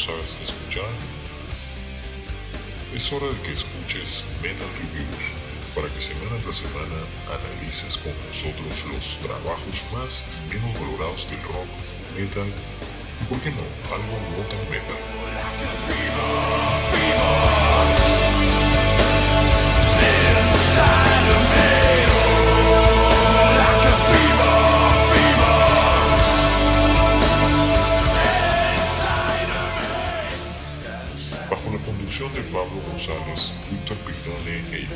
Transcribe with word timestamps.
sabes 0.00 0.34
escuchar? 0.42 0.88
Es 2.94 3.12
hora 3.12 3.26
de 3.26 3.36
que 3.42 3.52
escuches 3.52 4.24
Metal 4.42 4.66
Reviews 4.80 5.24
para 5.74 5.92
que 5.92 6.00
semana 6.00 6.40
tras 6.42 6.56
semana 6.56 7.04
analices 7.28 7.98
con 7.98 8.12
nosotros 8.26 8.72
los 8.90 9.18
trabajos 9.18 9.76
más 9.92 10.24
y 10.48 10.54
menos 10.54 10.72
valorados 10.80 11.28
del 11.28 11.42
rock, 11.42 11.68
metal 12.16 12.48
y, 12.48 13.24
por 13.28 13.38
qué 13.40 13.50
no, 13.50 13.62
algo 13.92 14.16
no 14.36 14.42
tan 14.48 14.70
metal. 14.70 14.96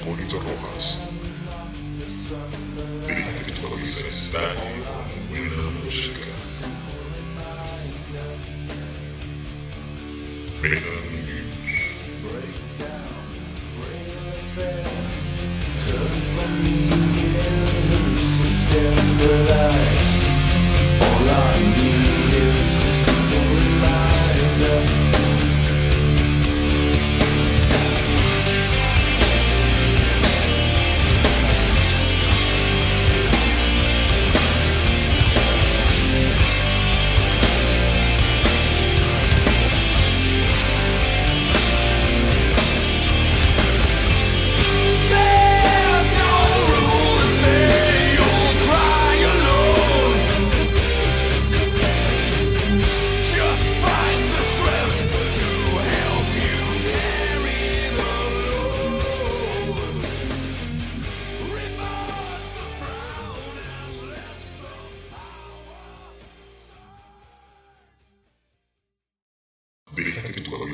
Hipólito 0.04 0.38
Rojas. 0.38 0.98
Cabeza 3.06 4.06
estalle 4.06 4.82
con 4.84 5.28
buena 5.30 5.70
música. 5.82 6.20
Metal 10.60 11.03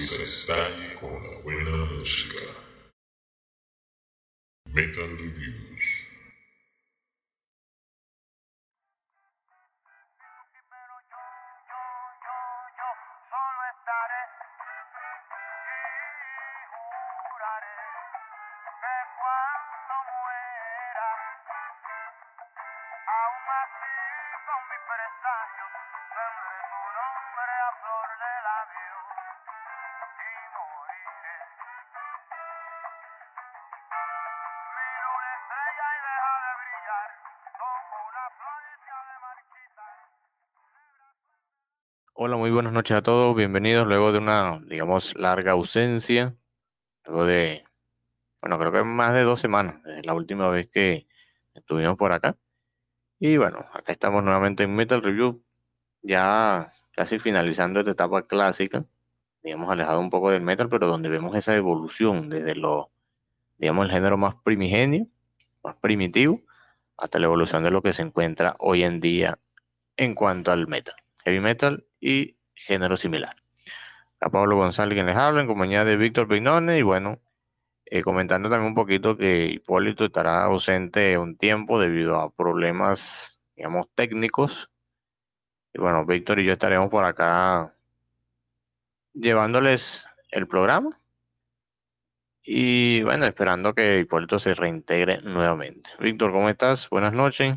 cabeza 0.01 0.23
estalle 0.23 0.95
con 0.95 1.13
la 1.23 1.39
buena 1.43 1.85
música. 1.93 2.41
Metal 4.73 5.11
Reviews. 5.19 6.00
Hola, 42.23 42.37
muy 42.37 42.51
buenas 42.51 42.75
noches 42.75 42.95
a 42.99 43.03
todos. 43.03 43.35
Bienvenidos 43.35 43.87
luego 43.87 44.13
de 44.13 44.19
una, 44.19 44.61
digamos, 44.67 45.17
larga 45.17 45.53
ausencia. 45.53 46.37
Luego 47.07 47.25
de, 47.25 47.65
bueno, 48.43 48.59
creo 48.59 48.73
que 48.73 48.85
más 48.85 49.15
de 49.15 49.23
dos 49.23 49.41
semanas, 49.41 49.83
desde 49.85 50.03
la 50.03 50.13
última 50.13 50.51
vez 50.51 50.69
que 50.69 51.07
estuvimos 51.55 51.97
por 51.97 52.13
acá. 52.13 52.37
Y 53.19 53.39
bueno, 53.39 53.65
acá 53.73 53.93
estamos 53.93 54.23
nuevamente 54.23 54.65
en 54.65 54.77
Metal 54.77 55.03
Review, 55.03 55.43
ya 56.03 56.71
casi 56.93 57.19
finalizando 57.19 57.81
esta 57.81 57.93
etapa 57.93 58.27
clásica, 58.27 58.85
digamos, 59.43 59.71
alejado 59.71 59.99
un 60.01 60.11
poco 60.11 60.31
del 60.31 60.43
metal, 60.43 60.69
pero 60.69 60.89
donde 60.89 61.09
vemos 61.09 61.35
esa 61.37 61.57
evolución 61.57 62.29
desde 62.29 62.55
lo, 62.55 62.91
digamos, 63.57 63.87
el 63.87 63.93
género 63.93 64.19
más 64.19 64.35
primigenio, 64.45 65.07
más 65.65 65.77
primitivo, 65.77 66.43
hasta 66.99 67.19
la 67.19 67.25
evolución 67.25 67.63
de 67.63 67.71
lo 67.71 67.81
que 67.81 67.95
se 67.95 68.03
encuentra 68.03 68.57
hoy 68.59 68.85
en 68.85 69.01
día 69.01 69.39
en 69.97 70.15
cuanto 70.15 70.53
al 70.53 70.69
metal, 70.69 70.97
heavy 71.25 71.41
metal 71.41 71.87
y 72.01 72.37
género 72.55 72.97
similar. 72.97 73.37
A 74.21 74.31
Pablo 74.31 74.57
González 74.57 74.95
quien 74.95 75.07
les 75.07 75.17
habla 75.17 75.41
en 75.41 75.47
compañía 75.47 75.85
de 75.85 75.97
Víctor 75.97 76.29
Pignone 76.29 76.79
y 76.79 76.83
bueno, 76.83 77.21
eh, 77.87 78.03
comentando 78.03 78.49
también 78.49 78.69
un 78.69 78.75
poquito 78.75 79.17
que 79.17 79.47
Hipólito 79.47 80.05
estará 80.05 80.45
ausente 80.45 81.19
un 81.19 81.37
tiempo 81.37 81.81
debido 81.81 82.21
a 82.21 82.31
problemas, 82.31 83.41
digamos, 83.57 83.89
técnicos. 83.95 84.71
Y 85.73 85.81
bueno, 85.81 86.05
Víctor 86.07 86.39
y 86.39 86.45
yo 86.45 86.53
estaremos 86.53 86.89
por 86.91 87.05
acá 87.05 87.75
llevándoles 89.13 90.07
el 90.31 90.47
programa. 90.47 91.01
Y 92.43 93.03
bueno, 93.03 93.27
esperando 93.27 93.75
que 93.75 93.99
Hipólito 93.99 94.39
se 94.39 94.55
reintegre 94.55 95.19
nuevamente. 95.23 95.91
Víctor, 95.99 96.33
¿cómo 96.33 96.49
estás? 96.49 96.89
Buenas 96.91 97.13
noches. 97.13 97.57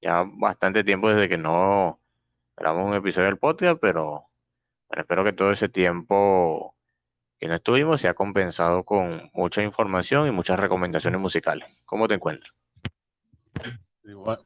Ya 0.00 0.24
bastante 0.26 0.84
tiempo 0.84 1.08
desde 1.08 1.28
que 1.28 1.38
no 1.38 2.00
grabamos 2.58 2.90
un 2.90 2.96
episodio 2.96 3.26
del 3.26 3.38
podcast, 3.38 3.78
pero 3.80 4.26
espero 4.90 5.24
que 5.24 5.32
todo 5.32 5.52
ese 5.52 5.68
tiempo 5.68 6.74
que 7.38 7.46
no 7.46 7.54
estuvimos 7.54 8.00
se 8.00 8.08
ha 8.08 8.14
compensado 8.14 8.84
con 8.84 9.30
mucha 9.32 9.62
información 9.62 10.26
y 10.26 10.32
muchas 10.32 10.58
recomendaciones 10.58 11.20
musicales. 11.20 11.68
¿Cómo 11.84 12.08
te 12.08 12.14
encuentras? 12.14 12.52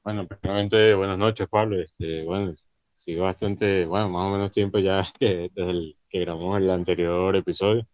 Bueno, 0.03 0.27
primeramente, 0.27 0.95
buenas 0.95 1.17
noches, 1.17 1.49
Pablo. 1.49 1.81
Este, 1.81 2.25
bueno, 2.25 2.53
sigue 2.99 3.21
bastante, 3.21 3.87
bueno, 3.87 4.11
más 4.11 4.29
o 4.29 4.33
menos 4.33 4.53
tiempo 4.53 4.79
ya 4.79 5.05
que, 5.19 5.51
desde 5.55 5.71
el 5.71 5.97
que 6.09 6.21
grabamos 6.21 6.59
el 6.59 6.71
anterior 6.71 7.35
episodio. 7.35 7.87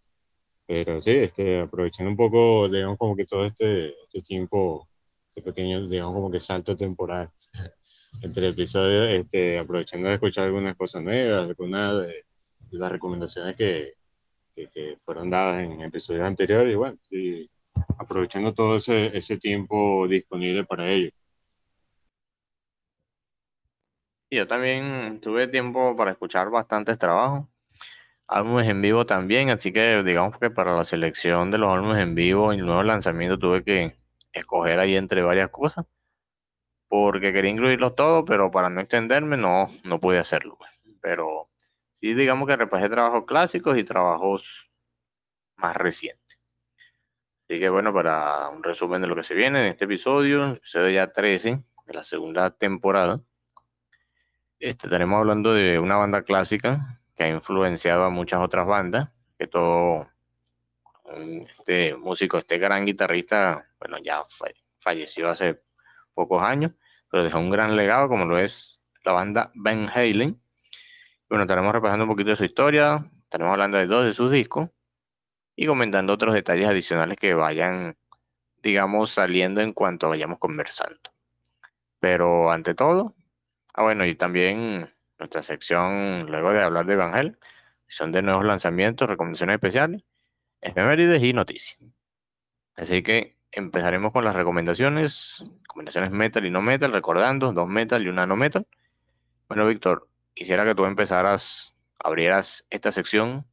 Pero 0.67 1.01
sí, 1.01 1.13
este, 1.13 1.61
aprovechando 1.61 2.11
un 2.11 2.17
poco, 2.17 2.69
digamos, 2.69 2.99
como 2.99 3.15
que 3.15 3.25
todo 3.25 3.45
este, 3.45 3.95
este 4.03 4.23
tiempo, 4.23 4.89
este 5.29 5.43
pequeño, 5.43 5.87
digamos, 5.89 6.15
como 6.15 6.31
que 6.31 6.41
salto 6.41 6.77
temporal 6.77 7.31
entre 8.23 8.49
episodios, 8.49 9.09
este, 9.11 9.59
aprovechando 9.59 10.09
de 10.09 10.15
escuchar 10.15 10.47
algunas 10.47 10.77
cosas 10.77 11.03
nuevas, 11.03 11.49
algunas 11.49 12.07
de, 12.07 12.25
las 12.73 12.93
recomendaciones 12.93 13.57
que, 13.57 13.95
que, 14.55 14.99
fueron 15.05 15.31
dadas 15.31 15.63
en 15.63 15.81
episodios 15.83 16.25
anteriores, 16.27 16.73
y 16.73 16.77
bueno, 16.77 16.99
y 17.11 17.51
aprovechando 17.99 18.53
todo 18.55 18.77
ese, 18.77 19.17
ese 19.17 19.39
tiempo 19.39 20.07
disponible 20.09 20.65
para 20.65 20.89
ello. 20.91 21.11
Yo 24.31 24.47
también 24.47 25.21
tuve 25.21 25.49
tiempo 25.49 25.97
para 25.97 26.11
escuchar 26.13 26.51
bastantes 26.51 26.99
trabajos, 26.99 27.47
álbumes 28.27 28.69
en 28.69 28.83
vivo 28.83 29.05
también, 29.05 29.51
así 29.51 29.73
que 29.73 30.03
digamos 30.05 30.39
que 30.39 30.51
para 30.51 30.77
la 30.77 30.85
selección 30.85 31.51
de 31.51 31.59
los 31.59 31.71
álbumes 31.71 32.03
en 32.03 32.15
vivo 32.15 32.53
y 32.53 32.59
el 32.59 32.67
nuevo 32.67 32.83
lanzamiento 32.83 33.39
tuve 33.39 33.65
que 33.65 33.97
escoger 34.33 34.81
ahí 34.81 34.97
entre 34.97 35.23
varias 35.23 35.51
cosas 35.51 35.87
porque 36.89 37.33
quería 37.33 37.51
incluirlos 37.51 37.95
todos, 37.95 38.25
pero 38.27 38.51
para 38.51 38.71
no 38.71 38.81
extenderme 38.81 39.37
no, 39.37 39.69
no 39.85 40.01
pude 40.01 40.19
hacerlo. 40.19 40.57
Pues. 40.59 40.71
Pero 41.01 41.49
sí, 41.93 42.15
digamos 42.15 42.49
que 42.49 42.57
repasé 42.57 42.89
trabajos 42.89 43.25
clásicos 43.27 43.77
y 43.77 43.85
trabajos 43.85 44.71
más 45.57 45.77
recientes. 45.77 46.39
Así 47.45 47.61
que 47.61 47.69
bueno, 47.69 47.93
para 47.93 48.49
un 48.49 48.63
resumen 48.63 49.01
de 49.01 49.09
lo 49.09 49.17
que 49.17 49.25
se 49.25 49.35
viene 49.35 49.61
en 49.61 49.67
este 49.73 49.85
episodio, 49.85 50.53
episodio 50.53 50.91
ya 50.91 51.13
13 51.13 51.63
de 51.87 51.95
la 51.95 52.03
segunda 52.03 52.51
temporada, 52.51 53.21
este, 54.59 54.87
estaremos 54.87 55.19
hablando 55.19 55.55
de 55.55 55.79
una 55.79 55.97
banda 55.97 56.23
clásica 56.23 57.01
que 57.17 57.25
ha 57.25 57.29
influenciado 57.29 58.05
a 58.05 58.11
muchas 58.11 58.41
otras 58.41 58.67
bandas, 58.67 59.11
que 59.39 59.47
todo 59.47 60.09
este 61.49 61.97
músico, 61.97 62.39
este 62.39 62.59
gran 62.59 62.85
guitarrista, 62.85 63.67
bueno, 63.79 63.99
ya 63.99 64.23
falleció 64.79 65.29
hace 65.29 65.63
pocos 66.19 66.43
años, 66.43 66.73
pero 67.11 67.23
dejó 67.23 67.39
un 67.39 67.51
gran 67.51 67.77
legado 67.77 68.09
como 68.09 68.25
lo 68.25 68.39
es 68.39 68.83
la 69.05 69.13
banda 69.13 69.53
Van 69.55 69.89
Halen. 69.89 70.41
Bueno, 71.29 71.45
estaremos 71.45 71.73
repasando 71.73 72.05
un 72.05 72.11
poquito 72.11 72.31
de 72.31 72.37
su 72.37 72.45
historia, 72.45 73.09
estaremos 73.23 73.53
hablando 73.53 73.79
de 73.79 73.87
dos 73.87 74.05
de 74.05 74.13
sus 74.13 74.31
discos 74.33 74.69
y 75.55 75.67
comentando 75.67 76.13
otros 76.13 76.35
detalles 76.35 76.69
adicionales 76.69 77.19
que 77.19 77.35
vayan, 77.35 77.97
digamos, 78.63 79.11
saliendo 79.11 79.61
en 79.61 79.73
cuanto 79.73 80.09
vayamos 80.09 80.39
conversando. 80.39 80.99
Pero 82.01 82.51
ante 82.51 82.75
todo, 82.75 83.15
ah 83.75 83.83
bueno, 83.85 84.05
y 84.07 84.15
también 84.15 84.93
nuestra 85.19 85.43
sección, 85.43 86.27
luego 86.27 86.53
de 86.53 86.63
hablar 86.63 86.87
de 86.87 86.95
Evangel, 86.95 87.39
son 87.87 88.13
de 88.13 88.23
nuevos 88.23 88.45
lanzamientos, 88.45 89.09
recomendaciones 89.09 89.55
especiales, 89.55 90.03
efemérides 90.61 91.23
y 91.23 91.33
noticias. 91.33 91.79
Así 92.77 93.03
que 93.03 93.38
empezaremos 93.59 94.13
con 94.13 94.25
las 94.25 94.37
recomendaciones, 94.37 95.51
recomendaciones 95.63 96.11
metal 96.13 96.47
y 96.47 96.51
no 96.51 96.63
metal, 96.63 96.93
recordando 96.93 97.53
dos 97.53 97.69
metal 97.69 98.03
y 98.03 98.09
una 98.09 98.27
no 98.27 98.37
metal. 98.37 98.67
Bueno, 99.49 99.67
Víctor, 99.67 100.09
quisiera 100.35 100.65
que 100.65 100.75
tú 100.75 100.85
empezaras, 100.85 101.75
abrieras 101.99 102.65
esta 102.71 102.93
sección 102.93 103.47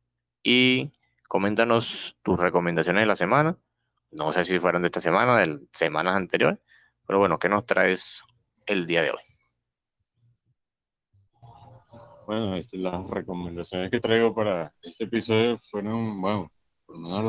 y 0.44 0.94
coméntanos 1.28 2.18
tus 2.22 2.40
recomendaciones 2.40 3.02
de 3.02 3.08
la 3.08 3.16
semana. 3.16 3.58
No 4.12 4.32
sé 4.32 4.46
si 4.46 4.60
fueron 4.60 4.84
de 4.84 4.88
esta 4.88 5.02
semana, 5.02 5.38
de 5.38 5.60
semanas 5.74 6.16
anteriores, 6.16 6.60
pero 7.08 7.20
bueno, 7.20 7.40
¿qué 7.40 7.50
nos 7.50 7.66
traes 7.66 8.24
el 8.68 8.86
día 8.86 9.02
de 9.02 9.12
hoy? 9.12 9.20
Bueno, 12.28 12.56
este, 12.56 12.78
las 12.78 13.08
recomendaciones 13.08 13.92
que 13.92 14.00
traigo 14.00 14.34
para 14.34 14.74
este 14.82 15.04
episodio 15.06 15.58
fueron, 15.58 16.22
bueno, 16.22 16.52
por 16.86 16.98
lo 16.98 17.02
menos 17.02 17.26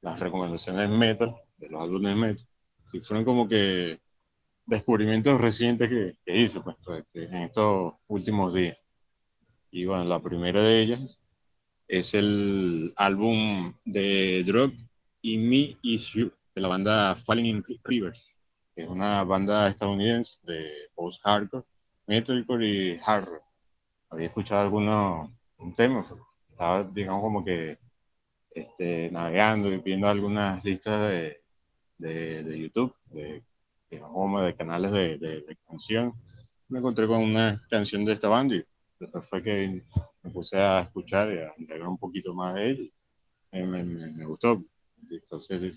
las 0.00 0.20
recomendaciones 0.20 0.90
metal, 0.90 1.36
de 1.56 1.68
los 1.68 1.82
álbumes 1.82 2.16
metal, 2.16 2.46
sí 2.86 3.00
fueron 3.00 3.24
como 3.24 3.48
que 3.48 4.00
descubrimientos 4.66 5.40
recientes 5.40 5.88
que, 5.88 6.16
hice 6.26 6.60
pues, 6.60 6.76
pues 6.84 7.00
este, 7.00 7.24
en 7.24 7.44
estos 7.44 7.94
últimos 8.06 8.54
días. 8.54 8.76
Y 9.70 9.84
bueno, 9.84 10.04
la 10.04 10.20
primera 10.20 10.62
de 10.62 10.80
ellas 10.80 11.18
es 11.88 12.14
el 12.14 12.92
álbum 12.96 13.74
de 13.84 14.44
Drug 14.44 14.72
y 15.22 15.38
Me 15.38 15.76
Is 15.82 16.08
You, 16.12 16.32
de 16.54 16.60
la 16.60 16.68
banda 16.68 17.16
Falling 17.16 17.46
in 17.46 17.64
Rivers, 17.84 18.30
que 18.74 18.82
es 18.82 18.88
una 18.88 19.24
banda 19.24 19.68
estadounidense 19.68 20.38
de 20.42 20.70
post-hardcore 20.94 21.64
metalcore 22.08 22.66
y 22.66 23.00
hard. 23.04 23.28
Había 24.10 24.26
escuchado 24.26 24.62
algunos 24.62 25.30
temas, 25.76 26.06
estaba, 26.50 26.82
digamos, 26.84 27.22
como 27.22 27.44
que 27.44 27.78
este, 28.60 29.10
navegando 29.10 29.72
y 29.72 29.78
viendo 29.78 30.08
algunas 30.08 30.64
listas 30.64 31.10
de, 31.10 31.40
de, 31.98 32.58
YouTube, 32.58 32.94
de, 33.06 33.42
digamos, 33.90 34.42
de 34.44 34.54
canales 34.54 34.92
de, 34.92 35.18
de, 35.18 35.56
canción. 35.66 36.12
Me 36.68 36.78
encontré 36.78 37.06
con 37.06 37.22
una 37.22 37.62
canción 37.70 38.04
de 38.04 38.12
esta 38.12 38.28
banda 38.28 38.56
y 38.56 38.64
después 39.00 39.26
fue 39.28 39.42
que 39.42 39.82
me 40.22 40.30
puse 40.30 40.56
a 40.58 40.80
escuchar 40.80 41.32
y 41.32 41.38
a 41.38 41.52
entregar 41.56 41.88
un 41.88 41.98
poquito 41.98 42.34
más 42.34 42.54
de 42.54 42.70
ella. 42.70 42.90
Me, 43.52 43.64
me, 43.64 43.84
me 43.84 44.24
gustó. 44.24 44.62
Entonces 45.10 45.74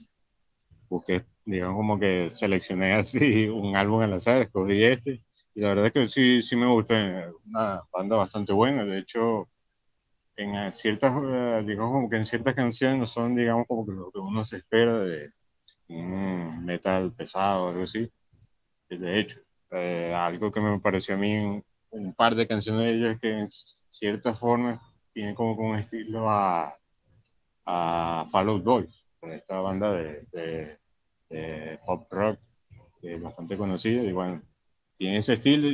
busqué, 0.90 1.26
digamos, 1.46 1.78
como 1.78 2.00
que 2.00 2.30
seleccioné 2.30 2.94
así 2.94 3.48
un 3.48 3.76
álbum 3.76 4.02
al 4.02 4.14
azar, 4.14 4.42
escogí 4.42 4.84
este 4.84 5.24
y 5.54 5.62
la 5.62 5.70
verdad 5.70 5.88
es 5.88 5.94
que 5.94 6.08
sí, 6.08 6.42
sí 6.42 6.56
me 6.56 6.68
gusta, 6.68 7.30
una 7.46 7.82
banda 7.92 8.16
bastante 8.16 8.54
buena. 8.54 8.86
De 8.86 9.00
hecho, 9.00 9.50
en 10.36 10.56
eh, 10.56 10.72
ciertas, 10.72 11.14
eh, 11.24 11.64
digamos 11.66 11.92
como 11.94 12.10
que 12.10 12.18
en 12.18 12.26
ciertas 12.26 12.56
canciones 12.56 13.00
no 13.00 13.08
son, 13.08 13.36
digamos, 13.36 13.68
como 13.68 13.86
que 13.86 13.92
lo 13.94 14.12
que 14.12 14.20
uno 14.20 14.44
se 14.44 14.58
espera 14.58 15.00
de 15.00 15.32
un 15.90 16.66
metal 16.66 17.14
pesado 17.14 17.66
o 17.66 17.70
algo 17.70 17.84
así. 17.84 18.10
De 18.90 19.20
hecho, 19.20 19.40
eh, 19.72 20.14
algo 20.16 20.52
que 20.52 20.62
me 20.62 20.80
pareció 20.80 21.16
a 21.16 21.18
mí 21.18 21.38
un, 21.38 21.64
un 21.92 22.14
par 22.14 22.36
de 22.36 22.48
canciones 22.48 22.86
de 22.86 22.92
ellos 22.92 23.14
es 23.16 23.20
que 23.22 23.40
en 23.40 23.48
cierta 23.90 24.34
forma 24.34 24.82
tienen 25.14 25.36
como 25.36 25.54
un 25.56 25.78
estilo 25.78 26.30
a, 26.30 26.78
a 27.66 28.26
Fall 28.32 28.50
Out 28.50 28.64
Boys, 28.64 29.06
esta 29.22 29.60
banda 29.62 29.94
de, 29.94 30.28
de, 30.32 30.80
de 31.30 31.80
pop 31.86 32.08
rock 32.12 32.40
bastante 33.22 33.58
conocida 33.58 34.04
y 34.04 34.12
bueno 34.12 34.42
tiene 34.98 35.18
ese 35.18 35.34
estilo, 35.34 35.68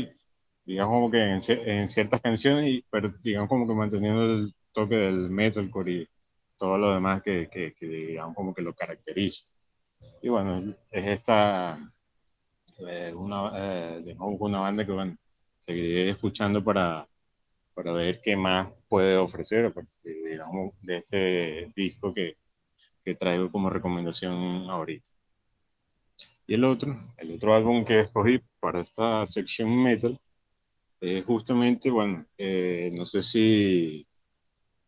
digamos 0.68 0.94
como 0.94 1.12
que 1.12 1.22
en, 1.24 1.88
ciertas 1.90 2.22
canciones, 2.22 2.68
y, 2.68 2.86
pero 2.92 3.14
digamos 3.24 3.50
como 3.50 3.66
que 3.68 3.74
manteniendo 3.74 4.24
el 4.26 4.54
toque 4.74 4.96
del 4.98 5.30
metalcore 5.30 5.92
y 5.92 6.10
todo 6.58 6.78
lo 6.78 6.94
demás 6.94 7.22
que, 7.24 7.50
que, 7.50 7.74
digamos 7.80 8.36
como 8.36 8.54
que 8.54 8.62
lo 8.62 8.74
caracteriza. 8.76 9.46
Y 10.22 10.30
bueno, 10.30 10.76
es 10.92 11.08
esta, 11.08 11.80
eh, 12.80 13.14
una, 13.16 13.52
eh, 13.56 14.16
una 14.20 14.60
banda 14.60 14.86
que 14.86 14.92
bueno, 14.92 15.18
seguiré 15.60 16.10
escuchando 16.12 16.64
para, 16.64 17.08
para 17.74 17.94
ver 17.94 18.22
qué 18.22 18.36
más 18.36 18.70
puede 18.90 19.18
ofrecer, 19.18 19.74
digamos, 20.04 20.74
de 20.82 20.98
este 20.98 21.72
disco 21.76 22.14
que, 22.14 22.38
que 23.06 23.16
traigo 23.16 23.52
como 23.52 23.70
recomendación 23.70 24.70
ahorita. 24.70 25.10
Y 26.48 26.56
el 26.56 26.64
otro, 26.66 27.14
el 27.18 27.32
otro 27.36 27.54
álbum 27.56 27.86
que 27.86 28.02
escogí 28.02 28.40
para 28.60 28.82
esta 28.82 29.26
sección 29.28 29.84
metal 29.84 30.20
es 31.00 31.26
justamente, 31.26 31.90
bueno, 31.90 32.26
eh, 32.38 32.92
no 32.94 33.06
sé 33.06 33.22
si, 33.22 34.08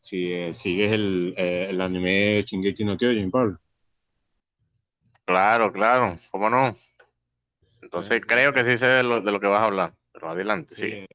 si 0.02 0.32
eh, 0.32 0.54
sigues 0.54 0.92
el, 0.92 1.34
eh, 1.38 1.68
el 1.70 1.82
anime 1.82 2.44
Shingeki 2.44 2.86
no 2.86 2.98
Kyojin, 2.98 3.32
Pablo. 3.32 3.60
Claro, 5.26 5.72
claro, 5.72 6.18
¿cómo 6.32 6.50
no? 6.50 6.76
Entonces 7.82 8.22
creo 8.26 8.52
que 8.52 8.64
sí 8.64 8.78
sé 8.78 8.88
de 8.88 9.04
lo, 9.04 9.22
de 9.22 9.32
lo 9.32 9.40
que 9.40 9.48
vas 9.48 9.62
a 9.62 9.66
hablar, 9.66 9.94
pero 10.12 10.30
adelante, 10.30 10.76
sí. 10.76 11.06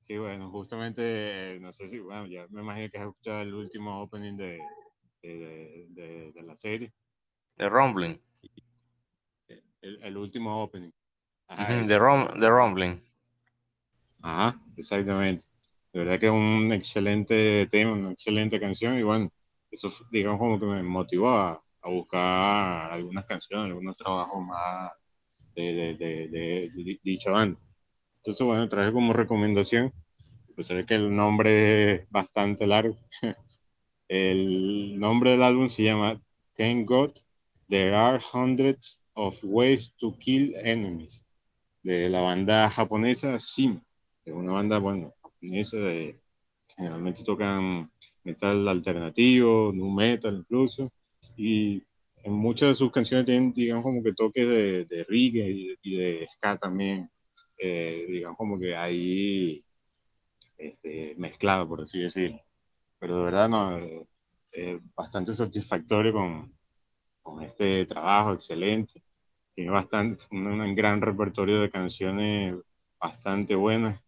Sí, 0.00 0.16
bueno, 0.18 0.50
justamente, 0.50 1.58
no 1.60 1.72
sé 1.72 1.88
si, 1.88 1.98
bueno, 1.98 2.26
ya 2.26 2.46
me 2.50 2.60
imagino 2.60 2.88
que 2.90 2.98
has 2.98 3.06
escuchado 3.06 3.42
el 3.42 3.54
último 3.54 4.02
opening 4.02 4.36
de, 4.36 4.58
de, 5.22 5.86
de, 5.88 6.32
de 6.32 6.42
la 6.42 6.56
serie. 6.56 6.92
De 7.56 7.68
Rumbling 7.68 8.20
el, 10.02 10.16
último 10.16 10.62
opening. 10.62 10.90
de, 11.48 12.48
Rumbling. 12.48 13.02
Ajá, 14.26 14.60
exactamente. 14.76 15.44
De 15.92 16.00
verdad 16.00 16.18
que 16.18 16.26
es 16.26 16.32
un 16.32 16.72
excelente 16.72 17.66
tema, 17.68 17.92
una 17.92 18.10
excelente 18.10 18.58
canción 18.58 18.98
y 18.98 19.02
bueno, 19.04 19.30
eso 19.70 19.92
digamos 20.10 20.40
como 20.40 20.58
que 20.58 20.66
me 20.66 20.82
motivó 20.82 21.30
a, 21.30 21.62
buscar 21.84 22.92
algunas 22.92 23.24
canciones, 23.26 23.68
algunos 23.68 23.96
trabajos 23.96 24.44
más 24.44 24.90
de, 25.54 25.96
de, 25.96 26.28
de, 26.28 27.00
dicha 27.04 27.30
banda. 27.30 27.60
Entonces 28.18 28.44
bueno, 28.44 28.68
traje 28.68 28.92
como 28.92 29.12
recomendación, 29.12 29.92
pues 30.56 30.68
que 30.68 30.94
el 30.96 31.14
nombre 31.14 31.94
es 31.94 32.10
bastante 32.10 32.66
largo. 32.66 32.96
el 34.08 34.98
nombre 34.98 35.32
del 35.32 35.42
álbum 35.44 35.68
se 35.68 35.84
llama 35.84 36.20
Thank 36.56 36.88
God 36.88 37.12
There 37.68 37.94
Are 37.94 38.20
Hundreds 38.32 38.98
of 39.14 39.38
Ways 39.44 39.92
to 39.98 40.16
Kill 40.18 40.56
Enemies, 40.56 41.22
de 41.84 42.10
la 42.10 42.22
banda 42.22 42.68
japonesa 42.70 43.38
SIM, 43.38 43.85
es 44.26 44.34
una 44.34 44.52
banda, 44.52 44.78
bueno, 44.78 45.14
de, 45.40 46.20
generalmente 46.76 47.24
tocan 47.24 47.90
metal 48.24 48.68
alternativo, 48.68 49.72
nu 49.72 49.90
metal 49.90 50.36
incluso, 50.38 50.92
y 51.36 51.82
en 52.24 52.32
muchas 52.32 52.70
de 52.70 52.74
sus 52.76 52.92
canciones 52.92 53.26
tienen, 53.26 53.52
digamos, 53.52 53.84
como 53.84 54.02
que 54.02 54.12
toques 54.14 54.48
de, 54.48 54.84
de 54.86 55.04
reggae 55.04 55.76
y 55.82 55.96
de, 55.96 56.28
ska 56.34 56.58
también, 56.58 57.10
eh, 57.58 58.06
digamos, 58.08 58.36
como 58.38 58.58
que 58.58 58.76
ahí 58.76 59.64
este, 60.58 61.14
mezclado, 61.18 61.68
por 61.68 61.82
así 61.82 62.00
decirlo. 62.00 62.40
Pero 62.98 63.18
de 63.18 63.24
verdad, 63.24 63.48
no, 63.48 63.78
eh, 64.52 64.80
bastante 64.94 65.32
satisfactorio 65.34 66.12
con, 66.12 66.56
con 67.22 67.42
este 67.42 67.86
trabajo 67.86 68.34
excelente 68.34 69.02
tiene 69.54 69.70
bastante, 69.70 70.24
un, 70.32 70.74
gran 70.76 71.00
repertorio 71.02 71.60
de 71.60 71.70
canciones 71.70 72.56
bastante 73.00 73.54
buenas 73.54 74.00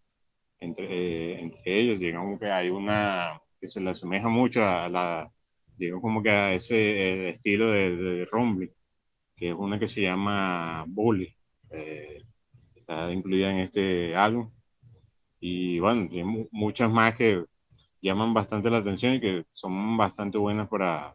entre, 0.61 0.87
eh, 1.35 1.41
entre 1.41 1.61
ellos. 1.81 2.01
Digamos 2.01 2.39
que 2.41 2.51
hay 2.51 2.71
una 2.71 3.41
que 3.61 3.67
se 3.67 3.81
le 3.81 3.91
asemeja 3.91 4.29
mucho 4.29 4.63
a 4.65 4.89
la, 4.89 5.31
digamos 5.77 6.03
como 6.03 6.23
que 6.23 6.31
a 6.31 6.55
ese 6.55 6.77
eh, 6.77 7.31
estilo 7.31 7.69
de, 7.71 7.97
de 7.97 8.27
que 9.37 9.49
es 9.51 9.55
una 9.55 9.79
que 9.79 9.89
se 9.89 10.03
llama 10.03 10.85
Bully. 10.89 11.35
Eh, 11.71 12.23
está 12.77 13.13
incluida 13.13 13.51
en 13.51 13.59
este 13.61 14.15
álbum. 14.17 14.51
Y 15.41 15.79
bueno, 15.81 16.09
tiene 16.09 16.49
muchas 16.53 16.91
más 16.91 17.15
que 17.17 17.45
llaman 18.03 18.35
bastante 18.35 18.71
la 18.71 18.79
atención 18.79 19.15
y 19.15 19.21
que 19.21 19.47
son 19.53 19.97
bastante 19.97 20.39
buenas 20.39 20.69
para, 20.69 21.15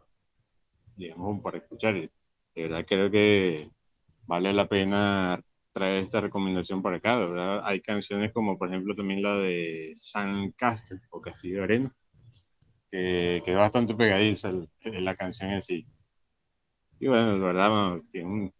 digamos, 0.96 1.40
para 1.42 1.58
escuchar. 1.58 1.94
De 1.94 2.10
verdad 2.56 2.84
creo 2.88 3.10
que 3.10 3.70
vale 4.26 4.52
la 4.52 4.68
pena 4.68 5.40
traer 5.74 6.04
esta 6.04 6.20
recomendación 6.22 6.82
para 6.82 6.98
acá, 6.98 7.18
¿verdad? 7.18 7.62
Hay 7.64 7.80
canciones 7.82 8.32
como 8.32 8.58
por 8.58 8.68
ejemplo 8.68 8.94
también 8.96 9.22
la 9.22 9.36
de 9.36 9.92
San 9.96 10.52
Castle 10.52 11.00
o 11.10 11.20
Castillo 11.20 11.58
de 11.58 11.64
Arena, 11.64 11.96
que, 12.90 13.42
que 13.44 13.52
es 13.52 13.56
bastante 13.56 13.94
pegadiza 13.94 14.50
la 14.84 15.14
canción 15.16 15.50
en 15.50 15.62
sí. 15.62 15.86
Y 16.98 17.08
bueno, 17.08 17.36
la 17.38 17.46
verdad, 17.46 18.00
tiene 18.10 18.52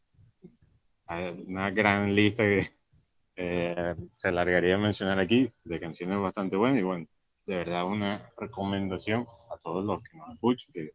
una 1.47 1.71
gran 1.71 2.15
lista 2.15 2.43
que, 2.45 2.69
eh, 3.37 3.95
se 4.15 4.29
alargaría 4.29 4.77
a 4.77 4.79
mencionar 4.79 5.19
aquí, 5.19 5.53
de 5.65 5.81
canciones 5.81 6.19
bastante 6.21 6.57
buenas 6.57 6.81
y 6.81 6.83
bueno, 6.83 7.07
de 7.47 7.57
verdad 7.57 7.87
una 7.87 8.31
recomendación 8.39 9.27
a 9.51 9.59
todos 9.59 9.85
los 9.85 10.03
que 10.03 10.17
nos 10.17 10.31
escuchan, 10.35 10.73
que 10.73 10.91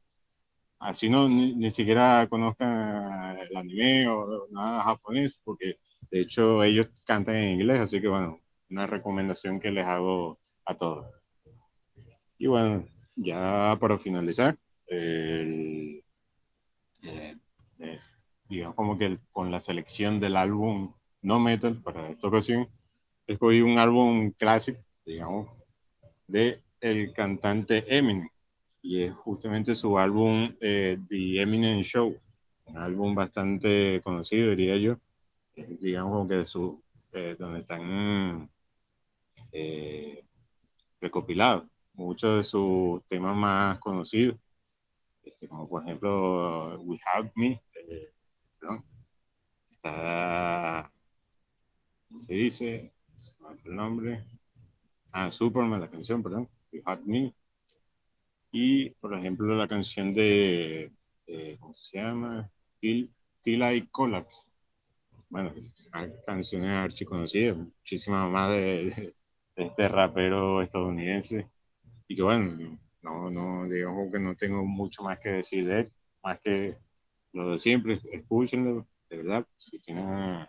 así 0.79 1.09
no 1.09 1.29
ni, 1.29 1.55
ni 1.55 1.71
siquiera 1.71 2.27
conozcan 2.29 3.37
el 3.39 3.55
anime 3.57 4.07
o 4.09 4.47
nada 4.51 4.83
japonés, 4.83 5.39
porque 5.43 5.77
de 6.11 6.21
hecho 6.21 6.63
ellos 6.63 6.87
cantan 7.05 7.35
en 7.35 7.53
inglés, 7.55 7.79
así 7.79 8.01
que 8.01 8.07
bueno, 8.07 8.39
una 8.69 8.87
recomendación 8.87 9.59
que 9.59 9.71
les 9.71 9.85
hago 9.85 10.39
a 10.65 10.75
todos. 10.75 11.07
Y 12.37 12.47
bueno, 12.47 12.87
ya 13.15 13.77
para 13.79 13.97
finalizar, 13.97 14.57
el, 14.87 16.03
eh, 17.03 17.35
digamos 18.49 18.75
como 18.75 18.97
que 18.97 19.19
con 19.31 19.51
la 19.51 19.59
selección 19.59 20.19
del 20.19 20.35
álbum 20.35 20.93
no 21.21 21.39
metal 21.39 21.81
para 21.81 22.09
esta 22.09 22.27
ocasión, 22.27 22.67
escogí 23.27 23.61
un 23.61 23.77
álbum 23.77 24.31
clásico, 24.31 24.79
digamos, 25.05 25.49
de 26.27 26.61
el 26.81 27.13
cantante 27.13 27.83
Eminem 27.95 28.29
y 28.81 29.03
es 29.03 29.13
justamente 29.13 29.75
su 29.75 29.97
álbum 29.97 30.55
eh, 30.61 30.97
The 31.09 31.41
Eminem 31.41 31.81
Show, 31.83 32.15
un 32.65 32.77
álbum 32.77 33.13
bastante 33.13 34.01
conocido, 34.03 34.51
diría 34.51 34.77
yo, 34.77 34.97
digamos 35.79 36.11
como 36.13 36.27
que 36.27 36.45
su, 36.45 36.83
eh, 37.13 37.35
donde 37.39 37.59
están 37.59 38.49
eh, 39.51 40.25
recopilados 41.01 41.65
muchos 41.93 42.37
de 42.37 42.43
sus 42.43 43.05
temas 43.07 43.35
más 43.35 43.79
conocidos, 43.79 44.37
este, 45.23 45.47
como 45.47 45.67
por 45.69 45.83
ejemplo 45.83 46.79
We 46.81 46.99
Have 47.13 47.31
Me, 47.35 47.61
eh, 47.89 48.13
perdón, 48.59 48.85
está, 49.71 50.91
¿cómo 52.07 52.19
se 52.19 52.33
dice? 52.33 52.93
el 53.65 53.75
nombre. 53.75 54.25
Ah, 55.11 55.31
Superman, 55.31 55.81
la 55.81 55.89
canción, 55.89 56.23
perdón, 56.23 56.49
We 56.71 56.81
Have 56.85 57.03
Me. 57.05 57.33
Y 58.51 58.91
por 58.91 59.13
ejemplo 59.13 59.55
la 59.55 59.67
canción 59.67 60.13
de, 60.13 60.91
eh, 61.27 61.57
¿cómo 61.59 61.73
se 61.73 61.97
llama? 61.97 62.49
Till, 62.79 63.11
Till 63.41 63.61
I 63.63 63.87
Collapse. 63.91 64.48
Bueno, 65.29 65.53
hay 65.91 66.11
canciones 66.25 66.71
archiconocidas, 66.71 67.55
muchísimas 67.57 68.29
más 68.31 68.49
de 68.51 69.13
este 69.55 69.87
rapero 69.87 70.61
estadounidense 70.61 71.47
y 72.07 72.15
que 72.15 72.23
bueno, 72.23 72.79
no, 73.03 73.29
no, 73.31 73.69
digamos 73.69 74.11
que 74.11 74.19
no 74.19 74.35
tengo 74.35 74.65
mucho 74.65 75.03
más 75.03 75.19
que 75.19 75.29
decir 75.29 75.67
de 75.67 75.81
él, 75.81 75.93
más 76.23 76.39
que 76.41 76.77
lo 77.33 77.51
de 77.53 77.59
siempre, 77.59 78.01
escúchenlo, 78.13 78.87
de 79.09 79.17
verdad, 79.17 79.47
si 79.57 79.79
quieren 79.81 80.47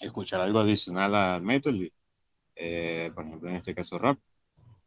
escuchar 0.00 0.40
algo 0.40 0.60
adicional 0.60 1.14
al 1.14 1.42
metal, 1.42 1.92
eh, 2.56 3.12
por 3.14 3.24
ejemplo 3.26 3.50
en 3.50 3.56
este 3.56 3.74
caso 3.74 3.98
rap, 3.98 4.18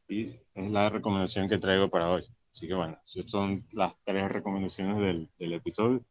y 0.10 0.30
es 0.56 0.72
la 0.72 0.90
recomendación 0.90 1.50
que 1.50 1.58
traigo 1.60 1.90
para 1.90 2.12
hoy. 2.12 2.26
Así 2.52 2.68
que 2.68 2.74
bueno, 2.76 3.00
esas 3.06 3.30
son 3.32 3.66
las 3.74 3.96
tres 4.06 4.30
recomendaciones 4.32 4.98
del, 5.00 5.30
del 5.40 5.54
episodio. 5.54 6.04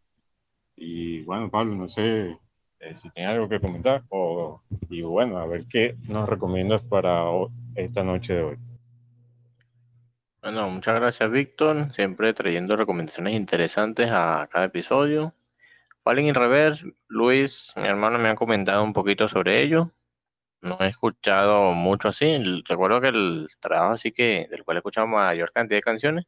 Y 0.77 1.23
bueno, 1.25 1.51
Pablo, 1.51 1.75
no 1.77 1.89
sé 1.89 2.39
eh, 2.85 2.97
si 2.97 3.11
tienes 3.11 3.35
algo 3.35 3.49
que 3.49 3.61
comentar, 3.61 4.03
o, 4.11 4.61
y 4.91 5.03
bueno, 5.03 5.39
a 5.39 5.47
ver 5.47 5.65
qué 5.69 5.97
nos 6.09 6.29
recomiendas 6.29 6.83
para 6.83 7.25
esta 7.75 8.05
noche 8.05 8.35
de 8.35 8.43
hoy. 8.43 8.57
Bueno, 10.43 10.69
muchas 10.69 10.95
gracias, 10.97 11.31
Víctor. 11.31 11.91
Siempre 11.93 12.35
trayendo 12.35 12.77
recomendaciones 12.77 13.35
interesantes 13.35 14.11
a 14.13 14.47
cada 14.53 14.67
episodio. 14.67 15.33
Falling 16.03 16.27
in 16.27 16.35
Reverse, 16.35 16.85
Luis, 17.09 17.73
mi 17.77 17.89
hermano 17.89 18.19
me 18.19 18.29
ha 18.29 18.35
comentado 18.35 18.85
un 18.85 18.93
poquito 18.93 19.27
sobre 19.27 19.63
ello. 19.63 19.91
No 20.61 20.77
he 20.81 20.89
escuchado 20.89 21.73
mucho 21.73 22.09
así. 22.09 22.63
Recuerdo 22.69 23.01
que 23.01 23.09
el 23.09 23.49
trabajo 23.59 23.95
así 23.95 24.13
que, 24.13 24.47
del 24.51 24.65
cual 24.65 24.77
he 24.77 24.81
escuchado 24.81 25.07
mayor 25.07 25.51
cantidad 25.53 25.79
de 25.79 25.83
canciones, 25.83 26.27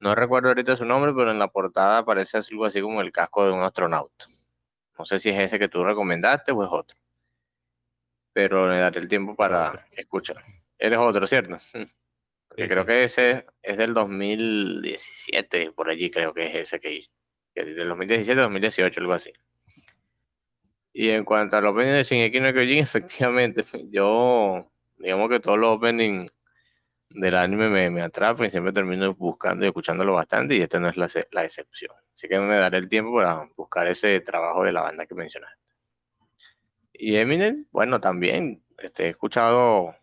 no 0.00 0.16
recuerdo 0.16 0.48
ahorita 0.48 0.74
su 0.74 0.84
nombre, 0.84 1.12
pero 1.14 1.30
en 1.30 1.38
la 1.38 1.46
portada 1.46 1.98
aparece 1.98 2.38
algo 2.38 2.64
así 2.64 2.80
como 2.80 3.00
el 3.00 3.12
casco 3.12 3.46
de 3.46 3.52
un 3.52 3.62
astronauta. 3.62 4.26
No 4.98 5.04
sé 5.04 5.18
si 5.18 5.30
es 5.30 5.38
ese 5.38 5.58
que 5.58 5.68
tú 5.68 5.84
recomendaste 5.84 6.52
o 6.52 6.62
es 6.62 6.70
otro. 6.70 6.96
Pero 8.32 8.68
le 8.68 8.78
daré 8.78 9.00
el 9.00 9.08
tiempo 9.08 9.34
para 9.34 9.86
escuchar. 9.92 10.42
Eres 10.78 10.98
otro, 10.98 11.26
¿cierto? 11.26 11.58
Que 12.54 12.68
creo 12.68 12.84
que 12.84 13.04
ese 13.04 13.46
es 13.62 13.78
del 13.78 13.94
2017, 13.94 15.72
por 15.72 15.88
allí 15.88 16.10
creo 16.10 16.34
que 16.34 16.44
es 16.48 16.54
ese 16.54 16.80
que, 16.80 17.06
que 17.54 17.64
del 17.64 17.90
2017-2018, 17.92 18.98
algo 18.98 19.14
así. 19.14 19.32
Y 20.92 21.08
en 21.08 21.24
cuanto 21.24 21.56
al 21.56 21.64
opening 21.64 21.92
de 21.92 22.02
Shingeki 22.02 22.40
no 22.40 22.52
Kyojin, 22.52 22.78
efectivamente, 22.82 23.64
yo, 23.90 24.70
digamos 24.98 25.30
que 25.30 25.40
todos 25.40 25.58
los 25.58 25.76
openings 25.76 26.30
del 27.14 27.34
anime 27.34 27.68
me, 27.68 27.90
me 27.90 28.02
atrapan 28.02 28.46
y 28.46 28.50
siempre 28.50 28.72
termino 28.72 29.14
buscando 29.14 29.64
y 29.64 29.68
escuchándolo 29.68 30.14
bastante 30.14 30.54
y 30.56 30.62
esta 30.62 30.78
no 30.78 30.88
es 30.88 30.96
la, 30.96 31.06
excepción. 31.44 31.94
Así 32.14 32.28
que 32.28 32.38
me 32.38 32.56
daré 32.56 32.78
el 32.78 32.88
tiempo 32.88 33.14
para 33.14 33.48
buscar 33.56 33.86
ese 33.88 34.20
trabajo 34.20 34.64
de 34.64 34.72
la 34.72 34.82
banda 34.82 35.06
que 35.06 35.14
mencionaste. 35.14 35.58
Y 36.92 37.16
Eminem, 37.16 37.66
bueno, 37.72 38.00
también 38.00 38.62
este, 38.78 39.06
he 39.06 39.08
escuchado 39.08 39.94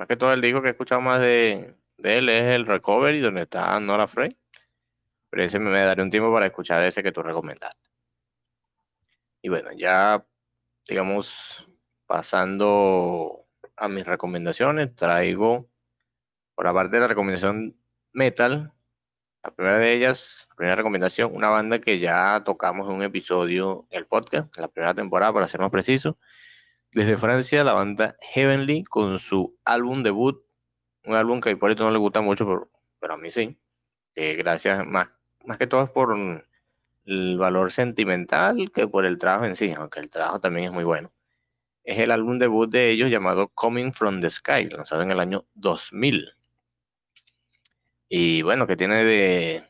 más 0.00 0.08
que 0.08 0.16
todo 0.16 0.32
el 0.32 0.40
disco 0.40 0.62
que 0.62 0.68
he 0.68 0.70
escuchado 0.70 1.02
más 1.02 1.20
de, 1.20 1.74
él 1.98 2.28
es 2.30 2.56
el 2.56 2.64
Recovery, 2.64 3.20
donde 3.20 3.42
está 3.42 3.78
Nora 3.80 4.08
Frey. 4.08 4.34
Pero 5.28 5.44
ese 5.44 5.58
me 5.58 5.70
daré 5.70 6.02
un 6.02 6.08
tiempo 6.08 6.32
para 6.32 6.46
escuchar 6.46 6.82
ese 6.84 7.02
que 7.02 7.12
tú 7.12 7.22
recomendaste. 7.22 7.90
Y 9.42 9.50
bueno, 9.50 9.70
ya, 9.76 10.24
digamos, 10.88 11.68
pasando 12.06 13.46
a 13.76 13.88
mis 13.88 14.06
recomendaciones, 14.06 14.94
traigo, 14.94 15.68
por 16.60 16.68
aparte 16.68 16.96
de 16.96 17.00
la 17.00 17.08
recomendación 17.08 17.74
metal, 18.12 18.70
la 19.42 19.50
primera 19.50 19.78
de 19.78 19.94
ellas, 19.94 20.46
la 20.50 20.56
primera 20.56 20.76
recomendación, 20.76 21.34
una 21.34 21.48
banda 21.48 21.80
que 21.80 21.98
ya 21.98 22.42
tocamos 22.44 22.86
en 22.86 22.96
un 22.96 23.02
episodio 23.02 23.86
en 23.88 24.00
el 24.00 24.04
podcast, 24.04 24.54
en 24.58 24.60
la 24.60 24.68
primera 24.68 24.92
temporada, 24.92 25.32
para 25.32 25.48
ser 25.48 25.62
más 25.62 25.70
preciso, 25.70 26.18
desde 26.92 27.16
Francia, 27.16 27.64
la 27.64 27.72
banda 27.72 28.14
Heavenly 28.34 28.84
con 28.84 29.18
su 29.18 29.56
álbum 29.64 30.02
debut, 30.02 30.44
un 31.06 31.14
álbum 31.14 31.40
que 31.40 31.48
a 31.48 31.52
Hipólito 31.52 31.82
no 31.82 31.92
le 31.92 31.98
gusta 31.98 32.20
mucho, 32.20 32.44
pero, 32.46 32.70
pero 32.98 33.14
a 33.14 33.16
mí 33.16 33.30
sí. 33.30 33.58
gracias 34.14 34.86
más, 34.86 35.08
más 35.46 35.56
que 35.56 35.66
todo 35.66 35.90
por 35.90 36.14
el 37.06 37.38
valor 37.38 37.72
sentimental 37.72 38.70
que 38.70 38.86
por 38.86 39.06
el 39.06 39.16
trabajo 39.16 39.46
en 39.46 39.56
sí, 39.56 39.72
aunque 39.74 40.00
el 40.00 40.10
trabajo 40.10 40.40
también 40.40 40.66
es 40.66 40.72
muy 40.74 40.84
bueno. 40.84 41.10
Es 41.84 41.98
el 41.98 42.10
álbum 42.10 42.38
debut 42.38 42.70
de 42.70 42.90
ellos 42.90 43.10
llamado 43.10 43.48
Coming 43.48 43.94
from 43.94 44.20
the 44.20 44.28
Sky, 44.28 44.68
lanzado 44.68 45.00
en 45.00 45.10
el 45.10 45.20
año 45.20 45.46
2000. 45.54 46.34
Y 48.12 48.42
bueno, 48.42 48.66
que 48.66 48.76
tiene 48.76 49.04
de 49.04 49.64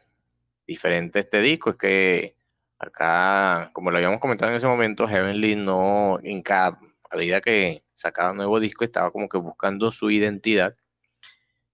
diferente 0.66 1.18
este 1.20 1.42
disco, 1.42 1.70
es 1.70 1.76
que 1.76 2.36
acá, 2.78 3.70
como 3.74 3.90
lo 3.90 3.98
habíamos 3.98 4.18
comentado 4.18 4.50
en 4.50 4.56
ese 4.56 4.66
momento, 4.66 5.06
Heavenly 5.06 5.56
no, 5.56 6.16
a 6.16 7.16
medida 7.16 7.40
que 7.42 7.82
sacaba 7.94 8.30
un 8.30 8.38
nuevo 8.38 8.58
disco, 8.58 8.84
estaba 8.84 9.10
como 9.10 9.28
que 9.28 9.36
buscando 9.36 9.90
su 9.92 10.10
identidad. 10.10 10.74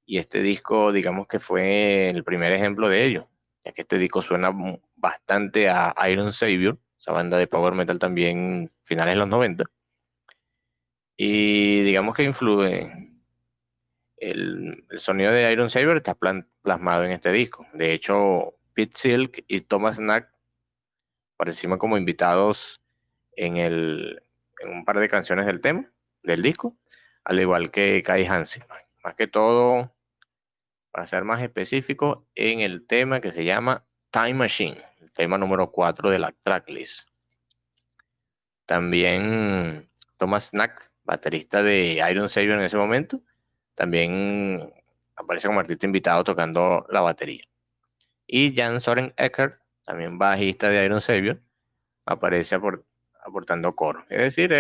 Y 0.07 0.19
este 0.19 0.43
disco, 0.43 0.93
digamos 0.93 1.29
que 1.29 1.39
fue 1.39 2.09
el 2.09 2.25
primer 2.25 2.53
ejemplo 2.53 2.89
de 2.89 3.05
ello, 3.05 3.29
ya 3.65 3.73
que 3.73 3.83
este 3.83 3.99
disco 3.99 4.21
suena 4.21 4.51
bastante 4.97 5.69
a 5.69 5.95
Iron 6.11 6.33
Savior, 6.33 6.79
esa 6.99 7.13
banda 7.13 7.39
de 7.39 7.47
power 7.47 7.75
metal 7.75 8.01
también 8.01 8.71
finales 8.83 9.15
de 9.15 9.19
los 9.21 9.29
90. 9.29 9.65
Y 11.17 11.83
digamos 11.83 12.17
que 12.17 12.25
influye. 12.25 13.06
El, 14.37 14.85
sonido 14.99 15.33
de 15.33 15.51
Iron 15.51 15.71
Savior 15.71 15.97
está 15.97 16.15
plasmado 16.15 17.05
en 17.05 17.13
este 17.13 17.33
disco. 17.33 17.67
De 17.73 17.95
hecho, 17.95 18.55
Pete 18.75 18.93
Silk 18.95 19.45
y 19.49 19.63
Thomas 19.63 19.97
Knack 19.97 20.31
aparecieron 21.35 21.79
como 21.79 21.97
invitados 21.97 22.83
en 23.33 24.19
un 24.63 24.85
par 24.85 24.99
de 24.99 25.09
canciones 25.09 25.47
del 25.47 25.63
tema, 25.63 25.91
del 26.23 26.43
disco, 26.43 26.77
al 27.25 27.41
igual 27.41 27.71
que 27.71 28.03
Kai 28.03 28.27
Hansen. 28.27 28.65
Más 29.03 29.15
que 29.15 29.27
todo, 29.27 29.95
para 30.91 31.07
ser 31.07 31.25
más 31.25 31.43
específico, 31.43 32.27
en 32.35 32.61
el 32.61 32.87
tema 32.87 33.21
que 33.21 33.33
se 33.33 33.45
llama 33.45 33.87
Time 34.11 34.35
Machine, 34.35 34.83
el 35.01 35.13
tema 35.13 35.39
número 35.39 35.71
4 35.71 36.11
de 36.11 36.19
la 36.19 36.35
tracklist. 36.43 37.09
También 38.67 39.89
Thomas 40.19 40.49
Snack, 40.49 40.91
baterista 41.05 41.63
de 41.63 42.05
Iron 42.11 42.29
Savior 42.29 42.59
en 42.59 42.65
ese 42.65 42.77
momento, 42.77 43.23
también 43.77 44.73
aparece 45.15 45.47
como 45.47 45.61
artista 45.61 45.87
invitado 45.87 46.25
tocando 46.25 46.87
la 46.91 47.03
batería. 47.03 47.45
Y 48.27 48.57
Jan 48.57 48.81
Soren 48.81 49.15
Ecker, 49.17 49.61
también 49.85 50.19
bajista 50.19 50.69
de 50.69 50.85
Iron 50.85 51.01
Savior, 51.01 51.41
aparece 52.07 52.59
por, 52.59 52.85
aportando 53.25 53.77
coro. 53.77 54.05
Es 54.09 54.35
decir, 54.35 54.53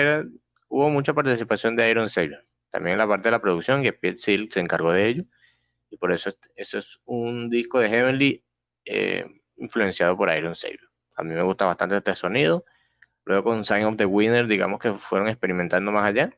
hubo 0.68 0.90
mucha 0.90 1.14
participación 1.14 1.74
de 1.74 1.90
Iron 1.90 2.08
Savior. 2.08 2.44
También 2.70 2.92
en 2.92 2.98
la 2.98 3.08
parte 3.08 3.28
de 3.28 3.32
la 3.32 3.40
producción, 3.40 3.82
que 3.82 3.92
Pete 3.92 4.18
Silk 4.18 4.52
se 4.52 4.60
encargó 4.60 4.92
de 4.92 5.08
ello. 5.08 5.24
Y 5.90 5.96
por 5.96 6.12
eso 6.12 6.30
eso 6.54 6.78
es 6.78 7.00
un 7.06 7.48
disco 7.48 7.80
de 7.80 7.88
Heavenly 7.88 8.44
eh, 8.84 9.24
influenciado 9.56 10.16
por 10.16 10.30
Iron 10.30 10.54
Savior. 10.54 10.90
A 11.16 11.22
mí 11.22 11.32
me 11.34 11.42
gusta 11.42 11.64
bastante 11.64 11.96
este 11.96 12.14
sonido. 12.14 12.64
Luego 13.24 13.44
con 13.44 13.64
Sign 13.64 13.84
of 13.84 13.96
the 13.96 14.04
Winner, 14.04 14.46
digamos 14.46 14.78
que 14.78 14.92
fueron 14.92 15.28
experimentando 15.28 15.90
más 15.90 16.04
allá. 16.04 16.36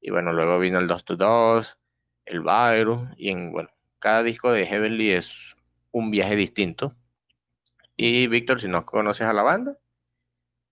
Y 0.00 0.10
bueno, 0.10 0.32
luego 0.32 0.58
vino 0.58 0.78
el 0.78 0.88
2 0.88 1.04
to 1.04 1.16
2, 1.16 1.78
el 2.24 2.40
Virus, 2.40 3.08
y 3.16 3.30
en, 3.30 3.52
bueno, 3.52 3.70
cada 3.98 4.22
disco 4.22 4.52
de 4.52 4.66
Heavenly 4.66 5.12
es 5.12 5.56
un 5.90 6.10
viaje 6.10 6.36
distinto. 6.36 6.94
Y 7.96 8.26
Víctor, 8.26 8.60
si 8.60 8.68
no 8.68 8.84
conoces 8.84 9.26
a 9.26 9.32
la 9.32 9.42
banda 9.42 9.76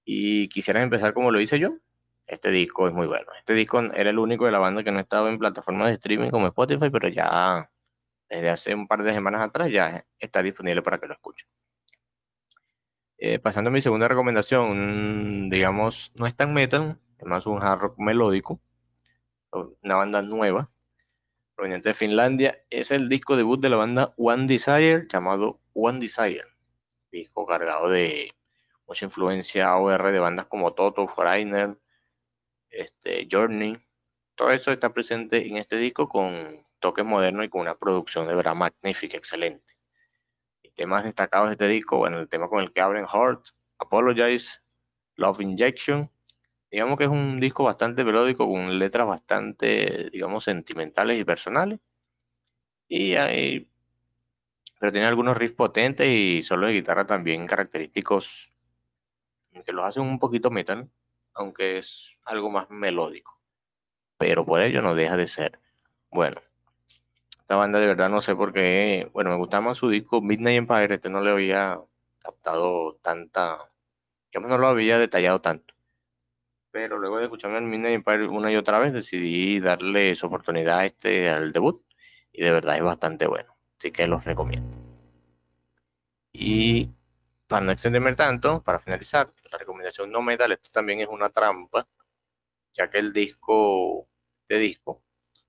y 0.05 0.49
quisieras 0.49 0.83
empezar 0.83 1.15
como 1.15 1.31
lo 1.31 1.41
hice 1.41 1.59
yo, 1.59 1.77
este 2.27 2.51
disco 2.51 2.89
es 2.89 2.95
muy 2.95 3.07
bueno. 3.07 3.27
Este 3.39 3.55
disco 3.55 3.81
era 3.81 4.11
el 4.11 4.19
único 4.19 4.47
de 4.47 4.53
la 4.53 4.59
banda 4.59 4.83
que 4.83 4.93
no 4.93 5.01
estaba 5.01 5.29
en 5.31 5.39
plataformas 5.39 5.89
de 5.89 5.95
streaming 5.95 6.31
como 6.31 6.47
Spotify, 6.47 6.91
pero 6.91 7.09
ya 7.09 7.71
desde 8.29 8.51
hace 8.51 8.75
un 8.75 8.87
par 8.87 9.03
de 9.03 9.13
semanas 9.13 9.43
atrás 9.43 9.71
ya 9.71 10.07
está 10.19 10.43
disponible 10.43 10.83
para 10.83 10.99
que 10.99 11.07
lo 11.07 11.15
escuchen. 11.15 11.49
Eh, 13.19 13.39
pasando 13.39 13.69
a 13.69 13.73
mi 13.73 13.81
segunda 13.81 14.09
recomendación, 14.09 15.51
digamos, 15.51 16.13
no 16.15 16.27
es 16.27 16.35
tan 16.35 16.55
metal, 16.55 16.99
es 17.19 17.27
más 17.27 17.47
un 17.47 17.63
hard 17.63 17.81
rock 17.81 17.99
melódico, 17.99 18.61
una 19.53 19.97
banda 19.97 20.23
nueva, 20.23 20.71
proveniente 21.61 21.91
de 21.91 21.95
Finlandia. 21.95 22.65
Es 22.71 22.91
el 22.91 23.11
disco 23.11 23.37
debut 23.37 23.61
de 23.61 23.69
la 23.69 23.77
banda 23.77 24.15
One 24.17 24.47
Desire, 24.47 25.07
llamado 25.13 25.61
One 25.75 26.01
Desire. 26.01 26.47
Disco 27.13 27.45
cargado 27.45 27.91
de 27.91 28.35
mucha 28.87 29.05
influencia 29.05 29.69
AOR 29.69 30.11
de 30.11 30.19
bandas 30.19 30.47
como 30.47 30.73
Toto, 30.73 31.07
Foreigner, 31.07 31.77
este, 32.71 33.29
Journey. 33.31 33.77
Todo 34.37 34.53
eso 34.53 34.73
está 34.73 34.95
presente 34.95 35.47
en 35.47 35.59
este 35.59 35.77
disco 35.77 36.09
con 36.09 36.67
toque 36.79 37.03
moderno 37.03 37.45
y 37.45 37.51
con 37.51 37.61
una 37.61 37.75
producción 37.75 38.27
de 38.27 38.35
verdad 38.35 38.55
magnífica, 38.55 39.19
excelente. 39.19 39.77
Y 40.63 40.71
temas 40.71 41.05
destacados 41.05 41.49
de 41.49 41.53
este 41.53 41.69
disco, 41.69 41.99
bueno, 41.99 42.21
el 42.21 42.29
tema 42.31 42.49
con 42.49 42.63
el 42.63 42.73
que 42.73 42.81
abren 42.81 43.07
Heart, 43.07 43.49
Apologize, 43.79 44.61
Love 45.17 45.43
Injection. 45.43 46.11
Digamos 46.71 46.99
que 46.99 47.05
es 47.05 47.11
un 47.11 47.41
disco 47.41 47.65
bastante 47.65 48.05
melódico 48.05 48.47
con 48.47 48.79
letras 48.79 49.07
bastante, 49.07 50.09
digamos, 50.11 50.45
sentimentales 50.45 51.21
y 51.21 51.25
personales. 51.25 51.81
Y 52.89 53.15
hay, 53.17 53.69
pero 54.79 54.93
tiene 54.93 55.07
algunos 55.07 55.37
riffs 55.37 55.55
potentes 55.55 56.07
y 56.09 56.43
solo 56.43 56.67
de 56.67 56.73
guitarra 56.75 57.07
también 57.07 57.47
característicos 57.47 58.51
que 59.65 59.73
los 59.73 59.85
hacen 59.85 60.03
un 60.03 60.19
poquito 60.19 60.51
metal, 60.51 60.89
aunque 61.35 61.79
es 61.79 62.17
algo 62.25 62.51
más 62.51 62.71
melódico. 62.71 63.39
Pero 64.17 64.47
por 64.47 64.63
ello 64.63 64.81
no 64.81 64.95
deja 64.95 65.17
de 65.17 65.29
ser 65.29 65.59
bueno. 66.11 66.41
Esta 67.41 67.57
banda 67.57 67.79
de 67.81 67.87
verdad 67.87 68.09
no 68.09 68.21
sé 68.21 68.35
por 68.37 68.53
qué. 68.53 69.11
Bueno, 69.13 69.31
me 69.31 69.37
gustaba 69.37 69.67
más 69.67 69.79
su 69.79 69.89
disco 69.89 70.23
Midnight 70.23 70.59
Empire. 70.59 70.95
Este 70.95 71.11
no 71.11 71.21
le 71.21 71.31
había 71.31 71.81
captado 72.21 72.97
tanta. 73.03 73.59
Digamos, 74.33 74.51
no 74.51 74.59
lo 74.59 74.69
había 74.69 74.99
detallado 74.99 75.41
tanto. 75.41 75.75
Pero 76.73 76.99
luego 76.99 77.19
de 77.19 77.25
escucharme 77.25 77.59
el 77.59 77.65
Midnight 77.65 77.97
Empire 77.97 78.29
una 78.29 78.51
y 78.53 78.57
otra 78.57 78.79
vez, 78.79 78.93
decidí 78.93 79.61
darle 79.61 80.15
su 80.15 80.27
oportunidad 80.27 80.79
a 80.79 80.87
este 80.87 81.29
al 81.29 81.53
debut. 81.53 81.85
Y 82.33 82.43
de 82.43 82.51
verdad 82.53 82.77
es 82.77 82.83
bastante 82.83 83.27
bueno. 83.27 83.57
Así 83.79 83.91
que 83.91 84.07
los 84.07 84.25
recomiendo. 84.25 84.79
Y 86.33 86.91
para 87.47 87.65
no 87.65 87.73
extenderme 87.73 88.15
tanto, 88.15 88.63
para 88.63 88.79
finalizar, 88.79 89.33
la 89.51 89.59
recomendación 89.59 90.13
no 90.13 90.23
metal, 90.23 90.53
esto 90.53 90.71
también 90.73 91.01
es 91.01 91.09
una 91.09 91.31
trampa, 91.31 91.89
ya 92.73 92.89
que 92.89 92.99
el 92.99 93.13
disco 93.13 94.09
de 94.49 94.59
disco 94.59 95.03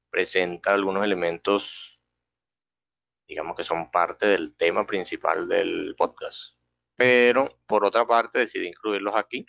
presenta 0.09 0.73
algunos 0.73 1.03
elementos, 1.03 1.99
digamos 3.27 3.55
que 3.55 3.63
son 3.63 3.91
parte 3.91 4.25
del 4.25 4.55
tema 4.55 4.85
principal 4.85 5.47
del 5.47 5.95
podcast. 5.95 6.57
Pero 6.95 7.59
por 7.67 7.85
otra 7.85 8.07
parte 8.07 8.39
decidí 8.39 8.67
incluirlos 8.67 9.15
aquí, 9.15 9.45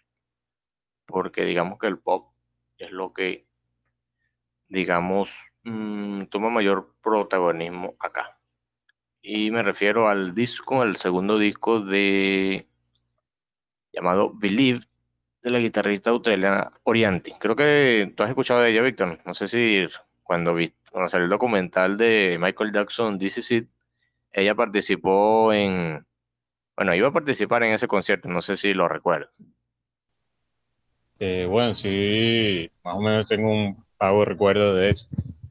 porque 1.06 1.44
digamos 1.44 1.78
que 1.78 1.86
el 1.86 1.98
pop 1.98 2.32
es 2.78 2.90
lo 2.90 3.12
que, 3.12 3.46
digamos, 4.68 5.52
mm, 5.64 6.24
toma 6.24 6.50
mayor 6.50 6.94
protagonismo 7.02 7.96
acá. 7.98 8.38
Y 9.22 9.50
me 9.50 9.62
refiero 9.62 10.08
al 10.08 10.34
disco, 10.34 10.82
al 10.82 10.96
segundo 10.96 11.38
disco 11.38 11.80
de 11.80 12.68
llamado 13.92 14.32
Believe 14.34 14.80
de 15.42 15.50
la 15.50 15.58
guitarrista 15.58 16.10
australiana 16.10 16.72
Orianti. 16.84 17.32
Creo 17.38 17.56
que 17.56 18.12
tú 18.16 18.22
has 18.22 18.30
escuchado 18.30 18.60
de 18.60 18.70
ella, 18.70 18.82
Víctor. 18.82 19.20
No 19.24 19.34
sé 19.34 19.48
si 19.48 19.86
cuando, 20.22 20.54
vi, 20.54 20.72
cuando 20.90 21.08
salió 21.08 21.24
el 21.24 21.30
documental 21.30 21.96
de 21.96 22.38
Michael 22.40 22.72
Jackson, 22.72 23.18
This 23.18 23.38
Is 23.38 23.50
It, 23.52 23.68
ella 24.32 24.54
participó 24.54 25.52
en, 25.52 26.06
bueno, 26.76 26.94
iba 26.94 27.08
a 27.08 27.12
participar 27.12 27.62
en 27.64 27.74
ese 27.74 27.88
concierto, 27.88 28.28
no 28.28 28.40
sé 28.40 28.56
si 28.56 28.72
lo 28.74 28.88
recuerdo. 28.88 29.30
Eh, 31.18 31.46
bueno, 31.48 31.74
sí, 31.74 32.70
más 32.84 32.94
o 32.96 33.00
menos 33.00 33.28
tengo 33.28 33.50
un 33.50 33.84
pago 33.96 34.24
recuerdo 34.24 34.74
de 34.74 34.90
eso, 34.90 35.06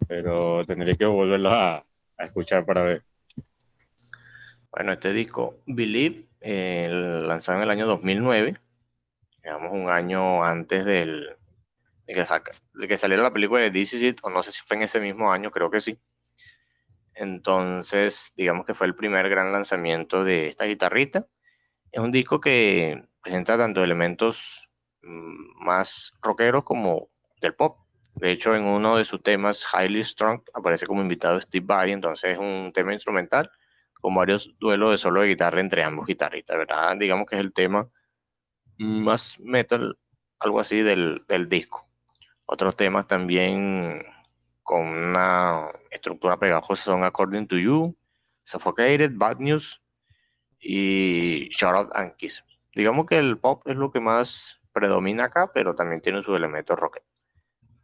pero 0.08 0.62
tendría 0.66 0.96
que 0.96 1.06
volverlo 1.06 1.52
a 1.52 1.86
escuchar 2.20 2.66
para 2.66 2.84
ver. 2.84 3.04
Bueno, 4.72 4.94
este 4.94 5.12
disco, 5.12 5.58
Believe, 5.66 6.28
eh, 6.40 6.88
lanzado 6.90 7.58
en 7.58 7.64
el 7.64 7.70
año 7.70 7.86
2009, 7.86 8.58
digamos 9.44 9.74
un 9.74 9.90
año 9.90 10.46
antes 10.46 10.86
de, 10.86 11.36
que 12.08 12.98
saliera 12.98 13.22
la 13.22 13.34
película 13.34 13.62
de 13.62 13.70
This 13.70 13.94
Is 13.94 14.04
It, 14.04 14.20
o 14.24 14.30
no 14.30 14.42
sé 14.42 14.52
si 14.52 14.62
fue 14.62 14.78
en 14.78 14.84
ese 14.84 15.02
mismo 15.02 15.32
año, 15.32 15.52
creo 15.52 15.70
que 15.70 15.82
sí. 15.82 16.00
Entonces, 17.14 18.32
digamos 18.38 18.66
que 18.66 18.74
fue 18.74 18.88
el 18.88 18.96
primer 18.96 19.30
gran 19.30 19.52
lanzamiento 19.52 20.24
de 20.24 20.48
esta 20.48 20.66
guitarrita. 20.66 21.28
Es 21.92 22.00
un 22.00 22.12
disco 22.14 22.40
que 22.40 23.04
presenta 23.22 23.58
tanto 23.58 23.84
elementos 23.84 24.70
más 25.04 26.14
rockeros 26.22 26.64
como 26.64 27.10
del 27.42 27.56
pop. 27.56 27.78
De 28.16 28.32
hecho, 28.32 28.56
en 28.56 28.66
uno 28.66 28.98
de 28.98 29.06
sus 29.06 29.24
temas, 29.24 29.66
Highly 29.74 30.04
Strong, 30.04 30.42
aparece 30.54 30.86
como 30.86 31.02
invitado 31.02 31.40
Steve 31.40 31.66
Vai, 31.66 31.92
entonces 31.92 32.34
es 32.34 32.38
un 32.38 32.72
tema 32.74 32.94
instrumental 32.94 33.50
con 34.02 34.16
varios 34.16 34.54
duelos 34.60 34.92
de 34.92 34.98
solo 34.98 35.22
de 35.22 35.30
guitarra 35.30 35.62
entre 35.62 35.84
ambos 35.84 36.08
guitarristas, 36.08 36.58
¿verdad? 36.58 36.98
Digamos 36.98 37.28
que 37.28 37.36
es 37.36 37.42
el 37.42 37.54
tema 37.54 37.88
más 38.78 39.40
metal, 39.40 39.98
algo 40.40 40.60
así 40.60 40.82
del, 40.82 41.24
disco. 41.48 41.88
Otros 42.46 42.76
temas 42.76 43.08
también 43.08 44.04
con 44.64 44.88
una 44.88 45.70
estructura 45.92 46.38
pegajosa 46.38 46.84
son 46.84 47.04
According 47.04 47.48
to 47.48 47.58
You, 47.58 47.96
Suffocated, 48.44 49.12
Bad 49.14 49.38
News 49.38 49.82
y 50.60 51.48
Shout 51.50 51.76
Out 51.76 51.90
and 51.94 52.16
Kiss. 52.16 52.44
Digamos 52.74 53.06
que 53.06 53.18
el 53.18 53.38
pop 53.38 53.62
es 53.68 53.76
lo 53.76 53.92
que 53.92 54.00
más 54.00 54.58
predomina 54.74 55.26
acá, 55.26 55.52
pero 55.54 55.76
también 55.76 56.02
tiene 56.02 56.24
sus 56.24 56.36
elementos 56.36 56.78
rock. 56.80 57.00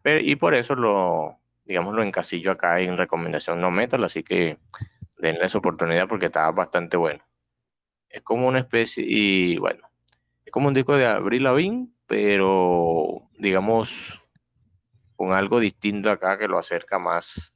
y 0.04 0.36
por 0.38 0.54
eso 0.54 0.76
lo, 0.76 1.40
digamos, 1.66 1.94
lo 1.96 2.04
encasillo 2.04 2.52
acá 2.52 2.80
en 2.80 2.98
recomendación 2.98 3.60
no 3.60 3.72
metal, 3.72 4.04
así 4.04 4.24
que 4.24 4.58
denle 5.18 5.46
esa 5.46 5.58
oportunidad 5.58 6.08
porque 6.08 6.28
está 6.28 6.50
bastante 6.52 6.98
bueno. 6.98 7.24
Es 8.10 8.22
como 8.24 8.48
una 8.48 8.60
especie, 8.60 9.04
y 9.08 9.58
bueno, 9.58 9.90
es 10.46 10.52
como 10.52 10.70
un 10.70 10.74
disco 10.74 10.96
de 10.96 11.06
Abril 11.06 11.44
Lavigne, 11.44 11.90
pero 12.08 13.30
digamos 13.38 14.22
con 15.18 15.34
algo 15.34 15.60
distinto 15.60 16.10
acá 16.10 16.38
que 16.38 16.48
lo 16.48 16.58
acerca 16.58 17.00
más 17.00 17.52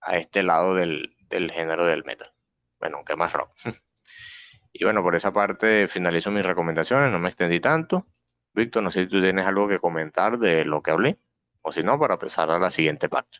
a 0.00 0.16
este 0.16 0.42
lado 0.42 0.74
del, 0.74 1.16
del 1.28 1.50
género 1.50 1.86
del 1.86 2.04
metal. 2.04 2.30
Bueno, 2.78 2.98
aunque 2.98 3.16
más 3.16 3.32
rock. 3.32 3.50
y 4.72 4.84
bueno, 4.84 5.02
por 5.02 5.16
esa 5.16 5.32
parte 5.32 5.88
finalizo 5.88 6.30
mis 6.30 6.44
recomendaciones, 6.44 7.10
no 7.10 7.18
me 7.18 7.28
extendí 7.28 7.58
tanto. 7.58 8.06
Víctor, 8.56 8.82
no 8.82 8.90
sé 8.90 9.02
si 9.02 9.08
tú 9.08 9.20
tienes 9.20 9.46
algo 9.46 9.68
que 9.68 9.78
comentar 9.78 10.38
de 10.38 10.64
lo 10.64 10.82
que 10.82 10.90
hablé, 10.90 11.18
o 11.62 11.72
si 11.72 11.82
no, 11.82 11.98
para 11.98 12.18
pasar 12.18 12.50
a 12.50 12.58
la 12.58 12.70
siguiente 12.70 13.08
parte. 13.08 13.38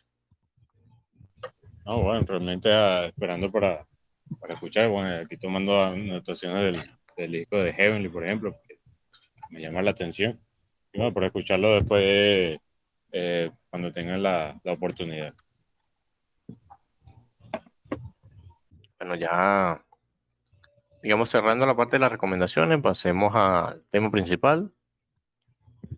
No, 1.85 2.01
bueno, 2.01 2.23
realmente 2.27 2.71
ah, 2.71 3.05
esperando 3.07 3.51
para, 3.51 3.85
para 4.39 4.53
escuchar, 4.53 4.89
bueno, 4.89 5.15
aquí 5.15 5.37
tomando 5.37 5.83
anotaciones 5.83 6.63
del, 6.63 6.83
del, 7.15 7.31
disco 7.31 7.57
de 7.57 7.73
Heavenly, 7.73 8.09
por 8.09 8.25
ejemplo, 8.25 8.55
que 8.67 8.79
me 9.49 9.61
llama 9.61 9.81
la 9.81 9.91
atención. 9.91 10.39
Y 10.93 10.97
bueno, 10.99 11.13
para 11.13 11.27
escucharlo 11.27 11.75
después 11.75 12.59
eh, 13.11 13.51
cuando 13.69 13.91
tengan 13.91 14.21
la, 14.21 14.59
la 14.63 14.73
oportunidad. 14.73 15.33
Bueno, 18.99 19.15
ya, 19.15 19.81
digamos, 21.01 21.29
cerrando 21.29 21.65
la 21.65 21.75
parte 21.75 21.95
de 21.95 21.99
las 21.99 22.11
recomendaciones, 22.11 22.81
pasemos 22.81 23.33
al 23.33 23.83
tema 23.89 24.11
principal. 24.11 24.73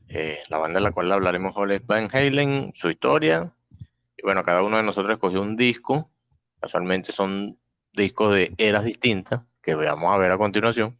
Eh, 0.10 0.39
la 0.50 0.58
banda 0.58 0.80
de 0.80 0.84
la 0.84 0.91
cual 0.91 1.12
hablaremos 1.12 1.54
hoy 1.56 1.76
es 1.76 1.86
Van 1.86 2.08
Halen, 2.12 2.72
su 2.74 2.89
historia, 2.89 3.54
y 4.17 4.24
bueno, 4.24 4.43
cada 4.43 4.63
uno 4.63 4.78
de 4.78 4.84
nosotros 4.84 5.13
escogió 5.13 5.41
un 5.41 5.56
disco. 5.56 6.10
Casualmente 6.60 7.12
son 7.12 7.60
discos 7.93 8.34
de 8.34 8.54
eras 8.58 8.84
distintas 8.84 9.41
que 9.62 9.76
vamos 9.76 10.13
a 10.13 10.17
ver 10.17 10.32
a 10.32 10.38
continuación. 10.38 10.98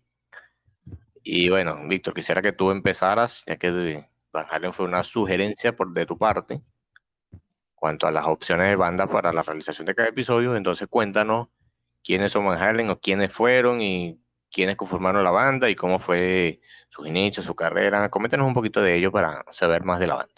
Y 1.24 1.50
bueno, 1.50 1.80
Víctor, 1.88 2.14
quisiera 2.14 2.42
que 2.42 2.54
tú 2.54 2.72
empezaras, 2.72 3.44
ya 3.48 3.58
que 3.58 4.06
Van 4.32 4.46
Halen 4.50 4.72
fue 4.72 4.86
una 4.86 5.04
sugerencia 5.04 5.76
por, 5.76 5.92
de 5.92 6.06
tu 6.06 6.18
parte 6.18 6.62
cuanto 7.76 8.08
a 8.08 8.12
las 8.12 8.26
opciones 8.26 8.70
de 8.70 8.76
banda 8.76 9.08
para 9.08 9.34
la 9.34 9.42
realización 9.42 9.88
de 9.88 9.96
cada 9.96 10.10
episodio. 10.10 10.56
Entonces 10.56 10.88
cuéntanos 10.88 11.48
quiénes 12.04 12.32
son 12.32 12.46
Van 12.46 12.62
Halen 12.62 12.90
o 12.90 13.00
quiénes 13.00 13.34
fueron 13.34 13.82
y 13.82 14.22
quiénes 14.52 14.76
conformaron 14.76 15.24
la 15.24 15.32
banda 15.32 15.70
y 15.70 15.76
cómo 15.76 16.00
fue 16.00 16.62
sus 16.90 17.08
inicios, 17.08 17.46
su 17.46 17.56
carrera. 17.56 18.10
Coméntanos 18.10 18.48
un 18.48 18.54
poquito 18.54 18.82
de 18.82 18.96
ello 18.96 19.12
para 19.12 19.44
saber 19.52 19.84
más 19.84 20.00
de 20.00 20.08
la 20.08 20.16
banda. 20.16 20.34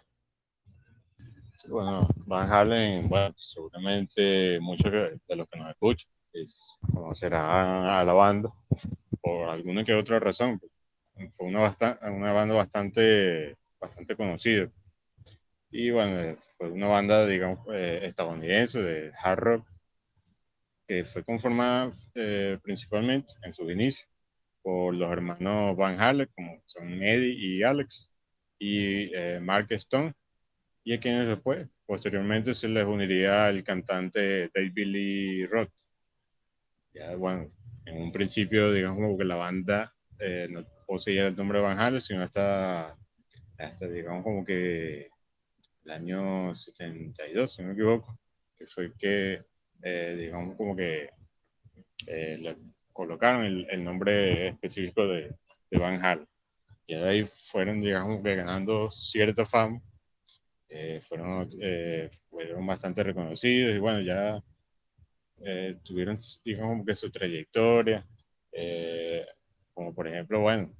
bueno, 1.67 2.07
Van 2.25 2.51
Halen, 2.51 3.07
bueno, 3.09 3.33
seguramente 3.37 4.59
muchos 4.59 4.91
de 4.91 5.35
los 5.35 5.47
que 5.47 5.59
nos 5.59 5.69
escuchan 5.69 6.07
conocerán 6.93 7.85
a 7.85 8.03
la 8.03 8.13
banda 8.13 8.51
por 9.21 9.49
alguna 9.49 9.83
que 9.83 9.93
otra 9.93 10.19
razón. 10.19 10.59
Fue 11.37 11.47
una, 11.47 11.59
bastante, 11.59 12.09
una 12.09 12.31
banda 12.31 12.55
bastante, 12.55 13.57
bastante 13.79 14.15
conocida. 14.15 14.69
Y 15.69 15.91
bueno, 15.91 16.37
fue 16.57 16.71
una 16.71 16.87
banda, 16.87 17.25
digamos, 17.27 17.59
eh, 17.71 18.01
estadounidense 18.03 18.81
de 18.81 19.11
hard 19.21 19.39
rock 19.39 19.67
que 20.91 21.05
fue 21.05 21.23
conformada 21.23 21.89
eh, 22.15 22.59
principalmente 22.61 23.31
en 23.43 23.53
sus 23.53 23.71
inicios 23.71 24.05
por 24.61 24.93
los 24.93 25.09
hermanos 25.09 25.77
Van 25.77 25.97
Halen, 26.01 26.27
como 26.35 26.61
son 26.65 27.01
Eddie 27.01 27.33
y 27.33 27.63
Alex, 27.63 28.11
y 28.59 29.09
eh, 29.15 29.39
Mark 29.41 29.67
Stone, 29.69 30.13
y 30.83 30.93
a 30.93 30.99
quienes 30.99 31.27
después, 31.27 31.65
posteriormente, 31.85 32.53
se 32.55 32.67
les 32.67 32.83
uniría 32.83 33.47
el 33.47 33.63
cantante 33.63 34.49
David 34.53 34.85
Lee 34.85 35.45
Roth. 35.45 35.71
Ya, 36.93 37.15
bueno, 37.15 37.49
en 37.85 37.97
un 37.97 38.11
principio, 38.11 38.73
digamos, 38.73 38.97
como 38.97 39.17
que 39.17 39.23
la 39.23 39.37
banda 39.37 39.93
eh, 40.19 40.49
no 40.49 40.65
poseía 40.85 41.27
el 41.27 41.37
nombre 41.37 41.59
de 41.59 41.65
Van 41.67 41.79
Halen, 41.79 42.01
sino 42.01 42.21
hasta, 42.21 42.97
hasta, 43.57 43.87
digamos, 43.87 44.25
como 44.25 44.43
que 44.43 45.07
el 45.85 45.91
año 45.91 46.53
72, 46.53 47.53
si 47.53 47.61
no 47.61 47.69
me 47.69 47.75
equivoco, 47.75 48.19
que 48.57 48.67
fue 48.67 48.91
que, 48.99 49.50
eh, 49.83 50.15
digamos, 50.17 50.55
como 50.55 50.75
que 50.75 51.09
eh, 52.07 52.37
le 52.39 52.57
colocaron 52.93 53.43
el, 53.45 53.67
el, 53.69 53.83
nombre 53.83 54.49
específico 54.49 55.07
de, 55.07 55.35
de 55.69 55.77
Van 55.77 56.03
Halen. 56.03 56.27
Y 56.87 56.95
de 56.95 57.07
ahí 57.07 57.25
fueron, 57.25 57.81
digamos, 57.81 58.21
que 58.23 58.35
ganando 58.35 58.91
cierta 58.91 59.45
fama, 59.45 59.81
fueron, 61.07 61.49
fueron 62.29 62.65
bastante 62.65 63.03
reconocidos 63.03 63.75
y 63.75 63.79
bueno, 63.79 64.01
ya 64.01 64.41
eh, 65.43 65.79
tuvieron, 65.83 66.17
digamos, 66.45 66.85
que 66.85 66.95
su 66.95 67.09
trayectoria, 67.11 68.05
eh, 68.51 69.25
como 69.73 69.93
por 69.93 70.07
ejemplo, 70.07 70.41
bueno, 70.41 70.71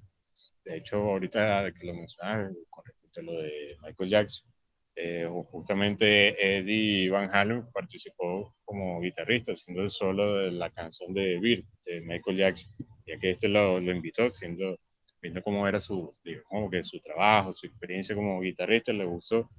de 0.63 0.77
hecho, 0.77 0.97
ahorita 0.97 1.71
que 1.73 1.87
lo 1.87 1.93
mencionas 1.95 2.53
con 2.69 2.85
respecto 2.85 3.21
a 3.21 3.23
lo 3.23 3.33
de 3.41 3.77
Michael 3.81 4.09
Jackson, 4.09 4.50
eh, 4.95 5.27
justamente 5.51 6.57
Eddie 6.57 7.09
Van 7.09 7.29
Halen 7.33 7.71
participó 7.71 8.55
como 8.65 8.99
guitarrista, 8.99 9.53
haciendo 9.53 9.83
el 9.83 9.89
solo 9.89 10.35
de 10.37 10.51
la 10.51 10.69
canción 10.69 11.13
de 11.13 11.39
Bill, 11.39 11.65
de 11.85 12.01
Michael 12.01 12.37
Jackson, 12.37 12.71
ya 13.05 13.17
que 13.17 13.31
este 13.31 13.47
lo, 13.47 13.79
lo 13.79 13.91
invitó, 13.91 14.29
siendo, 14.29 14.77
viendo 15.21 15.41
cómo 15.41 15.67
era 15.67 15.79
su, 15.79 16.13
digamos, 16.23 16.69
que 16.71 16.83
su 16.83 16.99
trabajo, 16.99 17.53
su 17.53 17.67
experiencia 17.67 18.15
como 18.15 18.41
guitarrista, 18.41 18.91
le 18.91 19.05
gustó, 19.05 19.49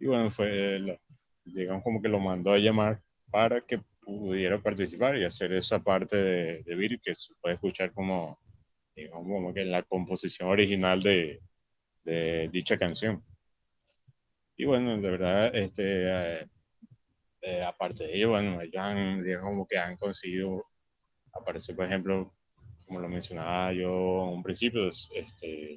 y 0.00 0.06
bueno, 0.06 0.30
fue, 0.30 0.98
digamos, 1.44 1.82
como 1.82 2.00
que 2.00 2.08
lo 2.08 2.18
mandó 2.18 2.52
a 2.52 2.58
llamar 2.58 3.00
para 3.30 3.60
que 3.60 3.80
pudiera 4.00 4.60
participar 4.62 5.18
y 5.18 5.24
hacer 5.24 5.52
esa 5.52 5.82
parte 5.82 6.16
de, 6.16 6.62
de 6.62 6.74
Vir 6.74 7.00
que 7.00 7.14
se 7.14 7.34
puede 7.40 7.56
escuchar 7.56 7.92
como, 7.92 8.38
digamos, 8.96 9.24
como 9.26 9.52
que 9.52 9.64
la 9.64 9.82
composición 9.82 10.48
original 10.48 11.02
de 11.02 11.40
dicha 12.50 12.78
canción. 12.78 13.22
Y 14.58 14.64
bueno, 14.64 15.00
de 15.00 15.10
verdad, 15.10 15.54
este, 15.54 15.82
eh, 16.42 16.46
eh, 17.42 17.62
aparte 17.62 18.04
de 18.04 18.16
ello, 18.16 18.30
bueno, 18.30 18.60
ellos 18.60 18.76
han, 18.76 19.24
como 19.40 19.66
que 19.68 19.78
han 19.78 19.96
conseguido 19.96 20.66
aparecer, 21.32 21.76
por 21.76 21.86
ejemplo, 21.86 22.34
como 22.84 22.98
lo 23.00 23.08
mencionaba 23.08 23.72
yo 23.72 24.24
en 24.24 24.34
un 24.34 24.42
principio, 24.42 24.88
es, 24.88 25.08
este, 25.14 25.74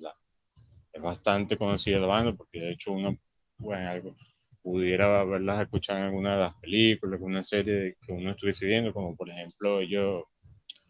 es 0.93 1.01
bastante 1.01 1.57
conocida 1.57 1.99
la 1.99 2.07
banda 2.07 2.33
porque 2.33 2.59
de 2.59 2.71
hecho 2.71 2.91
uno, 2.93 3.19
bueno, 3.59 3.87
algo, 3.87 4.15
pudiera 4.63 5.21
haberlas 5.21 5.61
escuchado 5.61 5.99
en 5.99 6.05
alguna 6.05 6.33
de 6.33 6.39
las 6.41 6.55
películas, 6.55 7.13
alguna 7.13 7.43
serie 7.43 7.97
que 8.03 8.13
uno 8.13 8.31
estuviese 8.31 8.65
viendo, 8.65 8.93
como 8.93 9.15
por 9.15 9.29
ejemplo 9.29 9.79
ellos, 9.79 10.23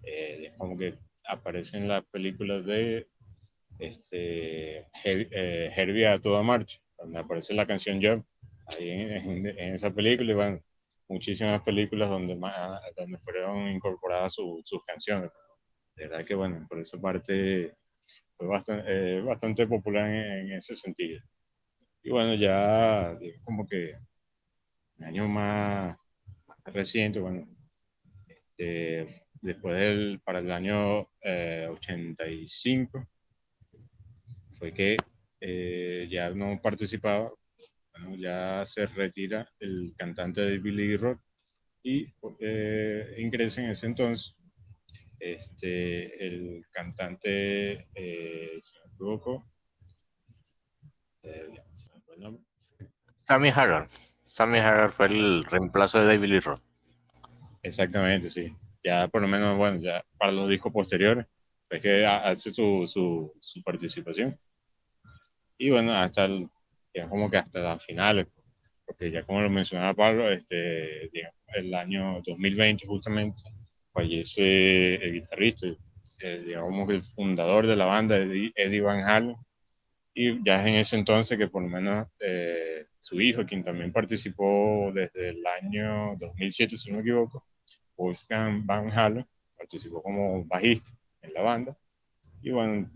eh, 0.03 0.53
como 0.57 0.77
que 0.77 0.97
aparecen 1.25 1.83
en 1.83 1.87
las 1.89 2.05
películas 2.05 2.65
de 2.65 3.09
este, 3.79 4.87
eh, 5.03 5.73
Herbie 5.75 6.07
a 6.07 6.21
toda 6.21 6.41
marcha, 6.41 6.79
donde 7.01 7.19
aparece 7.19 7.53
la 7.53 7.65
canción 7.65 8.01
Jump, 8.01 8.25
ahí 8.67 8.89
en, 8.89 9.73
esa 9.73 9.93
película, 9.93 10.31
y 10.31 10.35
van 10.35 10.63
muchísimas 11.07 11.61
películas 11.63 12.09
donde, 12.09 12.35
más, 12.35 12.81
donde 12.95 13.17
fueron 13.19 13.67
incorporadas 13.69 14.33
sus 14.33 14.85
canciones. 14.85 15.31
De 15.95 16.07
verdad 16.07 16.25
que, 16.25 16.35
bueno, 16.35 16.65
por 16.69 16.79
esa 16.79 16.99
parte 16.99 17.75
fue 18.37 18.47
bastante, 18.47 18.83
eh, 18.87 19.21
bastante 19.21 19.67
popular 19.67 20.07
en 20.07 20.53
ese 20.53 20.75
sentido. 20.75 21.21
Y 22.03 22.09
bueno, 22.09 22.33
ya 22.35 23.17
como 23.43 23.67
que 23.67 23.95
un 24.97 25.05
año 25.05 25.27
más, 25.27 25.97
reciente, 26.65 27.19
bueno, 27.19 27.47
este, 28.27 29.23
después 29.41 29.75
del, 29.75 30.21
para 30.23 30.39
el 30.39 30.51
año 30.51 31.09
85, 31.23 32.97
eh, 32.97 33.05
fue 34.57 34.73
que 34.73 34.97
eh, 35.41 36.07
ya 36.09 36.29
no 36.29 36.61
participaba, 36.61 37.31
bueno, 37.91 38.15
ya 38.15 38.63
se 38.65 38.85
retira 38.85 39.49
el 39.59 39.93
cantante 39.97 40.41
de 40.41 40.59
Billy 40.59 40.95
Rock 40.95 41.19
y 41.83 42.13
eh, 42.39 43.15
ingresa 43.17 43.61
en 43.61 43.71
ese 43.71 43.87
entonces 43.87 44.35
este, 45.19 46.25
el 46.25 46.65
cantante, 46.71 47.87
eh, 47.93 48.59
si 48.61 48.73
me 48.79 48.93
equivoco, 48.93 49.45
Sammy 53.17 53.49
Hagar. 53.49 53.87
Sammy 54.23 54.59
Hagar 54.59 54.91
fue 54.91 55.07
el 55.07 55.45
reemplazo 55.45 55.99
de 55.99 56.05
David 56.05 56.29
Lee 56.29 56.39
Roth. 56.39 56.61
Exactamente, 57.61 58.29
sí. 58.29 58.55
Ya 58.83 59.07
por 59.07 59.21
lo 59.21 59.27
menos, 59.27 59.57
bueno, 59.57 59.79
ya 59.79 60.03
para 60.17 60.31
los 60.31 60.49
discos 60.49 60.73
posteriores, 60.73 61.25
es 61.69 61.81
que 61.81 62.05
hace 62.05 62.51
su, 62.51 62.85
su, 62.87 63.33
su 63.39 63.61
participación. 63.63 64.37
Y 65.61 65.69
bueno, 65.69 65.93
hasta 65.93 66.25
el, 66.25 66.49
ya 66.91 67.07
como 67.07 67.29
que 67.29 67.37
hasta 67.37 67.59
las 67.59 67.85
finales, 67.85 68.25
porque 68.83 69.11
ya 69.11 69.21
como 69.21 69.41
lo 69.41 69.49
mencionaba 69.51 69.93
Pablo, 69.93 70.27
este, 70.31 71.11
el 71.53 71.73
año 71.75 72.19
2020 72.25 72.87
justamente 72.87 73.43
fallece 73.93 74.95
el 74.95 75.13
guitarrista, 75.13 75.67
digamos 76.19 76.89
el 76.89 77.03
fundador 77.03 77.67
de 77.67 77.75
la 77.75 77.85
banda, 77.85 78.17
Eddie 78.17 78.81
Van 78.81 79.03
Halen, 79.03 79.35
y 80.15 80.43
ya 80.43 80.61
es 80.61 80.67
en 80.67 80.75
ese 80.77 80.95
entonces 80.95 81.37
que 81.37 81.47
por 81.47 81.61
lo 81.61 81.69
menos 81.69 82.07
eh, 82.19 82.87
su 82.99 83.21
hijo, 83.21 83.45
quien 83.45 83.63
también 83.63 83.91
participó 83.91 84.91
desde 84.91 85.29
el 85.29 85.45
año 85.45 86.15
2007, 86.17 86.75
si 86.75 86.89
no 86.89 86.95
me 86.95 87.01
equivoco, 87.03 87.45
Wolfgang 87.95 88.65
Van 88.65 88.89
Halen, 88.89 89.27
participó 89.55 90.01
como 90.01 90.43
bajista 90.43 90.89
en 91.21 91.35
la 91.35 91.43
banda. 91.43 91.77
Y 92.41 92.49
bueno, 92.49 92.89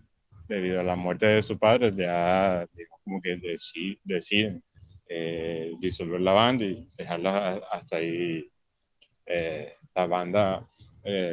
debido 0.48 0.80
a 0.80 0.84
la 0.84 0.96
muerte 0.96 1.26
de 1.26 1.44
su 1.44 1.58
padre, 1.58 1.94
ya 1.96 2.68
digamos, 2.74 3.00
como 3.04 3.22
que 3.22 3.38
deciden 4.04 4.64
eh, 5.08 5.74
disolver 5.80 6.22
la 6.22 6.34
banda 6.34 6.66
y 6.66 6.88
dejarla 6.98 7.62
hasta 7.72 7.98
ahí 7.98 8.48
eh, 9.26 9.74
la 9.94 10.08
banda 10.08 10.68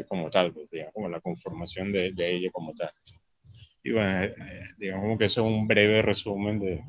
como 0.07 0.29
tal, 0.29 0.53
pues, 0.53 0.69
digamos, 0.71 0.93
como 0.93 1.09
la 1.09 1.21
conformación 1.21 1.93
de, 1.93 2.13
de 2.13 2.31
ella 2.31 2.51
como 2.51 2.75
tal. 2.75 2.91
Y 3.83 3.91
bueno, 3.91 4.23
eh, 4.23 4.35
digamos 4.79 5.19
que 5.19 5.25
eso 5.25 5.41
es 5.41 5.47
un 5.47 5.67
breve 5.67 6.03
resumen 6.03 6.61
de, 6.61 6.85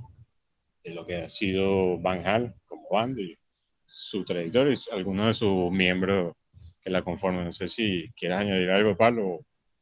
de 0.83 0.91
lo 0.91 1.05
que 1.05 1.23
ha 1.23 1.29
sido 1.29 1.97
Van 1.99 2.25
Hal 2.27 2.53
como 2.65 2.89
banda 2.89 3.21
y 3.21 3.38
su 3.86 4.23
trayectoria 4.23 4.73
y 4.73 4.93
algunos 4.93 5.27
de 5.27 5.33
sus 5.33 5.71
miembros 5.71 6.36
que 6.81 6.89
la 6.89 7.01
conforman. 7.01 7.45
No 7.45 7.53
sé 7.53 7.67
si 7.67 8.12
quieras 8.15 8.41
añadir 8.41 8.69
algo, 8.69 8.95
Pablo, 8.95 9.39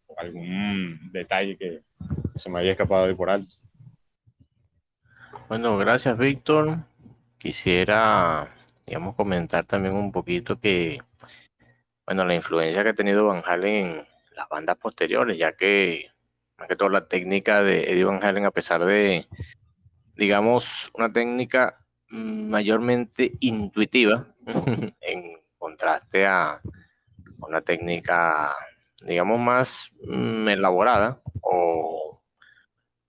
o 0.07 0.19
algún 0.19 1.11
detalle 1.11 1.57
que 1.57 1.81
se 2.35 2.49
me 2.49 2.59
haya 2.59 2.71
escapado 2.71 3.07
de 3.07 3.15
por 3.15 3.29
alto. 3.29 3.55
Bueno, 5.47 5.77
gracias, 5.77 6.17
Víctor. 6.17 6.79
Quisiera, 7.37 8.55
digamos, 8.85 9.15
comentar 9.15 9.65
también 9.65 9.95
un 9.95 10.11
poquito 10.11 10.59
que, 10.59 10.99
bueno, 12.05 12.25
la 12.25 12.35
influencia 12.35 12.83
que 12.83 12.89
ha 12.89 12.93
tenido 12.93 13.27
Van 13.27 13.43
Halen 13.45 13.85
en 13.87 14.07
las 14.35 14.47
bandas 14.49 14.77
posteriores, 14.77 15.37
ya 15.37 15.53
que 15.53 16.11
más 16.57 16.67
que 16.67 16.75
todo 16.75 16.89
la 16.89 17.07
técnica 17.07 17.63
de 17.63 17.91
Eddie 17.91 18.03
Van 18.03 18.23
Halen, 18.23 18.45
a 18.45 18.51
pesar 18.51 18.85
de, 18.85 19.27
digamos, 20.15 20.89
una 20.93 21.11
técnica 21.11 21.83
mayormente 22.09 23.33
intuitiva, 23.39 24.27
en 25.01 25.37
contraste 25.57 26.25
a 26.25 26.61
una 27.39 27.61
técnica, 27.61 28.55
digamos, 29.01 29.39
más 29.39 29.91
mm, 30.07 30.49
elaborada 30.49 31.21
o 31.41 32.21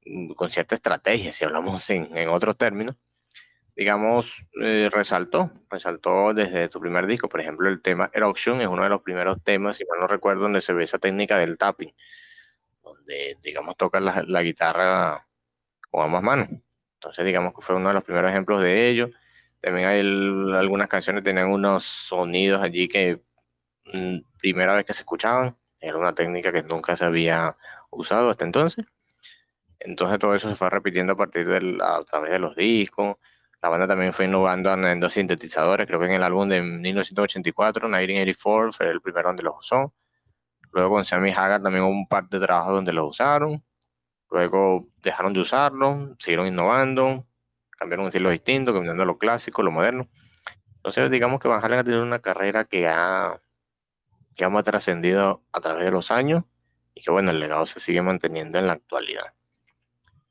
mm, 0.04 0.32
con 0.34 0.50
cierta 0.50 0.74
estrategia, 0.74 1.32
si 1.32 1.44
hablamos 1.44 1.88
en, 1.90 2.16
en 2.16 2.28
otros 2.28 2.56
términos, 2.56 2.96
digamos, 3.76 4.44
eh, 4.60 4.88
resaltó, 4.92 5.50
resaltó 5.70 6.34
desde 6.34 6.70
su 6.70 6.80
primer 6.80 7.06
disco, 7.06 7.28
por 7.28 7.40
ejemplo, 7.40 7.68
el 7.68 7.80
tema 7.82 8.10
Eruption 8.12 8.60
es 8.60 8.68
uno 8.68 8.82
de 8.82 8.88
los 8.88 9.02
primeros 9.02 9.42
temas, 9.42 9.76
si 9.76 9.84
mal 9.86 10.00
no 10.00 10.06
recuerdo, 10.06 10.42
donde 10.42 10.60
se 10.60 10.72
ve 10.72 10.84
esa 10.84 10.98
técnica 10.98 11.38
del 11.38 11.58
tapping 11.58 11.92
donde, 12.82 13.38
digamos, 13.42 13.76
toca 13.76 14.00
la, 14.00 14.42
guitarra 14.42 15.26
con 15.90 16.04
ambas 16.04 16.22
manos. 16.22 16.48
Entonces, 16.94 17.24
digamos 17.24 17.54
que 17.54 17.62
fue 17.62 17.76
uno 17.76 17.88
de 17.88 17.94
los 17.94 18.04
primeros 18.04 18.30
ejemplos 18.30 18.62
de 18.62 18.88
ello. 18.88 19.10
También 19.60 19.88
hay 19.88 20.00
algunas 20.00 20.88
canciones 20.88 21.24
tenían 21.24 21.48
unos 21.48 21.84
sonidos 21.84 22.60
allí 22.60 22.88
que 22.88 23.22
mm, 23.92 24.18
primera 24.38 24.74
vez 24.74 24.84
que 24.84 24.94
se 24.94 25.02
escuchaban, 25.02 25.56
era 25.82 25.98
una 25.98 26.14
técnica 26.14 26.52
que 26.52 26.62
nunca 26.62 26.96
se 26.96 27.04
había 27.04 27.56
usado 27.90 28.30
hasta 28.30 28.44
entonces. 28.44 28.86
Entonces 29.80 30.18
todo 30.18 30.34
eso 30.34 30.48
se 30.48 30.54
fue 30.54 30.70
repitiendo 30.70 31.14
a 31.14 31.16
partir 31.16 31.46
de 31.46 31.78
a 31.82 32.02
través 32.04 32.32
de 32.32 32.38
los 32.38 32.54
discos. 32.54 33.16
La 33.60 33.68
banda 33.68 33.86
también 33.86 34.12
fue 34.12 34.26
innovando 34.26 34.72
en 34.72 35.00
dos 35.00 35.12
sintetizadores, 35.12 35.86
creo 35.86 35.98
que 36.00 36.06
en 36.06 36.12
el 36.12 36.22
álbum 36.22 36.48
de 36.48 36.62
1984, 36.62 37.88
1984, 37.88 38.72
fue 38.72 38.90
el 38.90 39.00
primero 39.00 39.28
donde 39.28 39.42
los 39.42 39.54
usó. 39.58 39.92
Luego 40.72 40.90
con 40.94 41.04
Sammy 41.04 41.32
Hagar 41.32 41.62
también 41.62 41.84
hubo 41.84 41.92
un 41.92 42.08
par 42.08 42.28
de 42.28 42.40
trabajos 42.40 42.72
donde 42.72 42.92
los 42.92 43.10
usaron. 43.10 43.62
Luego 44.30 44.88
dejaron 45.02 45.32
de 45.32 45.40
usarlo, 45.40 46.16
siguieron 46.18 46.46
innovando, 46.46 47.26
cambiaron 47.70 48.04
un 48.04 48.08
estilo 48.08 48.30
distinto, 48.30 48.72
cambiando 48.72 49.04
lo 49.04 49.18
clásico, 49.18 49.62
lo 49.62 49.70
moderno. 49.70 50.08
Entonces, 50.76 51.10
digamos 51.10 51.38
que 51.38 51.48
Van 51.48 51.62
Halen 51.62 51.78
ha 51.80 51.84
tenido 51.84 52.02
una 52.02 52.20
carrera 52.20 52.64
que 52.64 52.88
ha, 52.88 53.40
que 54.34 54.44
ha 54.44 54.62
trascendido 54.62 55.42
a 55.52 55.60
través 55.60 55.84
de 55.84 55.90
los 55.90 56.10
años 56.10 56.44
y 56.94 57.02
que, 57.02 57.10
bueno, 57.10 57.30
el 57.30 57.40
legado 57.40 57.66
se 57.66 57.80
sigue 57.80 58.02
manteniendo 58.02 58.58
en 58.58 58.66
la 58.66 58.74
actualidad. 58.74 59.32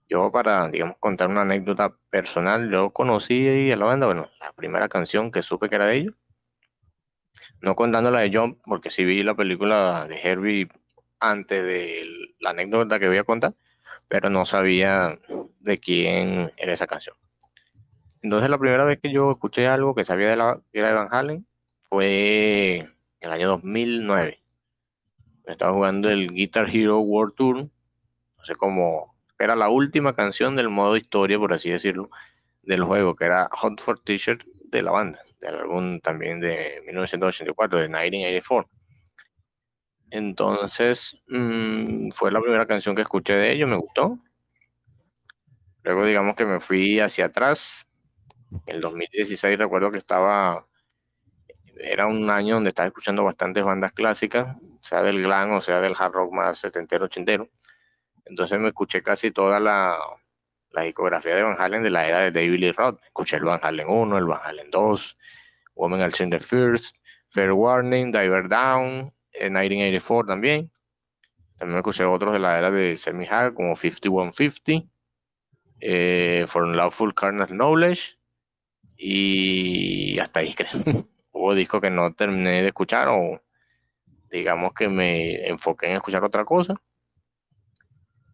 Yo, 0.09 0.31
para, 0.31 0.67
digamos, 0.67 0.97
contar 0.99 1.29
una 1.29 1.41
anécdota 1.41 1.95
personal, 2.09 2.69
yo 2.69 2.91
conocí 2.91 3.71
a 3.71 3.77
la 3.77 3.85
banda, 3.85 4.07
bueno, 4.07 4.29
la 4.39 4.51
primera 4.53 4.89
canción 4.89 5.31
que 5.31 5.41
supe 5.41 5.69
que 5.69 5.75
era 5.75 5.85
de 5.85 5.95
ellos, 5.97 6.15
no 7.61 7.75
contando 7.75 8.11
la 8.11 8.19
de 8.19 8.31
John, 8.33 8.59
porque 8.65 8.89
sí 8.89 9.05
vi 9.05 9.23
la 9.23 9.35
película 9.35 10.07
de 10.07 10.19
Herbie 10.21 10.67
antes 11.19 11.63
de 11.63 12.33
la 12.39 12.49
anécdota 12.49 12.99
que 12.99 13.07
voy 13.07 13.17
a 13.17 13.23
contar, 13.23 13.53
pero 14.07 14.29
no 14.29 14.45
sabía 14.45 15.17
de 15.59 15.77
quién 15.77 16.51
era 16.57 16.73
esa 16.73 16.87
canción. 16.87 17.15
Entonces 18.21 18.49
la 18.49 18.57
primera 18.57 18.83
vez 18.83 18.99
que 18.99 19.11
yo 19.11 19.31
escuché 19.31 19.67
algo 19.67 19.95
que 19.95 20.05
sabía 20.05 20.29
de 20.29 20.35
la 20.35 20.59
era 20.73 20.89
de 20.89 20.93
Van 20.93 21.07
Halen 21.11 21.47
fue 21.83 22.89
en 23.21 23.29
el 23.29 23.34
año 23.34 23.47
2009. 23.49 24.39
Estaba 25.45 25.73
jugando 25.73 26.10
el 26.10 26.31
Guitar 26.31 26.69
Hero 26.69 26.99
World 26.99 27.36
Tour, 27.36 27.57
no 27.57 28.45
sé 28.45 28.55
cómo, 28.55 29.15
era 29.39 29.55
la 29.55 29.69
última 29.69 30.13
canción 30.15 30.55
del 30.55 30.69
modo 30.69 30.97
historia, 30.97 31.39
por 31.39 31.53
así 31.53 31.69
decirlo, 31.69 32.10
del 32.63 32.84
juego, 32.84 33.15
que 33.15 33.25
era 33.25 33.49
Hot 33.51 33.81
for 33.81 33.99
T-shirt 33.99 34.43
de 34.65 34.81
la 34.81 34.91
banda, 34.91 35.19
del 35.39 35.55
álbum 35.55 35.99
también 35.99 36.39
de 36.39 36.81
1984, 36.86 37.79
de 37.79 37.88
1984. 37.89 38.69
Entonces, 40.12 41.17
mm, 41.27 42.10
fue 42.12 42.31
la 42.31 42.41
primera 42.41 42.65
canción 42.67 42.95
que 42.95 43.01
escuché 43.01 43.34
de 43.34 43.53
ellos, 43.53 43.69
me 43.69 43.77
gustó. 43.77 44.19
Luego, 45.84 46.05
digamos 46.05 46.36
que 46.36 46.45
me 46.45 46.60
fui 46.60 46.99
hacia 46.99 47.25
atrás. 47.25 47.88
En 48.67 48.75
el 48.75 48.81
2016 48.81 49.57
recuerdo 49.57 49.91
que 49.91 49.97
estaba, 49.97 50.67
era 51.84 52.08
un 52.08 52.30
año 52.30 52.56
donde 52.56 52.70
estaba 52.70 52.88
escuchando 52.88 53.24
bastantes 53.24 53.63
bandas 53.63 53.91
clásicas, 53.94 54.56
sea 54.82 55.02
del 55.02 55.22
glam 55.22 55.54
o 55.54 55.62
sea 55.62 55.82
del 55.82 55.96
hard 55.98 56.13
rock 56.13 56.34
más 56.34 56.60
setentero, 56.60 57.06
ochentero. 57.06 57.50
Entonces 58.26 58.60
me 58.60 58.70
escuché 58.70 59.02
casi 59.02 59.32
toda 59.32 59.60
la, 59.60 59.98
la 60.72 60.84
discografía 60.84 61.36
de 61.36 61.44
Van 61.44 61.60
Halen 61.60 61.84
de 61.84 61.89
la 61.89 62.08
era 62.08 62.20
de 62.22 62.32
David 62.32 62.60
Lee 62.60 62.72
Roth. 62.72 63.00
Escuché 63.04 63.38
el 63.38 63.44
Van 63.44 63.60
Halen 63.62 63.88
1, 63.89 64.17
el 64.17 64.26
Van 64.26 64.39
Halen 64.44 64.70
2, 64.70 65.17
Woman 65.76 66.02
I'll 66.02 66.30
the 66.30 66.39
First, 66.39 66.96
Fair 67.30 67.52
Warning, 67.52 68.12
Diver 68.12 68.48
Down, 68.48 69.13
en 69.34 69.54
1984 69.54 70.28
también. 70.28 70.72
También 71.58 71.76
me 71.76 71.80
escuché 71.80 72.06
otros 72.06 72.34
de 72.34 72.39
la 72.39 72.58
era 72.58 72.72
de 72.72 72.98
Semi 72.98 73.26
Haga 73.26 73.54
como 73.54 73.76
5150, 73.76 74.88
eh, 75.80 76.46
For 76.48 76.67
Lawful 76.67 77.13
Carnal 77.13 77.50
Knowledge 77.50 78.17
y 78.98 80.20
hasta 80.20 80.41
ahí 80.41 80.54
creo. 80.54 80.72
Hubo 81.32 81.56
discos 81.56 81.82
que 81.82 81.89
no 81.89 82.13
terminé 82.13 82.62
de 82.62 82.67
escuchar 82.67 83.08
o 83.10 83.41
digamos 84.30 84.74
que 84.74 84.88
me 84.88 85.48
enfoqué 85.48 85.88
en 85.88 85.98
escuchar 85.98 86.24
otra 86.24 86.46
cosa. 86.46 86.76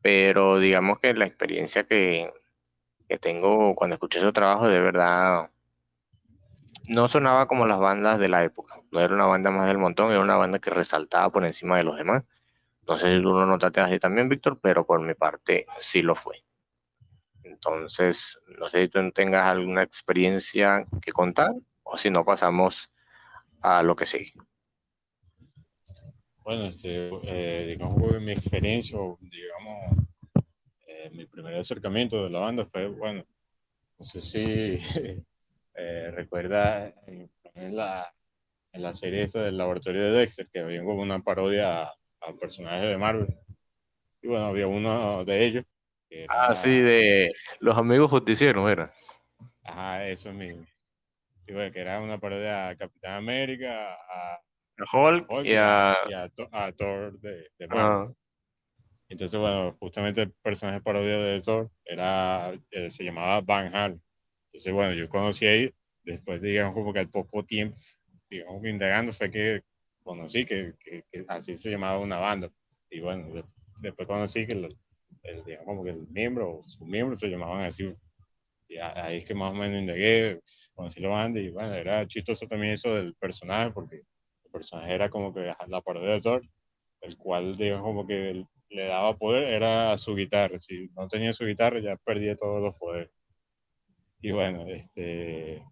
Pero 0.02 0.60
digamos 0.60 1.00
que 1.00 1.14
la 1.14 1.26
experiencia 1.26 1.86
que, 1.86 2.32
que 3.08 3.18
tengo 3.18 3.76
cuando 3.76 3.96
escuché 3.96 4.20
ese 4.20 4.32
trabajo 4.32 4.68
de 4.68 4.80
verdad 4.80 5.50
no 6.88 7.08
sonaba 7.08 7.48
como 7.48 7.66
las 7.66 7.80
bandas 7.80 8.20
de 8.20 8.30
la 8.30 8.44
época. 8.44 8.80
No 8.92 9.02
era 9.02 9.14
una 9.14 9.26
banda 9.26 9.52
más 9.52 9.68
del 9.68 9.78
montón, 9.78 10.12
era 10.12 10.22
una 10.22 10.38
banda 10.38 10.60
que 10.60 10.70
resaltaba 10.70 11.30
por 11.30 11.46
encima 11.46 11.78
de 11.78 11.84
los 11.84 11.98
demás. 11.98 12.24
No 12.88 12.98
sé 12.98 13.16
si 13.16 13.22
tú 13.22 13.34
lo 13.34 13.46
notaste 13.46 13.82
así 13.82 14.00
también, 14.00 14.30
Víctor, 14.30 14.60
pero 14.62 14.86
por 14.86 15.02
mi 15.02 15.14
parte 15.14 15.66
sí 15.80 16.02
lo 16.02 16.16
fue. 16.16 16.44
Entonces, 17.44 18.40
no 18.58 18.70
sé 18.70 18.84
si 18.84 18.88
tú 18.88 19.12
tengas 19.12 19.46
alguna 19.46 19.84
experiencia 19.84 20.86
que 21.02 21.12
contar 21.12 21.52
o 21.90 21.98
si 21.98 22.10
no 22.10 22.24
pasamos 22.26 22.92
a 23.62 23.84
lo 23.84 23.96
que 23.96 24.06
sigue. 24.06 24.34
Bueno, 26.44 26.66
este, 26.66 27.10
eh, 27.24 27.68
digamos 27.68 28.22
mi 28.22 28.32
experiencia, 28.32 28.98
digamos, 29.20 30.08
eh, 30.88 31.10
mi 31.12 31.26
primer 31.26 31.56
acercamiento 31.56 32.24
de 32.24 32.30
la 32.30 32.40
banda 32.40 32.66
fue, 32.66 32.88
bueno, 32.88 33.26
no 34.00 34.06
sé 34.06 34.22
si 34.22 34.78
Eh, 35.80 36.10
recuerda 36.12 36.92
en, 37.06 37.76
la, 37.76 38.12
en 38.74 38.82
la 38.82 38.96
serie 38.96 39.22
esta 39.22 39.44
del 39.44 39.60
laboratorio 39.60 40.06
de 40.06 40.12
Dexter, 40.12 40.50
que 40.52 40.60
había 40.60 40.84
como 40.84 41.04
una 41.04 41.22
parodia 41.22 41.84
a, 41.84 41.94
personajes 42.42 42.90
de 42.90 42.98
Marvel. 42.98 43.38
Y 44.24 44.28
bueno, 44.28 44.46
había 44.46 44.66
uno 44.66 45.24
de 45.24 45.46
ellos. 45.46 45.66
Ah, 46.30 46.56
sí, 46.56 46.70
de 46.70 47.32
los 47.60 47.78
amigos 47.78 48.10
justicieros, 48.10 48.70
era. 48.72 48.92
Ajá, 49.64 50.08
eso 50.08 50.34
mismo. 50.34 50.66
Y 51.48 51.54
bueno, 51.54 51.72
que 51.72 51.80
era 51.80 52.02
una 52.02 52.20
parodia 52.20 52.70
a 52.70 52.76
Capitán 52.76 53.14
América, 53.14 53.94
a, 53.94 54.40
Hulk, 54.92 55.28
y, 55.46 55.56
a... 55.56 56.30
Thor 56.76 57.20
de, 57.20 57.50
Marvel. 57.70 58.14
Entonces, 59.10 59.40
bueno, 59.40 59.76
justamente 59.80 60.24
el 60.24 60.32
personaje 60.34 60.82
parodia 60.82 61.18
de 61.18 61.42
Thor 61.42 61.72
era, 61.86 62.52
eh, 62.72 62.92
se 62.92 63.04
llamaba 63.06 63.40
Van 63.40 63.74
Halen. 63.74 64.02
Entonces, 64.48 64.74
bueno, 64.74 64.94
yo 64.94 65.08
conocí 65.08 65.46
ahí, 65.46 65.74
después, 66.04 66.42
digamos, 66.42 66.74
como 66.74 66.92
que 66.92 67.00
al 67.00 67.10
poco 67.10 67.46
tiempo, 67.46 67.78
digamos, 68.30 68.66
indagando, 68.66 69.14
fue 69.14 69.32
que 69.32 69.62
conocí 70.04 70.46
que, 70.46 70.74
que, 70.80 71.06
así 71.30 71.56
se 71.56 71.72
llamaba 71.72 72.00
una 72.00 72.18
banda. 72.18 72.52
Y 72.90 73.00
bueno, 73.00 73.48
después 73.80 74.06
conocí 74.06 74.46
que, 74.46 74.54
el, 74.54 75.44
digamos, 75.46 75.66
como 75.66 75.84
que 75.86 75.92
el 75.92 76.08
miembro 76.10 76.58
o 76.58 76.64
sus 76.64 76.86
miembros 76.86 77.20
se 77.20 77.30
llamaban 77.30 77.62
así. 77.62 77.94
Y 78.68 78.78
ahí 78.78 79.20
es 79.20 79.26
que 79.26 79.34
más 79.34 79.54
o 79.54 79.56
menos 79.56 79.80
indagué, 79.80 80.42
conocí 80.78 81.02
la 81.02 81.10
banda 81.10 81.40
y 81.40 81.50
bueno, 81.50 81.74
era 81.74 82.08
chistoso 82.08 82.48
también 82.48 82.74
eso 82.74 82.94
del 82.96 83.16
personaje, 83.16 83.72
porque 83.72 83.96
el 83.98 84.52
personaje 84.52 84.94
era 84.94 85.10
como 85.10 85.34
que 85.34 85.54
la 85.68 85.82
parodia 85.82 86.12
de 86.12 86.22
Thor, 86.22 86.44
el 87.02 87.18
cual, 87.18 87.58
digamos, 87.58 87.84
como 87.84 88.08
que 88.08 88.46
le 88.70 88.86
daba 88.86 89.18
poder, 89.18 89.46
era 89.46 89.98
su 89.98 90.16
guitarra. 90.16 90.60
Si 90.60 90.90
no 90.96 91.08
tenía 91.08 91.34
su 91.34 91.46
guitarra, 91.46 91.80
ya 91.80 91.98
perdía 91.98 92.36
todos 92.36 92.62
los 92.62 92.76
poderes. 92.76 93.10
Y 94.22 94.32
bueno, 94.32 94.68
este, 94.68 95.64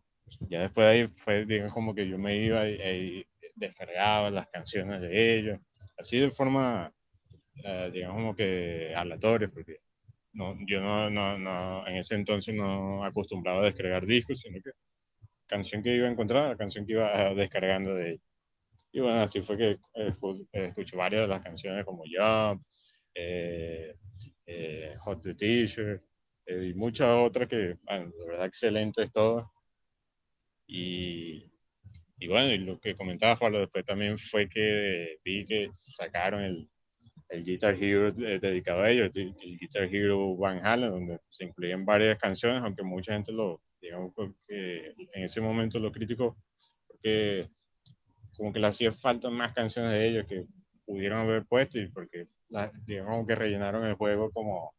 ya 0.41 0.61
después 0.61 0.85
de 0.85 0.91
ahí 0.91 1.07
fue, 1.17 1.45
digamos, 1.45 1.73
como 1.73 1.93
que 1.93 2.07
yo 2.07 2.17
me 2.17 2.37
iba 2.37 2.67
y, 2.67 3.25
descargaba 3.55 4.29
las 4.31 4.47
canciones 4.49 4.99
de 4.99 5.37
ellos, 5.37 5.59
así 5.97 6.19
de 6.19 6.29
forma, 6.29 6.91
eh, 7.63 7.89
digamos, 7.93 8.17
como 8.17 8.35
que 8.35 8.93
aleatoria, 8.93 9.47
porque 9.47 9.77
no, 10.33 10.57
yo 10.67 10.81
no, 10.81 11.09
no, 11.09 11.37
no, 11.37 11.87
en 11.87 11.95
ese 11.95 12.15
entonces 12.15 12.53
no 12.53 13.03
acostumbraba 13.05 13.59
a 13.61 13.65
descargar 13.65 14.05
discos, 14.05 14.39
sino 14.39 14.61
que 14.61 14.71
canción 15.47 15.83
que 15.83 15.95
iba 15.95 16.07
a 16.07 16.11
encontrar, 16.11 16.49
la 16.49 16.57
canción 16.57 16.85
que 16.85 16.93
iba 16.93 17.33
descargando 17.35 17.95
de 17.95 18.11
ellos. 18.11 18.21
Y 18.91 19.01
bueno, 19.01 19.19
así 19.21 19.41
fue 19.41 19.57
que 19.57 19.77
escuché 20.53 20.95
varias 20.95 21.23
de 21.23 21.27
las 21.27 21.43
canciones 21.43 21.83
como 21.83 22.03
Jump, 22.05 22.63
eh, 23.13 23.93
eh, 24.45 24.95
Hot 24.99 25.21
the 25.21 25.35
T-shirt, 25.35 26.01
eh, 26.45 26.67
y 26.69 26.73
muchas 26.73 27.09
otras 27.09 27.49
que, 27.49 27.77
bueno, 27.83 28.11
de 28.17 28.25
verdad 28.25 28.45
excelentes 28.45 29.11
todas. 29.11 29.45
Y, 30.67 31.51
y 32.17 32.27
bueno, 32.27 32.51
y 32.51 32.57
lo 32.59 32.79
que 32.79 32.95
comentaba 32.95 33.37
Pablo 33.37 33.59
después 33.59 33.85
también 33.85 34.17
fue 34.17 34.47
que 34.47 35.17
vi 35.23 35.45
que 35.45 35.71
sacaron 35.79 36.41
el, 36.41 36.69
el 37.29 37.43
Guitar 37.43 37.75
Hero 37.75 38.11
dedicado 38.11 38.81
a 38.81 38.89
ellos, 38.91 39.11
el, 39.15 39.35
Guitar 39.59 39.93
Hero 39.93 40.35
Van 40.37 40.65
Halen, 40.65 40.91
donde 40.91 41.19
se 41.29 41.45
incluyen 41.45 41.85
varias 41.85 42.17
canciones, 42.17 42.61
aunque 42.63 42.83
mucha 42.83 43.13
gente 43.13 43.31
lo, 43.31 43.61
digamos, 43.85 44.13
que 44.47 44.93
en 45.13 45.23
ese 45.23 45.41
momento 45.41 45.79
lo 45.79 45.91
criticó, 45.91 46.37
porque 46.87 47.49
como 48.37 48.51
que 48.51 48.59
le 48.59 48.67
hacía 48.67 48.91
falta 48.91 49.29
más 49.29 49.53
canciones 49.53 49.91
de 49.91 50.07
ellos 50.07 50.25
que 50.27 50.45
pudieron 50.85 51.19
haber 51.19 51.45
puesto 51.45 51.79
y 51.79 51.87
porque, 51.89 52.27
digamos, 52.85 53.25
que 53.27 53.35
rellenaron 53.35 53.85
el 53.85 53.95
juego 53.95 54.31
como 54.31 54.73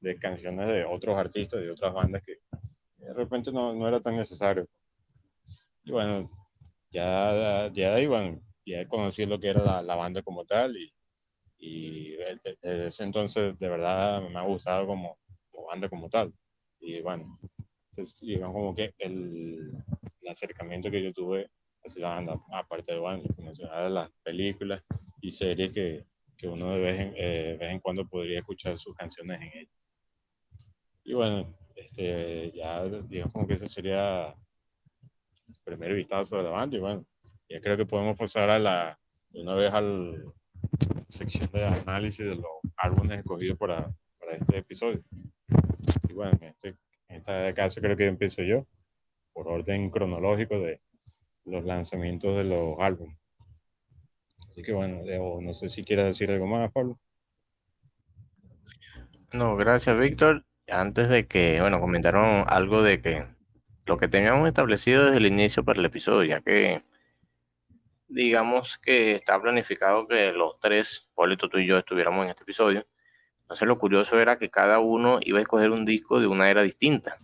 de 0.00 0.18
canciones 0.18 0.68
de 0.68 0.84
otros 0.84 1.16
artistas, 1.16 1.60
de 1.60 1.70
otras 1.70 1.92
bandas 1.94 2.22
que 2.22 2.38
de 2.98 3.14
repente 3.14 3.52
no, 3.52 3.74
no 3.74 3.88
era 3.88 4.00
tan 4.00 4.16
necesario. 4.16 4.68
Y 5.84 5.90
bueno, 5.92 6.30
ya, 6.90 7.70
ya 7.72 7.90
de 7.90 7.96
ahí, 7.96 8.06
bueno, 8.06 8.40
ya 8.66 8.86
conocí 8.88 9.24
lo 9.26 9.40
que 9.40 9.48
era 9.48 9.62
la, 9.64 9.82
la 9.82 9.94
banda 9.96 10.22
como 10.22 10.44
tal 10.44 10.76
y, 10.76 10.92
Y 11.58 12.16
desde 12.62 12.88
ese 12.88 13.04
entonces, 13.04 13.58
de 13.58 13.68
verdad, 13.68 14.22
me 14.28 14.38
ha 14.38 14.42
gustado 14.42 14.86
como, 14.86 15.18
como 15.50 15.66
banda 15.66 15.88
como 15.88 16.08
tal. 16.08 16.32
Y 16.80 17.00
bueno, 17.02 17.38
digamos 18.20 18.54
como 18.54 18.74
que 18.74 18.94
el, 18.98 19.72
el, 20.22 20.28
acercamiento 20.28 20.90
que 20.90 21.02
yo 21.02 21.12
tuve 21.12 21.50
hacia 21.84 22.02
la 22.02 22.08
banda, 22.10 22.40
aparte 22.52 22.92
de, 22.92 22.98
bueno, 22.98 23.22
de 23.22 23.90
las 23.90 24.10
películas 24.22 24.82
y 25.20 25.30
series 25.30 25.72
que, 25.72 26.04
que 26.36 26.48
uno 26.48 26.70
de 26.72 26.78
vez, 26.80 27.00
en, 27.00 27.14
eh, 27.16 27.56
vez 27.58 27.70
en 27.72 27.80
cuando 27.80 28.06
podría 28.06 28.40
escuchar 28.40 28.78
sus 28.78 28.94
canciones 28.94 29.40
en 29.40 29.58
ellas. 29.58 29.74
Y 31.04 31.14
bueno, 31.14 31.54
este, 31.74 32.52
ya 32.52 32.84
digamos 32.84 33.32
como 33.32 33.46
que 33.46 33.54
ese 33.54 33.68
sería 33.68 34.28
el 34.28 35.56
primer 35.64 35.94
vistazo 35.94 36.36
de 36.36 36.42
la 36.42 36.50
banda 36.50 36.76
y 36.76 36.80
bueno, 36.80 37.06
ya 37.48 37.60
creo 37.60 37.76
que 37.76 37.86
podemos 37.86 38.16
pasar 38.18 38.50
a 38.50 38.58
la, 38.58 38.98
una 39.32 39.54
vez 39.54 39.72
a 39.72 39.80
la 39.80 40.32
sección 41.08 41.48
de 41.52 41.64
análisis 41.64 42.24
de 42.24 42.34
los 42.34 42.44
álbumes 42.76 43.20
escogidos 43.20 43.56
para, 43.58 43.90
para 44.18 44.36
este 44.36 44.58
episodio. 44.58 45.02
Y 46.08 46.12
bueno, 46.12 46.32
en 46.40 46.48
este, 46.48 46.76
en 47.08 47.16
este 47.16 47.54
caso 47.54 47.80
creo 47.80 47.96
que 47.96 48.06
empiezo 48.06 48.42
yo, 48.42 48.66
por 49.32 49.48
orden 49.48 49.90
cronológico 49.90 50.58
de 50.60 50.80
los 51.44 51.64
lanzamientos 51.64 52.36
de 52.36 52.44
los 52.44 52.78
álbumes. 52.78 53.16
Así 54.48 54.62
que 54.62 54.72
bueno, 54.72 55.02
no 55.40 55.54
sé 55.54 55.68
si 55.68 55.84
quieres 55.84 56.06
decir 56.06 56.30
algo 56.30 56.46
más, 56.46 56.70
Pablo. 56.72 56.98
No, 59.32 59.56
gracias, 59.56 59.98
Víctor. 59.98 60.44
Antes 60.68 61.08
de 61.08 61.26
que, 61.26 61.60
bueno, 61.60 61.80
comentaron 61.80 62.44
algo 62.46 62.82
de 62.82 63.00
que 63.00 63.26
lo 63.86 63.96
que 63.96 64.08
teníamos 64.08 64.48
establecido 64.48 65.06
desde 65.06 65.18
el 65.18 65.26
inicio 65.26 65.64
para 65.64 65.80
el 65.80 65.86
episodio, 65.86 66.24
ya 66.24 66.40
que 66.40 66.82
digamos 68.08 68.78
que 68.78 69.16
está 69.16 69.40
planificado 69.40 70.06
que 70.08 70.32
los 70.32 70.58
tres, 70.60 71.08
Polito, 71.14 71.48
tú 71.48 71.58
y 71.58 71.66
yo, 71.66 71.78
estuviéramos 71.78 72.24
en 72.24 72.30
este 72.30 72.42
episodio. 72.42 72.86
Entonces 73.48 73.66
lo 73.66 73.78
curioso 73.78 74.20
era 74.20 74.38
que 74.38 74.50
cada 74.50 74.78
uno 74.78 75.20
iba 75.22 75.38
a 75.38 75.40
escoger 75.40 75.70
un 75.70 75.86
disco 75.86 76.20
de 76.20 76.26
una 76.26 76.50
era 76.50 76.62
distinta. 76.62 77.16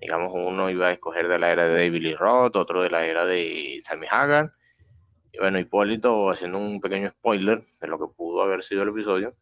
Digamos, 0.00 0.32
uno 0.34 0.68
iba 0.70 0.88
a 0.88 0.92
escoger 0.92 1.28
de 1.28 1.38
la 1.38 1.52
era 1.52 1.68
de 1.68 1.88
Lee 1.88 2.16
Roth, 2.16 2.56
otro 2.56 2.82
de 2.82 2.90
la 2.90 3.06
era 3.06 3.24
de 3.26 3.80
Sammy 3.84 4.08
Hagar, 4.10 4.52
y 5.32 5.38
bueno, 5.38 5.60
Hipólito, 5.60 6.30
haciendo 6.30 6.58
un 6.58 6.80
pequeño 6.80 7.10
spoiler 7.10 7.62
de 7.80 7.86
lo 7.86 7.96
que 7.98 8.12
pudo 8.12 8.42
haber 8.42 8.64
sido 8.64 8.82
el 8.82 8.88
episodio, 8.88 9.36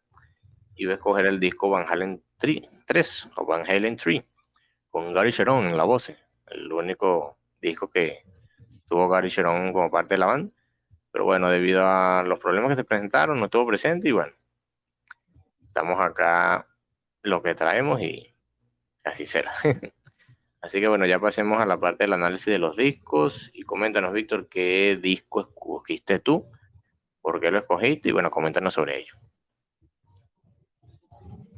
iba 0.75 0.91
a 0.91 0.95
escoger 0.95 1.25
el 1.25 1.39
disco 1.39 1.69
Van 1.69 1.87
Halen 1.89 2.21
3, 2.37 3.29
o 3.35 3.45
Van 3.47 3.63
Halen 3.67 3.95
3 3.95 4.23
con 4.91 5.11
Gary 5.11 5.31
Sharon 5.31 5.65
en 5.65 5.75
la 5.75 5.85
voz, 5.85 6.13
el 6.47 6.71
único 6.71 7.37
disco 7.59 7.89
que 7.89 8.23
tuvo 8.87 9.09
Gary 9.09 9.29
Sharon 9.29 9.73
como 9.73 9.89
parte 9.89 10.13
de 10.13 10.19
la 10.19 10.27
banda. 10.27 10.51
Pero 11.11 11.25
bueno, 11.25 11.49
debido 11.49 11.81
a 11.83 12.23
los 12.23 12.37
problemas 12.37 12.69
que 12.69 12.75
se 12.75 12.83
presentaron, 12.83 13.39
no 13.39 13.45
estuvo 13.45 13.65
presente 13.65 14.09
y 14.09 14.11
bueno, 14.11 14.31
estamos 15.69 15.99
acá 15.99 16.67
lo 17.21 17.41
que 17.41 17.55
traemos 17.55 18.01
y 18.01 18.35
así 19.03 19.25
será. 19.25 19.53
Así 20.61 20.81
que 20.81 20.89
bueno, 20.89 21.05
ya 21.05 21.19
pasemos 21.19 21.61
a 21.61 21.65
la 21.65 21.79
parte 21.79 22.03
del 22.03 22.11
análisis 22.11 22.47
de 22.47 22.59
los 22.59 22.75
discos 22.75 23.49
y 23.53 23.63
coméntanos, 23.63 24.11
Víctor, 24.11 24.49
qué 24.49 24.99
disco 25.01 25.39
escogiste 25.39 26.19
tú, 26.19 26.45
por 27.21 27.39
qué 27.39 27.49
lo 27.49 27.59
escogiste 27.59 28.09
y 28.09 28.11
bueno, 28.11 28.29
coméntanos 28.29 28.73
sobre 28.73 28.99
ello. 28.99 29.13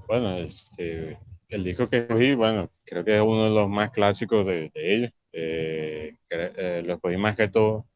Bueno, 0.05 0.37
este, 0.37 1.17
el 1.49 1.63
disco 1.63 1.89
que 1.89 1.97
escogí, 1.97 2.35
bueno, 2.35 2.69
creo 2.83 3.03
que 3.03 3.15
es 3.15 3.21
uno 3.23 3.45
de 3.45 3.49
los 3.49 3.67
más 3.67 3.89
clásicos 3.89 4.45
de, 4.45 4.71
ellos. 4.75 5.11
Eh, 5.31 6.15
eh, 6.29 6.83
lo 6.85 6.93
escogí 6.93 7.17
más 7.17 7.35
que 7.35 7.47
todo 7.47 7.87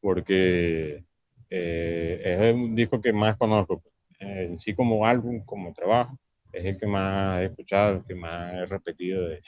porque 0.00 1.04
eh, 1.50 2.22
es 2.24 2.54
un 2.54 2.74
disco 2.74 3.00
que 3.00 3.12
más 3.12 3.36
conozco. 3.36 3.82
En 4.20 4.58
sí 4.58 4.74
como 4.74 5.06
álbum, 5.06 5.44
como 5.44 5.72
trabajo, 5.72 6.18
es 6.52 6.64
el 6.64 6.78
que 6.78 6.86
más 6.86 7.40
he 7.40 7.46
escuchado, 7.46 7.96
el 7.96 8.04
que 8.04 8.14
más 8.14 8.54
he 8.54 8.66
repetido 8.66 9.28
de, 9.28 9.40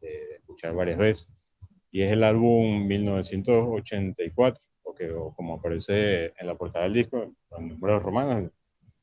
de 0.00 0.36
escuchar 0.36 0.74
varias 0.74 0.98
veces. 0.98 1.28
Y 1.90 2.02
es 2.02 2.12
el 2.12 2.22
álbum 2.24 2.86
1984, 2.86 4.62
porque, 4.82 5.10
o 5.10 5.34
como 5.34 5.54
aparece 5.54 6.26
en 6.38 6.46
la 6.46 6.54
portada 6.54 6.84
del 6.84 6.94
disco, 6.94 7.34
con 7.48 7.68
números 7.68 8.02
romanos, 8.02 8.50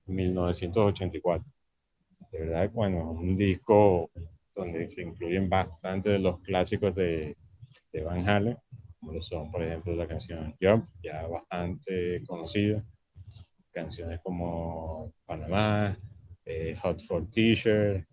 1984. 0.05 1.45
De 2.31 2.39
verdad, 2.39 2.69
bueno, 2.71 3.11
un 3.11 3.37
disco 3.37 4.09
donde 4.55 4.87
se 4.87 5.01
incluyen 5.01 5.49
bastante 5.49 6.09
de 6.09 6.19
los 6.19 6.39
clásicos 6.41 6.95
de, 6.95 7.35
de 7.91 8.03
Van 8.03 8.27
Halen, 8.27 8.57
como 8.99 9.21
son, 9.21 9.51
por 9.51 9.63
ejemplo, 9.63 9.95
la 9.95 10.07
canción 10.07 10.55
Jump, 10.61 10.87
ya 11.01 11.27
bastante 11.27 12.23
conocida, 12.25 12.83
canciones 13.75 14.21
como 14.23 15.13
Panamá, 15.25 15.97
eh, 16.45 16.75
Hot 16.81 17.01
for 17.05 17.29
T-shirt, 17.29 18.05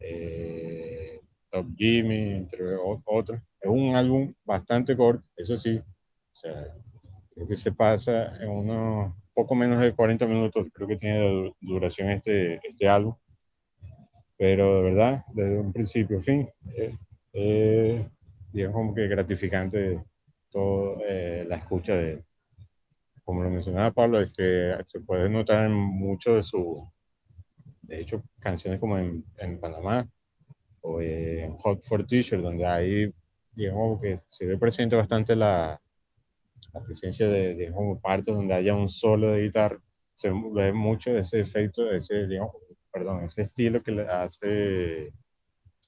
eh, 0.00 1.20
Top 1.50 1.66
Jimmy, 1.76 2.32
entre 2.32 2.76
otros. 3.06 3.40
Es 3.60 3.70
un 3.70 3.96
álbum 3.96 4.34
bastante 4.44 4.96
corto, 4.96 5.26
eso 5.36 5.56
sí. 5.56 5.78
O 5.78 6.36
sea, 6.36 6.66
creo 7.34 7.48
que 7.48 7.56
se 7.56 7.72
pasa 7.72 8.36
en 8.36 8.50
unos 8.50 9.14
poco 9.34 9.54
menos 9.54 9.80
de 9.80 9.94
40 9.94 10.26
minutos, 10.26 10.66
creo 10.72 10.86
que 10.86 10.96
tiene 10.96 11.54
duración 11.60 12.10
este, 12.10 12.60
este 12.62 12.88
álbum. 12.88 13.14
Pero 14.36 14.76
de 14.76 14.82
verdad, 14.82 15.24
desde 15.32 15.58
un 15.58 15.72
principio 15.72 16.18
a 16.18 16.20
fin, 16.20 16.48
es, 17.32 18.06
digamos 18.52 18.74
como 18.76 18.94
que 18.94 19.08
gratificante 19.08 20.02
toda 20.50 20.98
eh, 21.08 21.44
la 21.48 21.56
escucha 21.56 21.94
de, 21.94 22.22
como 23.28 23.42
lo 23.42 23.50
mencionaba 23.50 23.90
Pablo, 23.90 24.22
es 24.22 24.32
que 24.32 24.74
se 24.86 25.00
puede 25.00 25.28
notar 25.28 25.66
en 25.66 25.72
mucho 25.74 26.36
de 26.36 26.42
su, 26.42 26.90
de 27.82 28.00
hecho, 28.00 28.22
canciones 28.40 28.80
como 28.80 28.96
en, 28.96 29.22
en 29.36 29.60
Panamá, 29.60 30.08
o 30.80 31.02
en 31.02 31.54
Hot 31.58 31.82
for 31.82 32.06
Teacher, 32.06 32.40
donde 32.40 32.64
hay, 32.64 33.12
digamos, 33.52 34.00
que 34.00 34.18
se 34.30 34.46
ve 34.46 34.56
presente 34.56 34.96
bastante 34.96 35.36
la, 35.36 35.78
la 36.72 36.80
presencia 36.82 37.28
de, 37.28 37.54
digamos, 37.54 38.00
partes 38.00 38.34
donde 38.34 38.54
haya 38.54 38.74
un 38.74 38.88
solo 38.88 39.32
de 39.32 39.42
guitarra. 39.42 39.78
Se 40.14 40.30
ve 40.30 40.72
mucho 40.72 41.10
ese 41.10 41.40
efecto, 41.40 41.92
ese, 41.92 42.26
digamos, 42.26 42.54
perdón, 42.90 43.24
ese 43.24 43.42
estilo 43.42 43.82
que 43.82 43.92
le 43.92 44.08
hace 44.08 45.12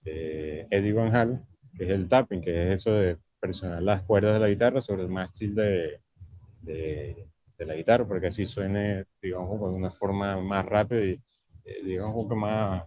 eh, 0.04 0.66
Eddie 0.70 0.92
Van 0.92 1.16
Halen, 1.16 1.40
que 1.74 1.84
es 1.84 1.90
el 1.90 2.06
tapping, 2.06 2.42
que 2.42 2.74
es 2.74 2.80
eso 2.80 2.92
de 2.92 3.16
presionar 3.40 3.82
las 3.82 4.02
cuerdas 4.02 4.34
de 4.34 4.40
la 4.40 4.48
guitarra 4.48 4.82
sobre 4.82 5.04
el 5.04 5.08
mástil 5.08 5.54
de, 5.54 6.02
de, 6.60 7.29
de 7.60 7.66
la 7.66 7.74
guitarra, 7.76 8.06
porque 8.06 8.28
así 8.28 8.46
suene, 8.46 9.04
digamos, 9.20 9.60
de 9.60 9.66
una 9.66 9.90
forma 9.92 10.40
más 10.40 10.64
rápida 10.64 11.04
y, 11.04 11.20
eh, 11.64 11.84
digamos, 11.84 12.14
poco 12.14 12.34
más, 12.34 12.84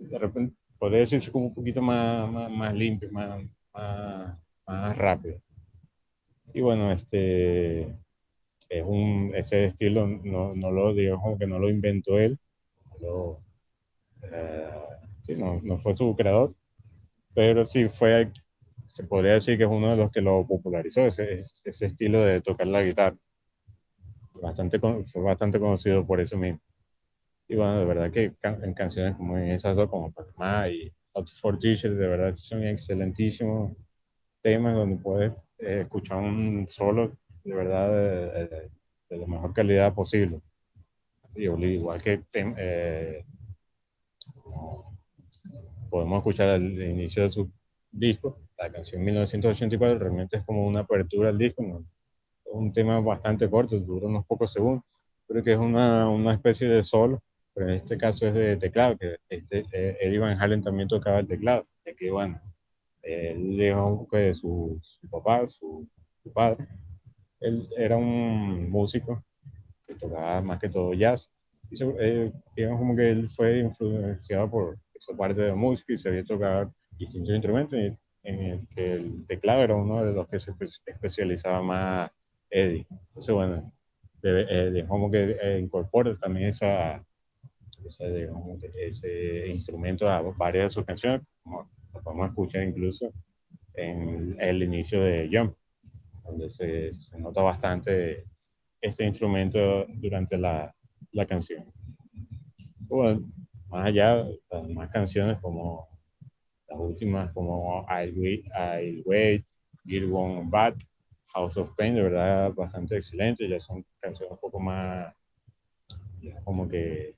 de 0.00 0.18
repente, 0.18 0.56
podría 0.78 1.00
decirse 1.00 1.32
como 1.32 1.46
un 1.46 1.54
poquito 1.54 1.82
más, 1.82 2.30
más, 2.30 2.50
más 2.50 2.74
limpio, 2.74 3.10
más, 3.10 3.42
más, 3.74 4.40
más, 4.66 4.96
rápido. 4.96 5.40
Y 6.54 6.60
bueno, 6.60 6.92
este 6.92 7.82
es 8.68 8.84
un, 8.84 9.32
ese 9.34 9.66
estilo 9.66 10.06
no, 10.06 10.54
no 10.54 10.70
lo 10.70 10.94
digo 10.94 11.20
como 11.20 11.38
que 11.38 11.46
no 11.46 11.58
lo 11.58 11.68
inventó 11.68 12.18
él, 12.18 12.38
eh, 14.32 14.70
no, 15.36 15.60
no, 15.62 15.78
fue 15.78 15.96
su 15.96 16.14
creador, 16.16 16.54
pero 17.34 17.66
sí 17.66 17.88
fue, 17.88 18.30
se 18.88 19.04
podría 19.04 19.34
decir 19.34 19.58
que 19.58 19.64
es 19.64 19.70
uno 19.70 19.90
de 19.90 19.96
los 19.96 20.12
que 20.12 20.20
lo 20.20 20.46
popularizó, 20.46 21.02
ese, 21.06 21.44
ese 21.64 21.86
estilo 21.86 22.20
de 22.22 22.40
tocar 22.42 22.66
la 22.68 22.82
guitarra. 22.82 23.16
Bastante, 24.42 24.78
fue 24.78 25.22
bastante 25.22 25.58
conocido 25.58 26.06
por 26.06 26.20
eso 26.20 26.36
mismo. 26.36 26.60
Y 27.48 27.56
bueno, 27.56 27.78
de 27.78 27.84
verdad 27.84 28.10
que 28.10 28.32
en 28.42 28.74
canciones 28.74 29.16
como 29.16 29.38
esas 29.38 29.76
dos, 29.76 29.88
como 29.88 30.12
Panamá 30.12 30.68
y 30.68 30.92
Hot 31.12 31.28
for 31.40 31.58
Teacher, 31.58 31.94
de 31.94 32.06
verdad 32.06 32.34
son 32.34 32.64
excelentísimos 32.64 33.76
temas 34.42 34.74
donde 34.74 35.02
puedes 35.02 35.32
eh, 35.58 35.82
escuchar 35.82 36.18
un 36.18 36.66
solo 36.68 37.16
de 37.44 37.54
verdad 37.54 37.90
de, 37.90 38.70
la 39.16 39.26
mejor 39.26 39.52
calidad 39.54 39.94
posible. 39.94 40.40
Y 41.34 41.44
igual 41.44 42.02
que 42.02 42.24
eh, 42.34 43.24
podemos 45.90 46.18
escuchar 46.18 46.48
al 46.50 46.62
inicio 46.62 47.22
de 47.22 47.30
su 47.30 47.50
disco, 47.90 48.40
la 48.58 48.72
canción 48.72 49.04
1984 49.04 49.98
realmente 49.98 50.38
es 50.38 50.44
como 50.44 50.66
una 50.66 50.80
apertura 50.80 51.28
al 51.28 51.38
disco, 51.38 51.62
es 51.62 51.95
un 52.52 52.72
tema 52.72 53.00
bastante 53.00 53.48
corto, 53.50 53.78
dura 53.78 54.06
unos 54.06 54.26
pocos 54.26 54.52
segundos, 54.52 54.84
pero 55.26 55.42
que 55.42 55.52
es 55.52 55.58
una, 55.58 56.08
una 56.08 56.34
especie 56.34 56.68
de 56.68 56.82
solo 56.84 57.22
pero 57.56 57.70
en 57.70 57.76
este 57.76 57.96
caso 57.96 58.26
es 58.26 58.34
de 58.34 58.58
teclado, 58.58 58.98
que 58.98 59.16
este, 59.30 59.64
eh, 59.72 59.96
Eddie 60.02 60.18
Van 60.18 60.38
Halen 60.38 60.62
también 60.62 60.88
tocaba 60.88 61.20
el 61.20 61.26
teclado, 61.26 61.66
de 61.86 61.96
que 61.96 62.10
bueno, 62.10 62.38
él 63.02 63.56
dejó 63.56 64.06
que 64.10 64.34
su, 64.34 64.78
su 64.82 65.08
papá, 65.08 65.48
su, 65.48 65.88
su, 66.22 66.30
padre, 66.34 66.68
él 67.40 67.66
era 67.78 67.96
un 67.96 68.68
músico 68.68 69.24
que 69.86 69.94
tocaba 69.94 70.42
más 70.42 70.60
que 70.60 70.68
todo 70.68 70.92
jazz, 70.92 71.30
y 71.70 71.82
eh, 71.82 72.30
digamos 72.54 72.78
como 72.78 72.94
que 72.94 73.08
él 73.10 73.30
fue 73.30 73.60
influenciado 73.60 74.50
por 74.50 74.76
esa 74.92 75.16
parte 75.16 75.40
de 75.40 75.54
música 75.54 75.94
y 75.94 75.96
sabía 75.96 76.24
tocar 76.24 76.68
distintos 76.98 77.32
instrumentos, 77.32 77.78
en 78.22 78.38
el 78.42 78.68
que 78.68 78.92
el 78.92 79.26
teclado 79.26 79.62
era 79.62 79.76
uno 79.76 80.04
de 80.04 80.12
los 80.12 80.28
que 80.28 80.40
se 80.40 80.52
especializaba 80.84 81.62
más 81.62 82.10
Eddie. 82.50 82.86
Entonces 83.08 83.34
bueno, 83.34 83.72
eh, 84.22 84.84
como 84.88 85.10
que 85.10 85.36
eh, 85.40 85.60
incorpora 85.60 86.16
también 86.16 86.48
esa, 86.48 87.04
ese 87.84 89.48
instrumento 89.48 90.08
a 90.08 90.20
varias 90.20 90.64
de 90.64 90.70
sus 90.70 90.84
canciones, 90.84 91.22
como 91.42 91.68
lo 91.94 92.02
podemos 92.02 92.28
escuchar 92.28 92.64
incluso 92.64 93.12
en 93.74 94.36
el 94.40 94.62
inicio 94.62 95.02
de 95.02 95.28
Jump, 95.32 95.54
donde 96.24 96.50
se, 96.50 96.94
se 96.94 97.18
nota 97.18 97.42
bastante 97.42 98.24
este 98.80 99.04
instrumento 99.04 99.86
durante 99.88 100.36
la, 100.36 100.74
la 101.12 101.26
canción. 101.26 101.64
Bueno, 102.80 103.28
más 103.68 103.86
allá, 103.86 104.24
más 104.68 104.90
canciones 104.90 105.38
como 105.40 105.88
las 106.68 106.78
últimas, 106.78 107.32
como 107.32 107.86
I'll 107.88 108.14
Wait, 108.18 108.44
I'll 108.46 109.02
Wait 109.04 109.44
Get 109.84 110.04
One 110.10 110.48
Bad, 110.48 110.74
House 111.36 111.58
of 111.58 111.70
Pain, 111.76 111.94
de 111.94 112.02
verdad, 112.02 112.52
bastante 112.54 112.96
excelente. 112.96 113.46
Ya 113.46 113.60
son 113.60 113.84
canciones 114.00 114.32
un 114.32 114.38
poco 114.38 114.58
más, 114.58 115.14
ya 116.22 116.40
como 116.44 116.66
que, 116.66 117.14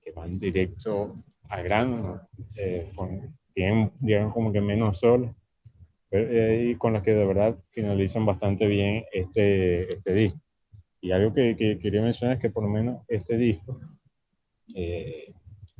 que 0.00 0.12
van 0.12 0.38
directo 0.38 1.16
al 1.48 1.64
grano, 1.64 2.20
eh, 2.54 2.90
tienen, 3.52 3.90
digamos, 3.98 4.32
como 4.32 4.52
que 4.52 4.60
menos 4.60 4.98
sol, 4.98 5.34
eh, 6.12 6.70
y 6.70 6.74
con 6.76 6.92
las 6.92 7.02
que 7.02 7.14
de 7.14 7.26
verdad 7.26 7.56
finalizan 7.70 8.24
bastante 8.24 8.66
bien 8.66 9.04
este, 9.12 9.92
este 9.92 10.12
disco. 10.12 10.40
Y 11.00 11.10
algo 11.10 11.34
que, 11.34 11.56
que, 11.56 11.78
quería 11.78 12.02
mencionar 12.02 12.36
es 12.36 12.42
que 12.42 12.50
por 12.50 12.62
lo 12.62 12.70
menos 12.70 13.02
este 13.08 13.36
disco 13.36 13.80
eh, 14.74 15.32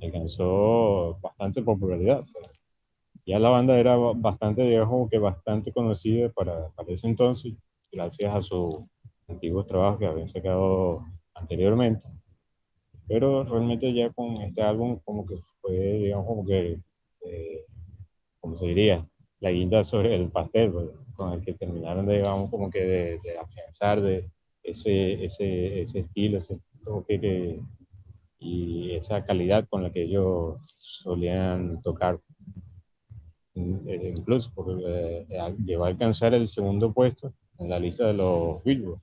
alcanzó 0.02 1.18
bastante 1.20 1.62
popularidad. 1.62 2.24
Ya 3.26 3.38
la 3.38 3.50
banda 3.50 3.78
era 3.78 3.96
bastante, 3.96 4.62
digamos, 4.62 5.10
que 5.10 5.18
bastante 5.18 5.72
conocida 5.72 6.30
para, 6.30 6.68
para 6.70 6.92
ese 6.92 7.08
entonces, 7.08 7.54
gracias 7.92 8.34
a 8.34 8.42
sus 8.42 8.76
antiguos 9.28 9.66
trabajos 9.66 9.98
que 9.98 10.06
habían 10.06 10.28
sacado 10.28 11.04
anteriormente. 11.34 12.02
Pero 13.08 13.44
realmente 13.44 13.92
ya 13.94 14.10
con 14.12 14.36
este 14.42 14.62
álbum 14.62 14.98
como 15.04 15.26
que 15.26 15.36
fue, 15.60 15.74
digamos, 15.74 16.26
como 16.26 16.46
que, 16.46 16.78
eh, 17.24 17.64
como 18.40 18.56
se 18.56 18.66
diría, 18.66 19.06
la 19.40 19.50
guinda 19.50 19.84
sobre 19.84 20.14
el 20.16 20.30
pastel, 20.30 20.72
pues, 20.72 20.88
con 21.16 21.32
el 21.32 21.42
que 21.44 21.54
terminaron, 21.54 22.06
de, 22.06 22.18
digamos, 22.18 22.50
como 22.50 22.70
que 22.70 22.80
de, 22.80 23.20
de 23.20 23.38
afianzar 23.38 24.00
de 24.02 24.30
ese, 24.62 25.24
ese, 25.24 25.82
ese 25.82 26.00
estilo, 26.00 26.38
ese 26.38 26.58
toque 26.84 27.20
que, 27.20 27.60
y 28.38 28.92
esa 28.92 29.24
calidad 29.24 29.66
con 29.68 29.82
la 29.82 29.92
que 29.92 30.04
ellos 30.04 30.58
solían 30.78 31.80
tocar. 31.82 32.20
Eh, 33.56 34.12
incluso 34.14 34.50
porque 34.54 35.26
eh, 35.30 35.54
llegó 35.64 35.84
a 35.84 35.88
alcanzar 35.88 36.34
el 36.34 36.46
segundo 36.48 36.92
puesto 36.92 37.32
en 37.58 37.70
la 37.70 37.78
lista 37.78 38.06
de 38.06 38.12
los 38.12 38.62
Billboard, 38.64 39.00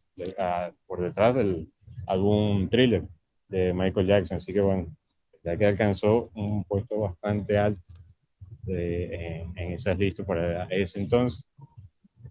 por 0.86 1.02
detrás 1.02 1.34
del 1.34 1.68
álbum 2.06 2.70
Thriller 2.70 3.04
de 3.48 3.74
Michael 3.74 4.08
Jackson. 4.08 4.38
Así 4.38 4.54
que 4.54 4.62
bueno, 4.62 4.96
ya 5.44 5.58
que 5.58 5.66
alcanzó 5.66 6.30
un 6.36 6.64
puesto 6.66 7.00
bastante 7.00 7.58
alto 7.58 7.82
en, 8.68 9.58
en, 9.58 9.72
esas 9.74 9.98
listas 9.98 10.26
para 10.26 10.66
ese 10.66 11.00
entonces. 11.00 11.44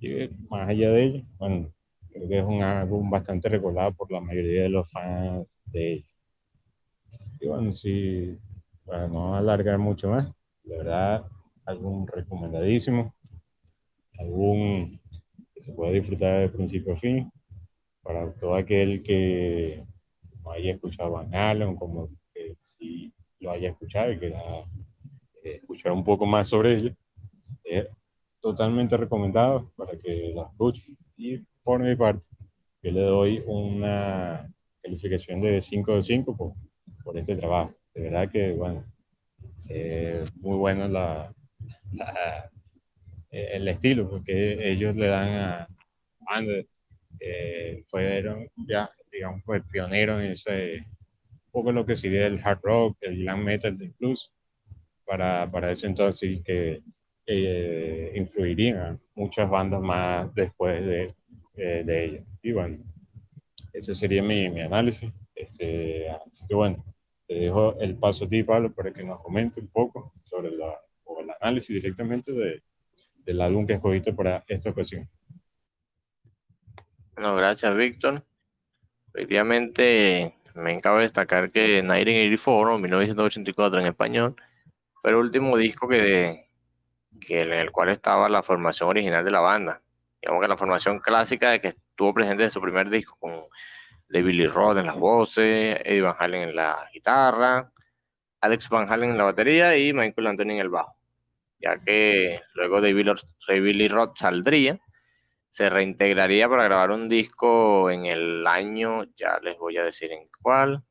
Y 0.00 0.28
más 0.48 0.68
allá 0.68 0.90
de 0.90 1.04
ello, 1.04 1.24
bueno, 1.38 1.72
creo 2.12 2.28
que 2.28 2.38
es 2.38 2.44
un 2.44 2.62
álbum 2.62 3.10
bastante 3.10 3.48
recordado 3.48 3.92
por 3.94 4.10
la 4.12 4.20
mayoría 4.20 4.62
de 4.62 4.68
los 4.68 4.88
fans 4.90 5.46
de 5.66 5.92
ellos. 5.94 6.08
Y 7.40 7.48
bueno, 7.48 7.72
sí, 7.72 8.38
para 8.84 9.08
no 9.08 9.34
alargar 9.34 9.78
mucho 9.78 10.08
más, 10.08 10.28
de 10.62 10.78
verdad, 10.78 11.24
algún 11.64 12.06
recomendadísimo, 12.06 13.14
algún 14.18 15.00
que 15.54 15.60
se 15.60 15.72
pueda 15.72 15.92
disfrutar 15.92 16.40
de 16.40 16.48
principio 16.48 16.94
a 16.94 16.96
fin, 16.96 17.30
para 18.02 18.32
todo 18.34 18.54
aquel 18.54 19.02
que 19.02 19.84
no 20.42 20.50
haya 20.50 20.72
escuchado 20.72 21.12
Van 21.12 21.34
Allen, 21.34 21.76
como 21.76 22.08
que 22.34 22.56
si 22.58 23.12
lo 23.40 23.52
haya 23.52 23.70
escuchado 23.70 24.12
y 24.12 24.18
que 24.18 24.28
eh, 24.28 25.56
escuchar 25.56 25.92
un 25.92 26.04
poco 26.04 26.26
más 26.26 26.48
sobre 26.48 26.78
ello, 26.78 26.94
es 27.64 27.86
totalmente 28.40 28.96
recomendado 28.96 29.70
para 29.76 29.96
que 29.98 30.32
lo 30.34 30.46
escuchen. 30.46 30.96
Y 31.16 31.38
por 31.62 31.80
mi 31.80 31.94
parte, 31.94 32.24
yo 32.82 32.90
le 32.90 33.00
doy 33.02 33.42
una 33.46 34.52
calificación 34.82 35.40
de 35.40 35.62
5 35.62 35.94
de 35.96 36.02
5 36.02 36.36
por 36.36 36.54
por 37.02 37.18
este 37.18 37.36
trabajo. 37.36 37.74
De 37.94 38.02
verdad 38.02 38.30
que, 38.30 38.52
bueno, 38.52 38.84
eh, 39.68 40.24
muy 40.36 40.56
bueno 40.56 40.88
la, 40.88 41.32
el 43.30 43.68
estilo, 43.68 44.08
porque 44.08 44.70
ellos 44.70 44.94
le 44.94 45.06
dan 45.06 45.28
a 45.28 45.68
Ander, 46.26 46.66
eh, 47.20 47.84
fueron 47.88 48.48
ya, 48.68 48.90
digamos, 49.10 49.42
pues 49.44 49.62
pioneros 49.70 50.22
en 50.22 50.32
ese, 50.32 50.86
poco 51.50 51.72
lo 51.72 51.86
que 51.86 51.96
sería 51.96 52.26
el 52.26 52.40
hard 52.42 52.60
rock, 52.62 52.96
el 53.00 53.22
glam 53.22 53.44
metal 53.44 53.76
blues, 53.98 54.32
para, 55.04 55.50
para 55.50 55.72
ese 55.72 55.86
entonces 55.86 56.40
que 56.44 56.82
eh, 57.26 58.12
influirían 58.16 59.00
muchas 59.14 59.48
bandas 59.48 59.80
más 59.80 60.34
después 60.34 60.84
de, 60.84 61.14
eh, 61.56 61.82
de 61.84 62.04
ellos. 62.04 62.24
Y 62.42 62.52
bueno, 62.52 62.78
ese 63.72 63.94
sería 63.94 64.22
mi, 64.22 64.48
mi 64.48 64.60
análisis. 64.60 65.12
Este, 65.34 66.08
así 66.10 66.46
que 66.48 66.54
bueno, 66.54 66.84
te 67.26 67.34
dejo 67.34 67.78
el 67.80 67.96
paso 67.96 68.24
a 68.24 68.28
ti, 68.28 68.42
Pablo, 68.42 68.72
para 68.72 68.92
que 68.92 69.04
nos 69.04 69.20
comente 69.20 69.60
un 69.60 69.68
poco 69.68 70.12
sobre 70.24 70.50
la, 70.56 70.78
el 71.22 71.30
análisis 71.40 71.74
directamente 71.74 72.32
de, 72.32 72.62
del 73.24 73.40
álbum 73.40 73.66
que 73.66 73.74
escogiste 73.74 74.12
para 74.12 74.44
esta 74.46 74.70
ocasión. 74.70 75.08
Bueno, 77.14 77.36
gracias, 77.36 77.74
Víctor. 77.76 78.24
Efectivamente, 79.14 80.34
me 80.54 80.72
de 80.72 81.00
destacar 81.00 81.50
que 81.50 81.82
1984 81.82 82.74
o 82.74 82.78
1984 82.78 83.80
en 83.80 83.86
español 83.86 84.36
fue 85.00 85.10
el 85.10 85.16
último 85.16 85.56
disco 85.56 85.88
que, 85.88 86.48
que 87.20 87.40
en 87.40 87.52
el 87.52 87.70
cual 87.70 87.90
estaba 87.90 88.28
la 88.28 88.42
formación 88.42 88.88
original 88.88 89.24
de 89.24 89.30
la 89.30 89.40
banda. 89.40 89.82
Digamos 90.20 90.42
que 90.42 90.48
la 90.48 90.56
formación 90.56 91.00
clásica 91.00 91.50
de 91.50 91.60
que 91.60 91.68
estuvo 91.68 92.14
presente 92.14 92.44
en 92.44 92.50
su 92.50 92.60
primer 92.60 92.88
disco 92.88 93.16
con 93.18 93.42
de 94.08 94.22
Billy 94.22 94.46
Roth 94.46 94.76
en 94.76 94.86
las 94.86 94.96
voces, 94.96 95.80
Eddie 95.84 96.02
Van 96.02 96.14
Halen 96.18 96.50
en 96.50 96.56
la 96.56 96.88
guitarra, 96.92 97.72
Alex 98.42 98.68
Van 98.68 98.90
Halen 98.90 99.10
en 99.10 99.18
la 99.18 99.24
batería 99.24 99.76
y 99.76 99.92
Michael 99.92 100.26
Anthony 100.26 100.50
en 100.50 100.58
el 100.58 100.68
bajo. 100.68 100.94
Ya 101.62 101.78
que 101.78 102.40
luego 102.54 102.80
de 102.80 102.92
Billy, 102.92 103.88
Roth 103.88 104.16
saldría, 104.16 104.80
se 105.48 105.70
reintegraría 105.70 106.48
para 106.48 106.64
grabar 106.64 106.90
un 106.90 107.08
disco 107.08 107.88
en 107.88 108.06
el 108.06 108.44
año, 108.46 109.04
ya 109.16 109.38
les 109.40 109.56
voy 109.58 109.76
a 109.76 109.84
decir 109.84 110.10
en 110.10 110.28
cuál, 110.42 110.82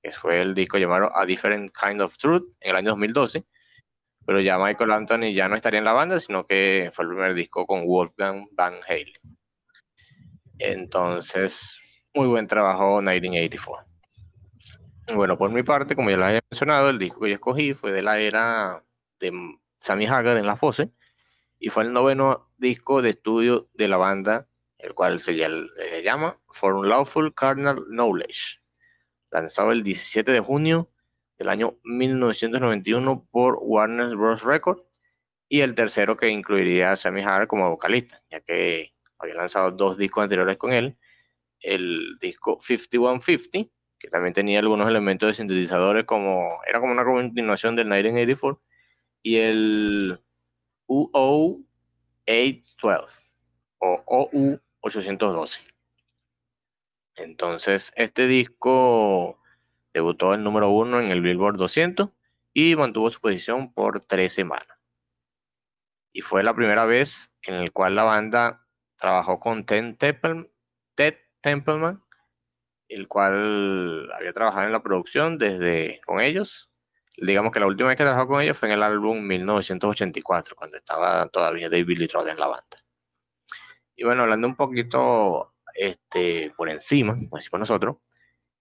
que 0.00 0.12
fue 0.12 0.40
el 0.40 0.54
disco 0.54 0.78
llamado 0.78 1.10
A 1.16 1.26
Different 1.26 1.72
Kind 1.76 2.00
of 2.02 2.16
Truth 2.16 2.44
en 2.60 2.70
el 2.70 2.76
año 2.76 2.90
2012. 2.90 3.44
Pero 4.24 4.40
ya 4.40 4.58
Michael 4.58 4.92
Anthony 4.92 5.32
ya 5.34 5.48
no 5.48 5.56
estaría 5.56 5.78
en 5.78 5.84
la 5.84 5.92
banda, 5.92 6.20
sino 6.20 6.46
que 6.46 6.90
fue 6.92 7.04
el 7.04 7.10
primer 7.10 7.34
disco 7.34 7.66
con 7.66 7.84
Wolfgang 7.84 8.46
Van 8.52 8.74
Halen. 8.86 9.36
Entonces, 10.58 11.80
muy 12.14 12.28
buen 12.28 12.46
trabajo 12.46 13.02
1984. 13.02 13.88
Bueno, 15.16 15.36
por 15.36 15.50
mi 15.50 15.64
parte, 15.64 15.96
como 15.96 16.10
ya 16.10 16.16
lo 16.16 16.26
había 16.26 16.44
mencionado, 16.48 16.90
el 16.90 17.00
disco 17.00 17.20
que 17.20 17.30
yo 17.30 17.34
escogí 17.34 17.74
fue 17.74 17.90
de 17.90 18.02
la 18.02 18.20
era 18.20 18.84
de 19.18 19.32
Sammy 19.82 20.06
Hagar 20.06 20.36
en 20.36 20.46
la 20.46 20.54
voces 20.54 20.88
y 21.58 21.70
fue 21.70 21.82
el 21.82 21.92
noveno 21.92 22.48
disco 22.56 23.02
de 23.02 23.10
estudio 23.10 23.68
de 23.74 23.88
la 23.88 23.96
banda, 23.96 24.46
el 24.78 24.94
cual 24.94 25.20
se 25.20 25.34
llama 26.02 26.38
For 26.50 26.74
Unlawful 26.74 27.34
Cardinal 27.34 27.84
Knowledge, 27.88 28.60
lanzado 29.30 29.72
el 29.72 29.82
17 29.82 30.30
de 30.30 30.40
junio 30.40 30.88
del 31.36 31.48
año 31.48 31.78
1991 31.82 33.26
por 33.30 33.58
Warner 33.60 34.14
Bros. 34.16 34.42
Records 34.44 34.82
y 35.48 35.60
el 35.60 35.74
tercero 35.74 36.16
que 36.16 36.28
incluiría 36.28 36.92
a 36.92 36.96
Sammy 36.96 37.22
Hagar 37.22 37.48
como 37.48 37.68
vocalista, 37.68 38.22
ya 38.30 38.40
que 38.40 38.94
había 39.18 39.34
lanzado 39.34 39.72
dos 39.72 39.98
discos 39.98 40.22
anteriores 40.22 40.56
con 40.58 40.72
él 40.72 40.96
el 41.60 42.18
disco 42.20 42.58
5150, 42.60 43.70
que 43.98 44.08
también 44.08 44.32
tenía 44.32 44.60
algunos 44.60 44.88
elementos 44.88 45.28
de 45.28 45.34
sintetizadores 45.34 46.04
como, 46.04 46.60
era 46.68 46.80
como 46.80 46.92
una 46.92 47.04
continuación 47.04 47.76
del 47.76 47.86
1984, 47.86 48.60
y 49.22 49.36
el 49.36 50.20
UO812 50.88 53.08
o 53.78 54.04
OU812. 54.06 55.60
Entonces, 57.16 57.92
este 57.96 58.26
disco 58.26 59.38
debutó 59.92 60.34
el 60.34 60.42
número 60.42 60.70
uno 60.70 61.00
en 61.00 61.10
el 61.10 61.20
Billboard 61.20 61.56
200 61.56 62.08
y 62.54 62.76
mantuvo 62.76 63.10
su 63.10 63.20
posición 63.20 63.72
por 63.72 64.04
tres 64.04 64.32
semanas. 64.32 64.78
Y 66.12 66.20
fue 66.20 66.42
la 66.42 66.54
primera 66.54 66.84
vez 66.84 67.30
en 67.42 67.64
la 67.64 67.70
cual 67.70 67.94
la 67.94 68.04
banda 68.04 68.66
trabajó 68.96 69.40
con 69.40 69.64
Ted 69.64 69.96
Templeman, 71.40 72.02
el 72.88 73.08
cual 73.08 74.12
había 74.12 74.32
trabajado 74.32 74.66
en 74.66 74.72
la 74.72 74.82
producción 74.82 75.38
desde 75.38 76.00
con 76.04 76.20
ellos. 76.20 76.71
Digamos 77.16 77.52
que 77.52 77.60
la 77.60 77.66
última 77.66 77.90
vez 77.90 77.98
que 77.98 78.04
trabajó 78.04 78.26
con 78.26 78.42
ellos 78.42 78.58
fue 78.58 78.68
en 78.68 78.74
el 78.74 78.82
álbum 78.82 79.20
1984, 79.20 80.56
cuando 80.56 80.78
estaba 80.78 81.28
todavía 81.28 81.68
David 81.68 81.98
Lee 81.98 82.06
Roth 82.08 82.28
en 82.28 82.38
la 82.38 82.46
banda. 82.46 82.78
Y 83.94 84.04
bueno, 84.04 84.22
hablando 84.22 84.46
un 84.46 84.56
poquito 84.56 85.54
este, 85.74 86.52
por 86.56 86.68
encima, 86.68 87.14
como 87.14 87.36
decimos 87.36 87.60
nosotros. 87.60 87.96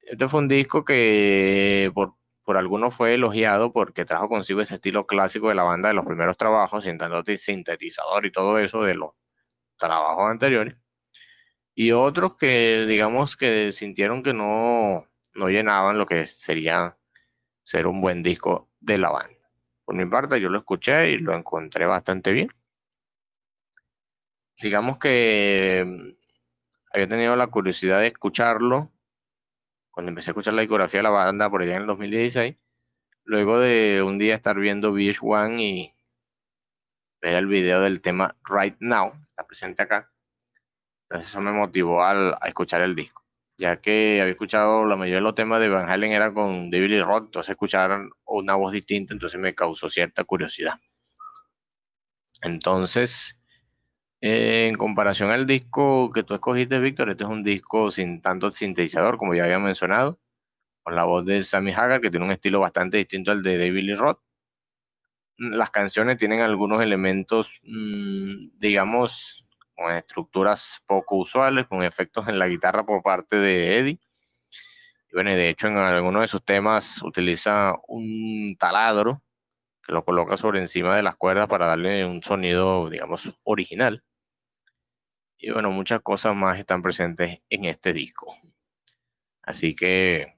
Este 0.02 0.28
fue 0.28 0.41
un 0.41 0.47
disco 0.47 0.84
que 0.84 1.91
por, 1.93 2.16
por 2.43 2.58
algunos 2.58 2.93
fue 2.93 3.14
elogiado 3.14 3.72
porque 3.72 4.06
trajo 4.06 4.28
consigo 4.28 4.62
ese 4.62 4.76
estilo 4.76 5.06
clásico 5.06 5.49
de 5.49 5.56
la 5.56 5.64
banda 5.64 5.89
de 5.89 5.95
los 5.95 6.06
primeros 6.06 6.38
trabajos, 6.38 6.84
sintetizador 7.38 8.26
y 8.26 8.32
todo 8.32 8.60
eso 8.60 8.84
de 8.84 8.95
los 8.95 9.12
trabajos 9.78 10.30
anteriores. 10.30 10.76
Y 11.74 11.91
otros 11.93 12.36
que, 12.38 12.86
digamos, 12.88 13.38
que 13.38 13.72
sintieron 13.72 14.24
que 14.24 14.34
no, 14.34 15.08
no 15.34 15.49
llenaban 15.49 15.97
lo 15.97 16.06
que 16.06 16.26
sería 16.26 16.97
ser 17.64 17.88
un 17.88 18.01
buen 18.01 18.24
disco 18.24 18.70
de 18.80 18.97
la 18.97 19.09
banda. 19.12 19.38
Por 19.86 19.95
mi 19.95 20.05
parte, 20.05 20.39
yo 20.39 20.49
lo 20.49 20.59
escuché 20.59 21.12
y 21.12 21.18
lo 21.18 21.36
encontré 21.36 21.86
bastante 21.86 22.32
bien. 22.32 22.49
Digamos 24.62 24.97
que 24.97 25.84
mm, 25.86 26.12
había 26.93 27.07
tenido 27.07 27.36
la 27.36 27.47
curiosidad 27.47 27.99
de 27.99 28.07
escucharlo 28.07 28.91
cuando 29.91 30.09
empecé 30.09 30.30
a 30.30 30.34
escuchar 30.34 30.53
la 30.53 30.62
discografía 30.62 30.99
de 30.99 31.03
la 31.03 31.09
banda 31.09 31.49
por 31.49 31.62
allá 31.62 31.76
en 31.76 31.82
el 31.82 31.88
2016. 31.88 32.55
Luego 33.26 33.59
de 33.59 34.01
un 34.01 34.18
día 34.18 34.36
estar 34.36 34.57
viendo 34.57 34.93
VH1 34.93 35.59
y 35.62 35.93
ver 37.22 37.36
el 37.36 37.47
video 37.47 37.82
del 37.82 38.01
tema 38.01 38.36
Right 38.49 38.78
Now, 38.80 39.14
está 39.30 39.45
presente 39.45 39.84
acá. 39.84 40.12
Entonces 41.03 41.30
eso 41.30 41.41
me 41.41 41.51
motivó 41.51 42.03
a 42.03 42.39
escuchar 42.45 42.82
el 42.82 42.95
disco 42.95 43.20
ya 43.62 43.80
que 43.80 44.20
había 44.20 44.32
escuchado 44.32 44.86
la 44.86 44.95
mayoría 44.95 45.18
de 45.18 45.22
los 45.22 45.36
temas 45.36 45.62
de 45.62 45.70
Van 45.70 45.88
Halen 45.88 46.14
era 46.14 46.34
con 46.34 46.72
David 46.72 46.89
Lee 46.89 47.01
Roth, 47.03 47.26
entonces 47.26 47.51
escuchar 47.51 48.09
una 48.26 48.55
voz 48.55 48.72
distinta, 48.72 49.14
entonces 49.14 49.39
me 49.39 49.53
causó 49.53 49.88
cierta 49.88 50.24
curiosidad. 50.24 50.80
Entonces, 52.41 53.38
en 54.20 54.74
comparación 54.76 55.30
al 55.30 55.45
disco 55.45 56.12
que 56.12 56.24
tú 56.24 56.34
escogiste, 56.34 56.80
Víctor, 56.80 57.12
este 57.12 57.24
es 57.24 57.30
un 57.30 57.43
disco 57.43 57.91
sin 57.91 58.20
tanto 58.20 58.51
sintetizador, 58.51 59.20
como 59.20 59.36
ya 59.36 59.43
había 59.43 59.59
mencionado, 59.59 60.20
con 60.82 60.95
la 60.95 61.03
voz 61.03 61.24
de 61.26 61.43
Sammy 61.43 61.72
Hagar, 61.72 62.01
que 62.01 62.09
tiene 62.09 62.26
un 62.26 62.32
estilo 62.32 62.62
bastante 62.62 62.97
distinto 62.97 63.32
al 63.32 63.43
de 63.43 63.59
David 63.59 63.84
Lee 63.84 63.93
Roth. 63.93 64.22
Las 65.38 65.70
canciones 65.70 66.18
tienen 66.18 66.41
algunos 66.41 66.82
elementos, 66.82 67.59
mm, 67.62 68.57
digamos, 68.57 69.41
con 69.76 69.95
estructuras 69.95 70.82
poco 70.86 71.17
usuales, 71.17 71.67
con 71.67 71.84
efectos 71.84 72.28
en 72.28 72.39
la 72.39 72.47
guitarra 72.47 72.86
por 72.86 73.01
parte 73.01 73.38
de 73.38 73.78
Eddie. 73.80 73.99
Y 75.09 75.13
bueno, 75.13 75.32
de 75.32 75.49
hecho 75.49 75.67
en 75.67 75.78
algunos 75.78 76.22
de 76.22 76.28
sus 76.28 76.43
temas 76.43 77.01
utiliza 77.03 77.74
un 77.88 78.55
taladro 78.57 79.22
que 79.86 79.93
lo 79.93 80.05
coloca 80.05 80.38
sobre 80.38 80.59
encima 80.59 80.95
de 80.95 81.03
las 81.03 81.15
cuerdas 81.15 81.47
para 81.47 81.67
darle 81.67 82.05
un 82.05 82.22
sonido, 82.22 82.89
digamos, 82.89 83.34
original. 83.43 84.03
Y 85.38 85.51
bueno, 85.51 85.72
muchas 85.72 86.01
cosas 86.01 86.36
más 86.36 86.59
están 86.59 86.84
presentes 86.84 87.39
en 87.49 87.65
este 87.65 87.93
disco. 87.93 88.36
Así 89.41 89.76
que, 89.76 90.38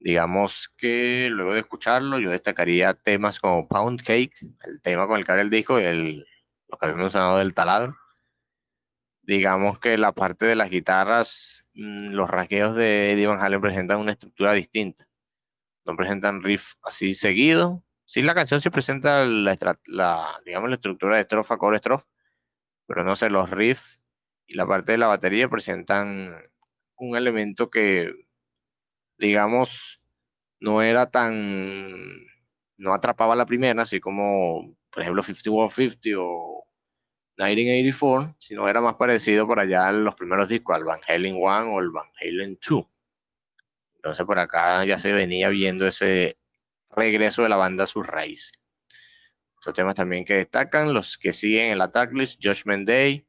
digamos 0.00 0.68
que 0.76 1.28
luego 1.30 1.54
de 1.54 1.60
escucharlo, 1.60 2.18
yo 2.18 2.30
destacaría 2.30 2.94
temas 2.94 3.38
como 3.38 3.68
Pound 3.68 4.02
Cake, 4.02 4.34
el 4.66 4.82
tema 4.82 5.06
con 5.06 5.18
el 5.18 5.24
que 5.24 5.32
abre 5.32 5.42
el 5.42 5.50
disco, 5.50 5.78
el 5.78 6.26
lo 6.68 6.78
que 6.78 6.86
habíamos 6.86 7.04
mencionado 7.04 7.38
del 7.38 7.54
taladro. 7.54 7.96
Digamos 9.22 9.78
que 9.78 9.98
la 9.98 10.12
parte 10.12 10.46
de 10.46 10.56
las 10.56 10.70
guitarras, 10.70 11.68
mm, 11.74 12.10
los 12.12 12.30
rasgueos 12.30 12.74
de 12.74 13.12
Eddie 13.12 13.26
Van 13.26 13.40
Halen 13.42 13.60
presentan 13.60 14.00
una 14.00 14.12
estructura 14.12 14.52
distinta. 14.52 15.06
No 15.84 15.96
presentan 15.96 16.42
riff 16.42 16.74
así 16.82 17.14
seguido. 17.14 17.84
Sí, 18.04 18.22
la 18.22 18.34
canción 18.34 18.60
sí 18.60 18.70
presenta 18.70 19.24
la, 19.26 20.40
digamos, 20.44 20.70
la 20.70 20.76
estructura 20.76 21.16
de 21.16 21.22
estrofa, 21.22 21.58
core, 21.58 21.76
estrofa, 21.76 22.06
pero 22.86 23.04
no 23.04 23.16
sé, 23.16 23.30
los 23.30 23.50
riffs 23.50 24.00
y 24.46 24.54
la 24.54 24.66
parte 24.66 24.92
de 24.92 24.98
la 24.98 25.08
batería 25.08 25.48
presentan 25.48 26.42
un 26.96 27.16
elemento 27.16 27.70
que, 27.70 28.12
digamos, 29.18 30.00
no 30.60 30.82
era 30.82 31.10
tan, 31.10 31.84
no 32.78 32.94
atrapaba 32.94 33.36
la 33.36 33.46
primera, 33.46 33.82
así 33.82 34.00
como, 34.00 34.74
por 34.98 35.02
ejemplo, 35.02 35.22
5150 35.22 36.20
o 36.20 36.66
1984, 37.36 38.34
sino 38.40 38.68
era 38.68 38.80
más 38.80 38.96
parecido 38.96 39.46
por 39.46 39.60
allá 39.60 39.90
en 39.90 40.02
los 40.02 40.16
primeros 40.16 40.48
discos, 40.48 40.74
al 40.74 40.82
Van 40.82 40.98
Halen 41.06 41.36
1 41.36 41.72
o 41.72 41.78
el 41.78 41.90
Van 41.90 42.08
Halen 42.20 42.58
2. 42.68 42.84
Entonces 43.94 44.26
por 44.26 44.40
acá 44.40 44.84
ya 44.84 44.98
se 44.98 45.12
venía 45.12 45.50
viendo 45.50 45.86
ese 45.86 46.36
regreso 46.90 47.44
de 47.44 47.48
la 47.48 47.54
banda 47.54 47.84
a 47.84 47.86
sus 47.86 48.04
raíces. 48.04 48.50
Estos 49.54 49.72
temas 49.72 49.94
también 49.94 50.24
que 50.24 50.34
destacan, 50.34 50.92
los 50.92 51.16
que 51.16 51.32
siguen 51.32 51.70
en 51.70 51.78
la 51.78 51.92
tracklist, 51.92 52.44
Judgment 52.44 52.88
Day 52.88 53.24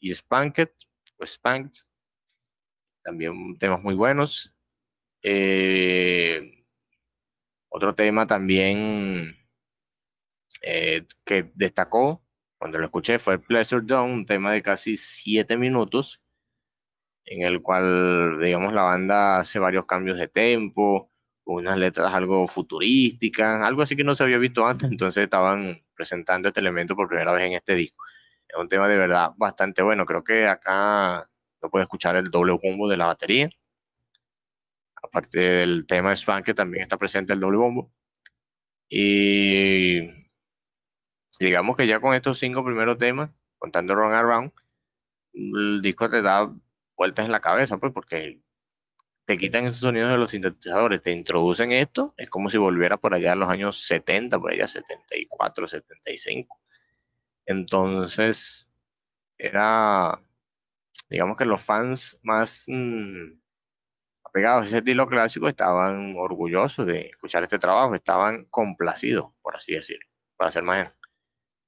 y 0.00 0.14
Spanked, 0.14 0.70
o 1.18 1.26
Spanked, 1.26 1.82
también 3.02 3.58
temas 3.58 3.82
muy 3.82 3.94
buenos. 3.94 4.54
Eh, 5.22 6.64
otro 7.68 7.94
tema 7.94 8.26
también 8.26 9.41
eh, 10.62 11.06
que 11.24 11.50
destacó 11.54 12.22
cuando 12.62 12.78
lo 12.78 12.84
escuché 12.84 13.18
fue 13.18 13.40
Pleasure 13.40 13.82
Dawn, 13.84 14.10
un 14.12 14.24
tema 14.24 14.52
de 14.52 14.62
casi 14.62 14.96
siete 14.96 15.56
minutos, 15.56 16.22
en 17.24 17.42
el 17.42 17.60
cual, 17.60 18.38
digamos, 18.40 18.72
la 18.72 18.84
banda 18.84 19.40
hace 19.40 19.58
varios 19.58 19.84
cambios 19.84 20.16
de 20.16 20.28
tempo, 20.28 21.10
unas 21.44 21.76
letras 21.76 22.14
algo 22.14 22.46
futurísticas, 22.46 23.62
algo 23.62 23.82
así 23.82 23.96
que 23.96 24.04
no 24.04 24.14
se 24.14 24.22
había 24.22 24.38
visto 24.38 24.64
antes, 24.64 24.88
entonces 24.88 25.24
estaban 25.24 25.82
presentando 25.96 26.46
este 26.48 26.60
elemento 26.60 26.94
por 26.94 27.08
primera 27.08 27.32
vez 27.32 27.46
en 27.46 27.54
este 27.54 27.74
disco. 27.74 28.04
Es 28.46 28.56
un 28.56 28.68
tema 28.68 28.86
de 28.86 28.96
verdad 28.96 29.32
bastante 29.36 29.82
bueno, 29.82 30.06
creo 30.06 30.22
que 30.22 30.46
acá 30.46 31.28
no 31.62 31.68
puede 31.68 31.82
escuchar 31.82 32.14
el 32.14 32.30
doble 32.30 32.52
bombo 32.52 32.88
de 32.88 32.96
la 32.96 33.06
batería. 33.06 33.50
Aparte 35.02 35.40
del 35.40 35.84
tema 35.86 36.10
de 36.10 36.16
Span, 36.16 36.44
que 36.44 36.54
también 36.54 36.84
está 36.84 36.96
presente 36.96 37.32
el 37.32 37.40
doble 37.40 37.58
bombo. 37.58 37.92
Y 38.88 40.21
digamos 41.38 41.76
que 41.76 41.86
ya 41.86 42.00
con 42.00 42.14
estos 42.14 42.38
cinco 42.38 42.64
primeros 42.64 42.98
temas, 42.98 43.30
contando 43.58 43.94
Run 43.94 44.12
Around, 44.12 44.52
el 45.34 45.80
disco 45.82 46.10
te 46.10 46.22
da 46.22 46.52
vueltas 46.96 47.26
en 47.26 47.32
la 47.32 47.40
cabeza, 47.40 47.78
pues, 47.78 47.92
porque 47.92 48.40
te 49.24 49.38
quitan 49.38 49.66
esos 49.66 49.80
sonidos 49.80 50.10
de 50.10 50.18
los 50.18 50.30
sintetizadores, 50.30 51.02
te 51.02 51.12
introducen 51.12 51.72
esto, 51.72 52.14
es 52.16 52.28
como 52.28 52.50
si 52.50 52.58
volviera 52.58 52.96
por 52.96 53.14
allá 53.14 53.32
en 53.32 53.40
los 53.40 53.48
años 53.50 53.86
70, 53.86 54.38
por 54.38 54.52
allá 54.52 54.66
74, 54.66 55.66
75. 55.68 56.60
Entonces, 57.46 58.68
era, 59.38 60.20
digamos 61.10 61.36
que 61.36 61.44
los 61.44 61.62
fans 61.62 62.18
más 62.22 62.64
mm, 62.68 63.32
apegados 64.24 64.62
a 64.64 64.66
ese 64.66 64.78
estilo 64.78 65.06
clásico 65.06 65.48
estaban 65.48 66.14
orgullosos 66.16 66.86
de 66.86 67.08
escuchar 67.08 67.42
este 67.44 67.58
trabajo, 67.58 67.94
estaban 67.94 68.46
complacidos, 68.46 69.32
por 69.42 69.56
así 69.56 69.74
decirlo, 69.74 70.06
para 70.36 70.52
ser 70.52 70.62
más 70.62 70.92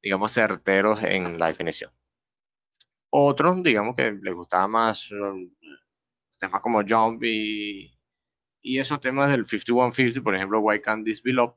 digamos, 0.04 0.32
certeros 0.32 1.02
en 1.02 1.38
la 1.38 1.46
definición. 1.48 1.90
Otros, 3.10 3.62
digamos, 3.62 3.96
que 3.96 4.12
les 4.12 4.34
gustaba 4.34 4.68
más 4.68 5.10
um, 5.10 5.50
temas 6.38 6.60
como 6.60 6.82
Jump 6.86 7.24
y, 7.24 7.98
y, 8.60 8.78
esos 8.78 9.00
temas 9.00 9.30
del 9.30 9.46
5150, 9.46 10.22
por 10.22 10.34
ejemplo, 10.34 10.60
Why 10.60 10.82
Can't 10.82 11.06
This 11.06 11.22
Be 11.22 11.32
Love, 11.32 11.54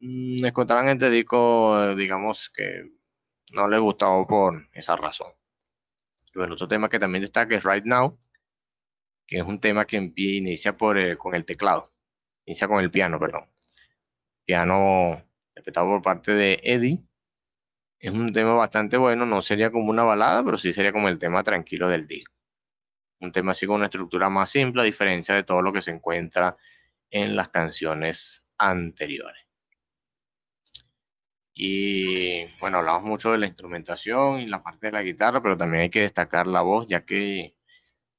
mm, 0.00 0.44
encontraban 0.46 0.88
este 0.88 1.10
disco, 1.10 1.96
digamos, 1.96 2.48
que 2.50 2.92
no 3.54 3.68
les 3.68 3.80
gustaba 3.80 4.24
por 4.24 4.68
esa 4.72 4.94
razón. 4.96 5.32
Bueno, 6.32 6.54
otro 6.54 6.68
tema 6.68 6.88
que 6.88 7.00
también 7.00 7.22
destaca 7.22 7.56
es 7.56 7.64
Right 7.64 7.84
Now, 7.84 8.16
que 9.26 9.38
es 9.38 9.44
un 9.44 9.58
tema 9.60 9.84
que 9.84 10.12
inicia 10.16 10.76
por, 10.76 10.96
eh, 10.98 11.16
con 11.16 11.34
el 11.34 11.44
teclado, 11.44 11.92
inicia 12.46 12.68
con 12.68 12.80
el 12.84 12.90
piano, 12.92 13.18
perdón. 13.18 13.46
Piano 14.44 15.24
interpretado 15.48 15.88
por 15.88 16.02
parte 16.02 16.32
de 16.32 16.60
Eddie 16.62 17.04
es 18.04 18.12
un 18.12 18.30
tema 18.34 18.52
bastante 18.52 18.98
bueno, 18.98 19.24
no 19.24 19.40
sería 19.40 19.70
como 19.70 19.88
una 19.90 20.02
balada, 20.02 20.44
pero 20.44 20.58
sí 20.58 20.74
sería 20.74 20.92
como 20.92 21.08
el 21.08 21.18
tema 21.18 21.42
tranquilo 21.42 21.88
del 21.88 22.06
disco. 22.06 22.34
Un 23.20 23.32
tema 23.32 23.52
así 23.52 23.66
con 23.66 23.76
una 23.76 23.86
estructura 23.86 24.28
más 24.28 24.50
simple, 24.50 24.82
a 24.82 24.84
diferencia 24.84 25.34
de 25.34 25.42
todo 25.42 25.62
lo 25.62 25.72
que 25.72 25.80
se 25.80 25.90
encuentra 25.92 26.54
en 27.10 27.34
las 27.34 27.48
canciones 27.48 28.44
anteriores. 28.58 29.46
Y 31.54 32.44
bueno, 32.60 32.78
hablamos 32.78 33.04
mucho 33.04 33.32
de 33.32 33.38
la 33.38 33.46
instrumentación 33.46 34.40
y 34.40 34.46
la 34.48 34.62
parte 34.62 34.88
de 34.88 34.92
la 34.92 35.02
guitarra, 35.02 35.42
pero 35.42 35.56
también 35.56 35.84
hay 35.84 35.90
que 35.90 36.02
destacar 36.02 36.46
la 36.46 36.60
voz, 36.60 36.86
ya 36.86 37.06
que 37.06 37.54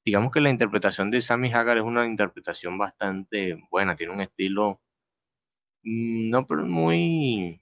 digamos 0.04 0.32
que 0.32 0.40
la 0.40 0.50
interpretación 0.50 1.12
de 1.12 1.20
Sammy 1.20 1.52
Hagar 1.52 1.78
es 1.78 1.84
una 1.84 2.06
interpretación 2.06 2.76
bastante 2.76 3.56
buena, 3.70 3.94
tiene 3.94 4.14
un 4.14 4.22
estilo 4.22 4.80
mm, 5.84 6.30
no 6.30 6.46
pero 6.46 6.66
muy 6.66 7.60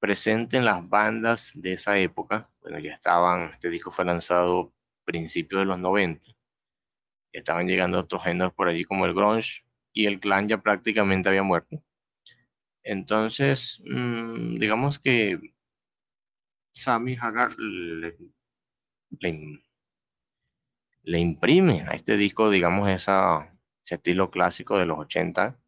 presente 0.00 0.56
en 0.56 0.64
las 0.64 0.88
bandas 0.88 1.52
de 1.54 1.74
esa 1.74 1.98
época. 1.98 2.50
Bueno, 2.62 2.78
ya 2.80 2.94
estaban, 2.94 3.52
este 3.52 3.70
disco 3.70 3.90
fue 3.90 4.04
lanzado 4.04 4.72
principios 5.04 5.60
de 5.62 5.66
los 5.66 5.78
90. 5.78 6.24
estaban 7.32 7.68
llegando 7.68 8.00
otros 8.00 8.24
géneros 8.24 8.52
por 8.54 8.68
allí 8.68 8.84
como 8.84 9.06
el 9.06 9.14
grunge 9.14 9.62
y 9.92 10.06
el 10.06 10.20
clan 10.20 10.48
ya 10.48 10.58
prácticamente 10.58 11.28
había 11.28 11.42
muerto. 11.42 11.82
Entonces, 12.82 13.80
mm, 13.84 14.58
digamos 14.58 14.98
que 14.98 15.38
Sammy 16.72 17.16
Hagar 17.20 17.56
le, 17.58 18.16
imprime 21.04 21.82
a 21.88 21.94
este 21.94 22.16
disco, 22.16 22.50
digamos, 22.50 22.88
ese 22.88 23.12
estilo 23.84 24.30
clásico 24.30 24.78
de 24.78 24.86
los 24.86 24.98
80, 24.98 25.58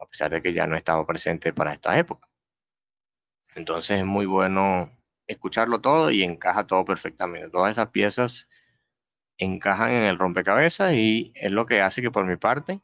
a 0.00 0.06
pesar 0.06 0.30
de 0.30 0.42
que 0.42 0.52
ya 0.52 0.66
no 0.66 0.76
estaba 0.76 1.06
presente 1.06 1.52
para 1.52 1.74
esta 1.74 1.98
época. 1.98 2.28
Entonces 3.58 3.98
es 3.98 4.04
muy 4.06 4.24
bueno 4.24 4.96
escucharlo 5.26 5.80
todo 5.80 6.12
y 6.12 6.22
encaja 6.22 6.68
todo 6.68 6.84
perfectamente. 6.84 7.50
Todas 7.50 7.72
esas 7.72 7.88
piezas 7.88 8.48
encajan 9.36 9.90
en 9.94 10.04
el 10.04 10.16
rompecabezas 10.16 10.92
y 10.92 11.32
es 11.34 11.50
lo 11.50 11.66
que 11.66 11.80
hace 11.80 12.00
que 12.00 12.12
por 12.12 12.24
mi 12.24 12.36
parte 12.36 12.80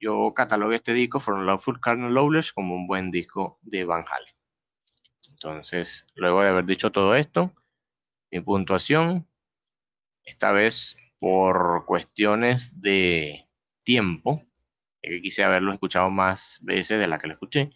yo 0.00 0.32
catalogue 0.34 0.76
este 0.76 0.94
disco 0.94 1.20
From 1.20 1.44
Loveful 1.44 1.78
Cardinal 1.78 2.14
Lowless 2.14 2.54
como 2.54 2.74
un 2.74 2.86
buen 2.86 3.10
disco 3.10 3.58
de 3.60 3.84
Van 3.84 4.04
Halen. 4.10 4.34
Entonces, 5.28 6.06
luego 6.14 6.40
de 6.40 6.48
haber 6.48 6.64
dicho 6.64 6.90
todo 6.90 7.14
esto, 7.14 7.52
mi 8.30 8.40
puntuación, 8.40 9.28
esta 10.24 10.52
vez 10.52 10.96
por 11.18 11.84
cuestiones 11.84 12.80
de 12.80 13.46
tiempo, 13.84 14.42
que 15.02 15.20
quise 15.20 15.44
haberlo 15.44 15.74
escuchado 15.74 16.08
más 16.08 16.60
veces 16.62 16.98
de 16.98 17.08
la 17.08 17.18
que 17.18 17.28
lo 17.28 17.34
escuché, 17.34 17.72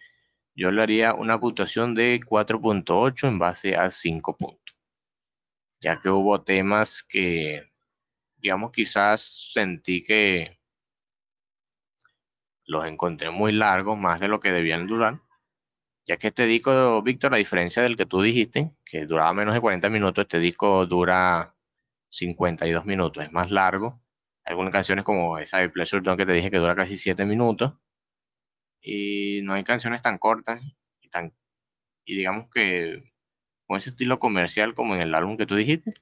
yo 0.54 0.70
le 0.70 0.82
haría 0.82 1.14
una 1.14 1.38
puntuación 1.40 1.94
de 1.94 2.20
4.8 2.20 3.28
en 3.28 3.38
base 3.38 3.76
a 3.76 3.90
5 3.90 4.36
puntos, 4.36 4.76
ya 5.80 6.00
que 6.00 6.10
hubo 6.10 6.42
temas 6.42 7.02
que, 7.02 7.70
digamos, 8.36 8.72
quizás 8.72 9.52
sentí 9.52 10.02
que 10.04 10.58
los 12.64 12.86
encontré 12.86 13.30
muy 13.30 13.52
largos, 13.52 13.98
más 13.98 14.20
de 14.20 14.28
lo 14.28 14.40
que 14.40 14.52
debían 14.52 14.86
durar, 14.86 15.20
ya 16.06 16.16
que 16.16 16.28
este 16.28 16.46
disco, 16.46 17.02
Víctor, 17.02 17.34
a 17.34 17.38
diferencia 17.38 17.82
del 17.82 17.96
que 17.96 18.06
tú 18.06 18.22
dijiste, 18.22 18.72
que 18.84 19.06
duraba 19.06 19.32
menos 19.32 19.54
de 19.54 19.60
40 19.60 19.88
minutos, 19.90 20.22
este 20.22 20.38
disco 20.38 20.86
dura 20.86 21.54
52 22.10 22.84
minutos, 22.84 23.24
es 23.24 23.32
más 23.32 23.50
largo. 23.50 24.02
Algunas 24.44 24.72
canciones 24.72 25.04
como 25.04 25.38
esa 25.38 25.58
de 25.58 25.68
Pleasure 25.68 26.02
Zone 26.04 26.16
que 26.16 26.26
te 26.26 26.32
dije 26.32 26.50
que 26.50 26.58
dura 26.58 26.74
casi 26.74 26.96
7 26.96 27.24
minutos. 27.24 27.74
Y 28.80 29.40
no 29.42 29.54
hay 29.54 29.64
canciones 29.64 30.02
tan 30.02 30.18
cortas 30.18 30.60
y, 31.00 31.08
tan, 31.08 31.34
y 32.04 32.16
digamos 32.16 32.48
que 32.50 33.12
con 33.66 33.78
ese 33.78 33.90
estilo 33.90 34.18
comercial 34.18 34.74
como 34.74 34.94
en 34.94 35.02
el 35.02 35.14
álbum 35.14 35.36
que 35.36 35.46
tú 35.46 35.54
dijiste. 35.54 35.92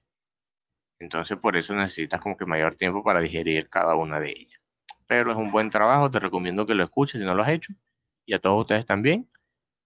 Entonces 1.00 1.36
por 1.38 1.56
eso 1.56 1.74
necesitas 1.74 2.20
como 2.20 2.36
que 2.36 2.46
mayor 2.46 2.76
tiempo 2.76 3.04
para 3.04 3.20
digerir 3.20 3.68
cada 3.68 3.94
una 3.94 4.20
de 4.20 4.30
ellas. 4.30 4.60
Pero 5.06 5.32
es 5.32 5.38
un 5.38 5.50
buen 5.50 5.70
trabajo, 5.70 6.10
te 6.10 6.20
recomiendo 6.20 6.66
que 6.66 6.74
lo 6.74 6.84
escuches 6.84 7.20
si 7.20 7.26
no 7.26 7.34
lo 7.34 7.42
has 7.42 7.50
hecho. 7.50 7.72
Y 8.26 8.34
a 8.34 8.40
todos 8.40 8.60
ustedes 8.62 8.86
también 8.86 9.30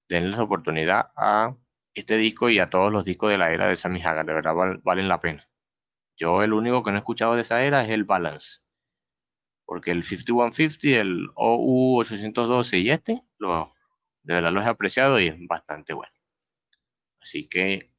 denles 0.09 0.38
oportunidad 0.38 1.11
a 1.16 1.57
este 1.95 2.16
disco 2.16 2.51
y 2.51 2.59
a 2.59 2.70
todos 2.70 2.93
los 2.93 3.05
discos 3.05 3.30
de 3.30 3.38
la 3.38 3.53
era 3.53 3.68
de 3.68 3.76
Sammy 3.76 4.03
Hagar, 4.03 4.26
de 4.26 4.34
verdad 4.34 4.55
valen 4.82 5.09
la 5.09 5.20
pena. 5.20 5.49
Yo 6.16 6.43
el 6.43 6.53
único 6.53 6.82
que 6.82 6.90
no 6.90 6.97
he 6.97 7.01
escuchado 7.01 7.34
de 7.34 7.43
esa 7.43 7.64
era 7.64 7.84
es 7.84 7.90
el 7.90 8.05
Balance, 8.05 8.61
porque 9.73 9.91
el 9.91 10.03
5150, 10.03 11.01
el 11.01 11.31
OU812 11.35 12.83
y 12.83 12.91
este, 12.91 13.23
lo, 13.39 13.73
de 14.23 14.35
verdad 14.35 14.53
los 14.53 14.66
he 14.66 14.68
apreciado 14.68 15.18
y 15.18 15.29
es 15.29 15.37
bastante 15.49 15.95
bueno. 15.95 16.12
Así 17.23 17.49
que 17.49 17.91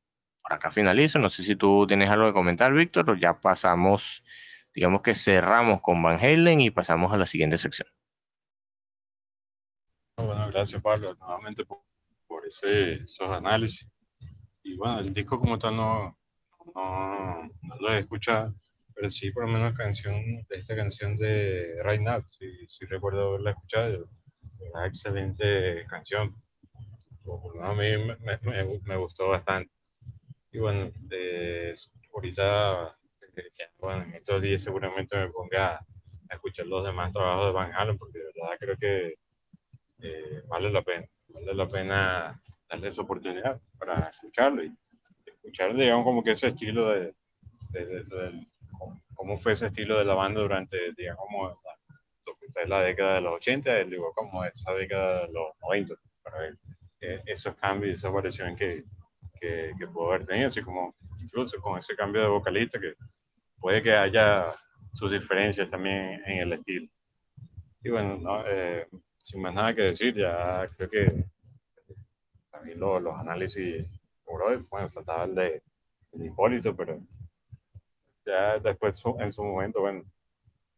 por 0.44 0.54
acá 0.54 0.70
finalizo, 0.70 1.18
no 1.18 1.30
sé 1.30 1.42
si 1.44 1.56
tú 1.56 1.88
tienes 1.88 2.12
algo 2.12 2.28
que 2.28 2.34
comentar, 2.34 2.72
Víctor, 2.76 3.10
o 3.10 3.16
ya 3.16 3.42
pasamos, 3.42 4.24
digamos 4.72 5.02
que 5.02 5.16
cerramos 5.16 5.82
con 5.82 6.00
Van 6.04 6.24
Halen 6.24 6.62
y 6.62 6.70
pasamos 6.70 7.12
a 7.12 7.18
la 7.18 7.26
siguiente 7.26 7.58
sección. 7.58 7.88
Bueno, 10.18 10.48
gracias 10.52 10.80
Pablo, 10.80 11.16
nuevamente 11.16 11.66
por 11.66 12.46
ese, 12.46 13.02
esos 13.02 13.32
análisis. 13.32 13.88
Y 14.62 14.76
bueno, 14.78 15.00
el 15.00 15.12
disco 15.12 15.40
como 15.40 15.58
tal 15.58 15.76
no, 15.76 16.20
no, 16.76 17.50
lo 17.80 17.92
he 17.92 17.98
escuchado, 17.98 18.54
pero 18.96 19.10
sí 19.10 19.32
por 19.32 19.46
lo 19.46 19.52
menos 19.52 19.74
canción, 19.74 20.46
esta 20.50 20.76
canción 20.76 21.16
de 21.18 21.82
Right 21.84 22.02
Now, 22.02 22.24
sí, 22.32 22.48
sí 22.68 22.86
recuerdo 22.86 23.30
haberla 23.30 23.52
escuchado, 23.52 24.10
una 24.74 24.88
excelente 24.88 25.86
canción. 25.88 26.36
a 27.62 27.74
mí 27.74 27.98
me, 27.98 28.38
me, 28.42 28.80
me, 28.84 28.98
gustó 28.98 29.30
bastante. 29.30 29.72
Y 30.52 30.60
bueno, 30.60 30.92
ahorita, 32.14 32.98
bueno, 33.80 34.04
en 34.04 34.14
estos 34.16 34.42
días 34.42 34.62
seguramente 34.62 35.18
me 35.18 35.30
ponga 35.30 35.76
a, 35.76 35.86
escuchar 36.32 36.66
los 36.68 36.84
demás 36.84 37.14
trabajos 37.14 37.48
de 37.48 37.52
Van 37.52 37.74
Halen, 37.74 37.98
porque 37.98 38.20
de 38.20 38.26
verdad 38.26 38.58
creo 38.60 38.78
que 38.78 39.16
eh, 40.00 40.44
vale 40.48 40.72
la 40.72 40.82
pena 40.82 41.08
vale 41.34 41.54
la 41.54 41.68
pena 41.68 42.42
darle 42.70 42.88
esa 42.90 43.02
oportunidad 43.02 43.60
para 43.78 44.10
escucharlo 44.10 44.64
y 44.64 44.76
escuchar, 45.26 45.76
digamos, 45.76 46.04
como 46.04 46.24
que 46.24 46.32
ese 46.32 46.48
estilo 46.48 46.90
de, 46.90 47.14
de, 47.72 48.48
cómo 49.14 49.38
fue 49.38 49.54
ese 49.54 49.68
estilo 49.68 49.98
de 49.98 50.06
la 50.06 50.14
banda 50.14 50.42
durante, 50.42 50.94
digamos, 50.96 51.58
la, 51.64 51.96
lo 52.26 52.36
que 52.38 52.48
fue 52.52 52.68
la 52.68 52.82
década 52.82 53.16
de 53.16 53.22
los 53.22 53.36
80, 53.36 53.84
digo, 53.86 54.12
como 54.14 54.44
esa 54.44 54.74
década 54.74 55.28
de 55.28 55.34
los 55.34 55.48
90, 55.62 55.96
para 56.24 56.40
ver 56.40 56.58
eh, 57.02 57.22
esos 57.26 57.56
cambios, 57.56 58.00
esa 58.00 58.10
variación 58.10 58.56
que, 58.56 58.84
que, 59.40 59.74
que 59.78 59.88
pudo 59.88 60.12
haber 60.12 60.26
tenido, 60.26 60.48
así 60.48 60.62
como 60.62 60.96
incluso 61.22 61.60
con 61.62 61.80
ese 61.80 61.96
cambio 61.96 62.22
de 62.22 62.28
vocalista 62.28 62.80
que 62.80 62.94
puede 63.60 63.82
que 63.82 63.94
haya 63.94 64.54
sus 64.94 65.12
diferencias 65.12 65.70
también 65.70 66.22
en 66.26 66.40
el 66.40 66.54
estilo. 66.54 66.88
Y 67.84 67.90
bueno, 67.90 68.18
no, 68.18 68.44
eh, 68.48 68.88
sin 69.18 69.42
más 69.42 69.54
nada 69.54 69.74
que 69.74 69.82
decir, 69.82 70.16
ya 70.16 70.70
creo 70.76 70.90
que 70.90 71.26
también 72.52 72.80
los, 72.80 73.02
los 73.02 73.18
análisis 73.18 73.90
por 74.24 74.42
hoy, 74.44 74.58
bueno, 74.70 74.90
faltaba 74.90 75.26
el 75.26 75.36
de, 75.36 75.64
Hipólito, 76.14 76.76
pero 76.76 77.02
ya 78.26 78.60
después 78.60 79.02
en 79.20 79.32
su 79.32 79.44
momento, 79.44 79.82
bueno, 79.82 80.04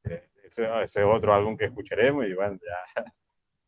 eh, 0.04 0.30
ese, 0.44 0.68
ese 0.84 1.04
otro 1.04 1.34
álbum 1.34 1.58
que 1.58 1.66
escucharemos 1.66 2.26
y 2.26 2.34
bueno, 2.34 2.58
ya, 2.62 3.04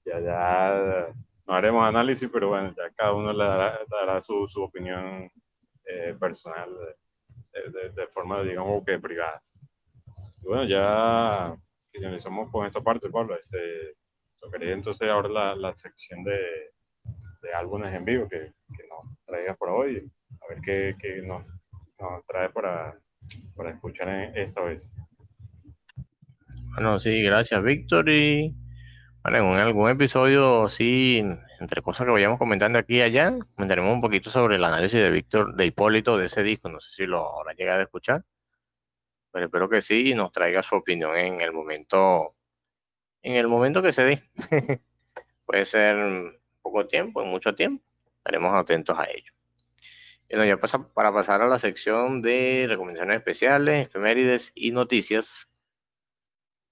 ya, 0.05 0.19
ya 0.19 1.13
no 1.47 1.53
haremos 1.53 1.88
análisis, 1.88 2.30
pero 2.32 2.49
bueno, 2.49 2.73
ya 2.75 2.89
cada 2.95 3.13
uno 3.13 3.32
le 3.32 3.43
dará, 3.89 4.21
su, 4.21 4.47
su, 4.47 4.61
opinión 4.61 5.32
eh, 5.86 6.15
personal 6.19 6.69
de, 7.53 7.89
de, 7.89 8.07
forma, 8.07 8.43
digamos, 8.43 8.84
que 8.86 8.99
privada. 8.99 9.41
Y 10.41 10.47
bueno, 10.47 10.65
ya 10.65 11.55
finalizamos 11.91 12.51
con 12.51 12.65
esta 12.65 12.82
parte, 12.82 13.09
Pablo. 13.09 13.36
Este, 13.36 13.95
tocaría 14.39 14.73
entonces 14.73 15.09
ahora 15.09 15.30
la, 15.30 15.55
la 15.55 15.78
sección 15.78 16.23
de, 16.23 16.71
de, 17.41 17.53
álbumes 17.53 17.93
en 17.93 18.05
vivo 18.05 18.28
que, 18.28 18.53
que, 18.75 18.88
nos 18.88 19.17
traigas 19.25 19.57
por 19.57 19.69
hoy, 19.69 20.11
a 20.41 20.47
ver 20.49 20.61
qué, 20.61 20.95
qué 20.99 21.21
nos, 21.21 21.45
nos, 21.99 22.25
trae 22.25 22.49
para, 22.49 22.99
para 23.55 23.71
escuchar 23.71 24.09
esta 24.36 24.61
vez. 24.61 24.88
Bueno, 26.73 26.99
sí, 26.99 27.23
gracias 27.23 27.63
Víctor 27.63 28.09
y 28.09 28.55
bueno, 29.23 29.53
en 29.53 29.59
algún 29.59 29.89
episodio, 29.89 30.69
sí, 30.69 31.23
entre 31.59 31.82
cosas 31.82 32.05
que 32.05 32.11
vayamos 32.11 32.38
comentando 32.38 32.80
aquí 32.80 32.97
y 32.97 33.01
allá, 33.01 33.36
comentaremos 33.55 33.93
un 33.93 34.01
poquito 34.01 34.30
sobre 34.30 34.55
el 34.55 34.63
análisis 34.63 35.01
de 35.01 35.09
Víctor, 35.09 35.55
de 35.55 35.65
Hipólito, 35.65 36.17
de 36.17 36.28
ese 36.28 36.43
disco, 36.43 36.69
no 36.69 36.80
sé 36.80 36.91
si 36.91 37.05
lo 37.05 37.39
habrá 37.39 37.53
llegado 37.53 37.80
a 37.80 37.84
escuchar, 37.84 38.23
pero 39.32 39.45
espero 39.45 39.67
que 39.67 39.82
sí 39.82 40.11
y 40.11 40.15
nos 40.15 40.32
traiga 40.32 40.63
su 40.63 40.75
opinión 40.75 41.17
en 41.17 41.41
el 41.41 41.51
momento 41.51 42.36
en 43.21 43.36
el 43.36 43.47
momento 43.47 43.82
que 43.82 43.91
se 43.91 44.05
dé. 44.05 44.23
Puede 45.45 45.65
ser 45.65 46.39
poco 46.61 46.88
tiempo, 46.88 47.21
en 47.21 47.30
mucho 47.30 47.53
tiempo. 47.55 47.84
Estaremos 48.17 48.53
atentos 48.53 48.97
a 48.97 49.05
ello. 49.05 49.36
Bueno, 50.30 50.45
ya 50.45 50.57
pasa, 50.57 50.88
para 50.93 51.13
pasar 51.13 51.41
a 51.41 51.47
la 51.47 51.57
sección 51.57 52.21
de 52.21 52.65
recomendaciones 52.67 53.17
especiales, 53.17 53.88
efemérides 53.88 54.51
y 54.55 54.71
noticias. 54.71 55.49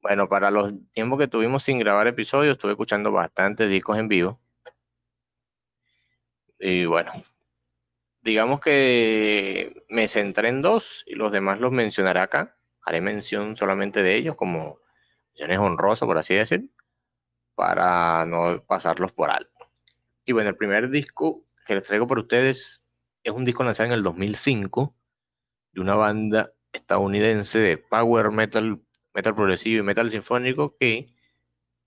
Bueno, 0.01 0.27
para 0.27 0.51
los 0.51 0.73
tiempos 0.91 1.19
que 1.19 1.27
tuvimos 1.27 1.63
sin 1.63 1.79
grabar 1.79 2.07
episodios, 2.07 2.53
estuve 2.53 2.73
escuchando 2.73 3.11
bastantes 3.11 3.69
discos 3.69 3.97
en 3.97 4.07
vivo. 4.09 4.41
Y 6.59 6.85
bueno, 6.85 7.11
digamos 8.21 8.59
que 8.59 9.83
me 9.89 10.07
centré 10.07 10.49
en 10.49 10.61
dos 10.61 11.03
y 11.07 11.15
los 11.15 11.31
demás 11.31 11.59
los 11.59 11.71
mencionaré 11.71 12.19
acá. 12.19 12.57
Haré 12.81 13.01
mención 13.01 13.55
solamente 13.55 14.03
de 14.03 14.15
ellos 14.15 14.35
como 14.35 14.79
es 15.33 15.57
honroso, 15.57 16.05
por 16.05 16.17
así 16.17 16.35
decir, 16.35 16.69
para 17.55 18.25
no 18.25 18.63
pasarlos 18.65 19.11
por 19.13 19.29
alto. 19.29 19.71
Y 20.25 20.33
bueno, 20.33 20.49
el 20.49 20.57
primer 20.57 20.89
disco 20.89 21.45
que 21.65 21.75
les 21.75 21.83
traigo 21.83 22.07
por 22.07 22.19
ustedes 22.19 22.84
es 23.25 23.31
un 23.31 23.43
disco 23.43 23.63
lanzado 23.63 23.87
en 23.87 23.93
el 23.93 24.03
2005 24.03 24.95
de 25.71 25.81
una 25.81 25.95
banda 25.95 26.53
estadounidense 26.71 27.57
de 27.57 27.77
power 27.77 28.31
metal, 28.31 28.79
metal 29.15 29.35
progresivo 29.35 29.79
y 29.79 29.83
metal 29.83 30.11
sinfónico 30.11 30.77
que, 30.77 31.07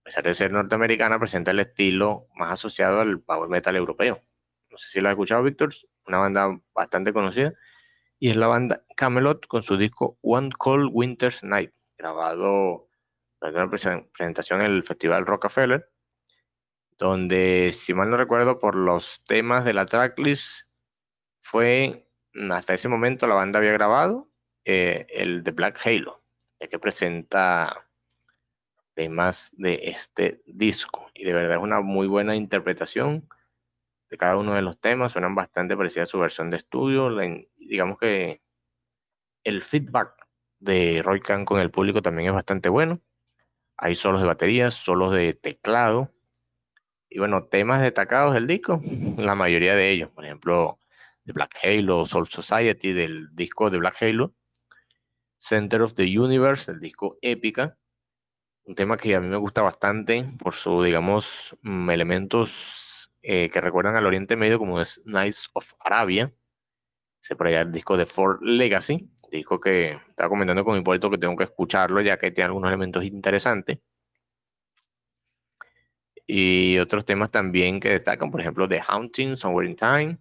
a 0.01 0.05
pesar 0.05 0.25
de 0.25 0.35
ser 0.35 0.51
norteamericana, 0.51 1.19
presenta 1.19 1.53
el 1.53 1.61
estilo 1.61 2.27
más 2.35 2.53
asociado 2.53 3.01
al 3.01 3.21
power 3.21 3.49
metal 3.49 3.77
europeo. 3.77 4.21
No 4.69 4.79
sé 4.79 4.89
si 4.89 5.01
lo 5.01 5.09
has 5.09 5.13
escuchado, 5.13 5.45
Víctor, 5.45 5.73
una 6.07 6.19
banda 6.19 6.61
bastante 6.75 7.13
conocida. 7.13 7.55
Y 8.19 8.31
es 8.31 8.37
la 8.37 8.49
banda 8.49 8.85
Camelot 8.97 9.47
con 9.47 9.63
su 9.63 9.77
disco 9.77 10.19
One 10.23 10.51
Cold 10.59 10.91
Winter's 10.93 11.45
Night, 11.45 11.73
grabado 11.97 12.89
una 13.41 13.71
presentación 13.71 14.61
en 14.61 14.67
el 14.67 14.83
Festival 14.83 15.25
Rockefeller, 15.25 15.89
donde, 16.99 17.71
si 17.73 17.95
mal 17.95 18.11
no 18.11 18.17
recuerdo, 18.17 18.59
por 18.59 18.75
los 18.75 19.23
temas 19.25 19.65
de 19.65 19.75
la 19.75 19.87
tracklist, 19.87 20.68
fue 21.41 22.09
hasta 22.51 22.75
ese 22.75 22.89
momento 22.89 23.27
la 23.27 23.35
banda 23.35 23.59
había 23.59 23.73
grabado 23.73 24.31
eh, 24.65 25.07
el 25.11 25.43
de 25.43 25.51
Black 25.51 25.81
Halo, 25.85 26.23
ya 26.61 26.69
que 26.69 26.79
presenta 26.79 27.89
temas 28.95 29.53
de 29.57 29.81
este 29.85 30.43
disco. 30.47 31.11
Y 31.15 31.25
de 31.25 31.33
verdad 31.33 31.57
es 31.57 31.63
una 31.63 31.81
muy 31.81 32.07
buena 32.07 32.35
interpretación 32.35 33.29
de 34.11 34.17
cada 34.17 34.37
uno 34.37 34.55
de 34.55 34.63
los 34.63 34.79
temas. 34.81 35.13
Suenan 35.13 35.35
bastante 35.35 35.77
parecidas 35.77 36.09
a 36.09 36.11
su 36.11 36.19
versión 36.19 36.51
de 36.51 36.57
estudio. 36.57 37.17
digamos 37.57 37.99
que 37.99 38.43
el 39.45 39.63
feedback 39.63 40.27
de 40.59 41.03
Roy 41.05 41.21
Khan 41.21 41.45
con 41.45 41.61
el 41.61 41.71
público 41.71 42.03
también 42.03 42.29
es 42.29 42.35
bastante 42.35 42.69
bueno. 42.69 43.01
Hay 43.77 43.95
solos 43.95 44.21
de 44.21 44.27
baterías, 44.27 44.75
solos 44.75 45.13
de 45.13 45.33
teclado. 45.33 46.11
Y 47.09 47.21
bueno, 47.21 47.45
temas 47.45 47.81
destacados 47.81 48.35
del 48.35 48.47
disco, 48.47 48.81
la 49.17 49.35
mayoría 49.35 49.75
de 49.75 49.91
ellos. 49.91 50.11
Por 50.11 50.25
ejemplo, 50.25 50.81
Black 51.33 51.59
Halo, 51.63 52.07
Soul 52.07 52.29
Society, 52.29 52.93
del 52.93 53.29
disco 53.35 53.71
de 53.71 53.79
Black 53.79 54.03
Halo. 54.03 54.35
Center 55.39 55.83
of 55.83 55.95
the 55.95 56.19
Universe, 56.19 56.71
el 56.71 56.81
disco 56.81 57.19
Épica. 57.23 57.79
Un 58.65 58.75
tema 58.75 58.97
que 58.97 59.15
a 59.15 59.21
mí 59.21 59.29
me 59.29 59.37
gusta 59.37 59.63
bastante 59.63 60.25
por 60.39 60.55
su, 60.55 60.83
digamos, 60.83 61.57
mm, 61.63 61.91
elementos 61.91 63.11
eh, 63.23 63.51
que 63.51 63.61
recuerdan 63.61 63.97
al 63.97 64.07
Oriente 64.07 64.37
Medio, 64.37 64.59
como 64.59 64.81
es 64.81 65.01
Nights 65.05 65.51
of 65.55 65.73
Arabia. 65.81 66.33
Se 67.21 67.37
por 67.37 67.47
allá 67.47 67.63
el 67.63 67.73
disco 67.73 67.97
de 67.97 68.07
Ford 68.07 68.41
Legacy 68.43 69.11
Dijo 69.31 69.61
que 69.61 69.93
estaba 70.09 70.29
comentando 70.29 70.65
con 70.65 70.75
mi 70.75 70.81
Hipólito 70.81 71.11
que 71.11 71.19
tengo 71.19 71.37
que 71.37 71.45
escucharlo 71.45 72.01
ya 72.01 72.19
que 72.19 72.31
tiene 72.31 72.47
algunos 72.47 72.69
elementos 72.69 73.05
interesantes. 73.05 73.79
Y 76.27 76.79
otros 76.79 77.05
temas 77.05 77.31
también 77.31 77.81
que 77.81 77.91
destacan, 77.91 78.31
por 78.31 78.41
ejemplo, 78.41 78.69
The 78.69 78.83
Haunting, 78.87 79.37
Somewhere 79.37 79.69
in 79.69 79.77
Time, 79.77 80.19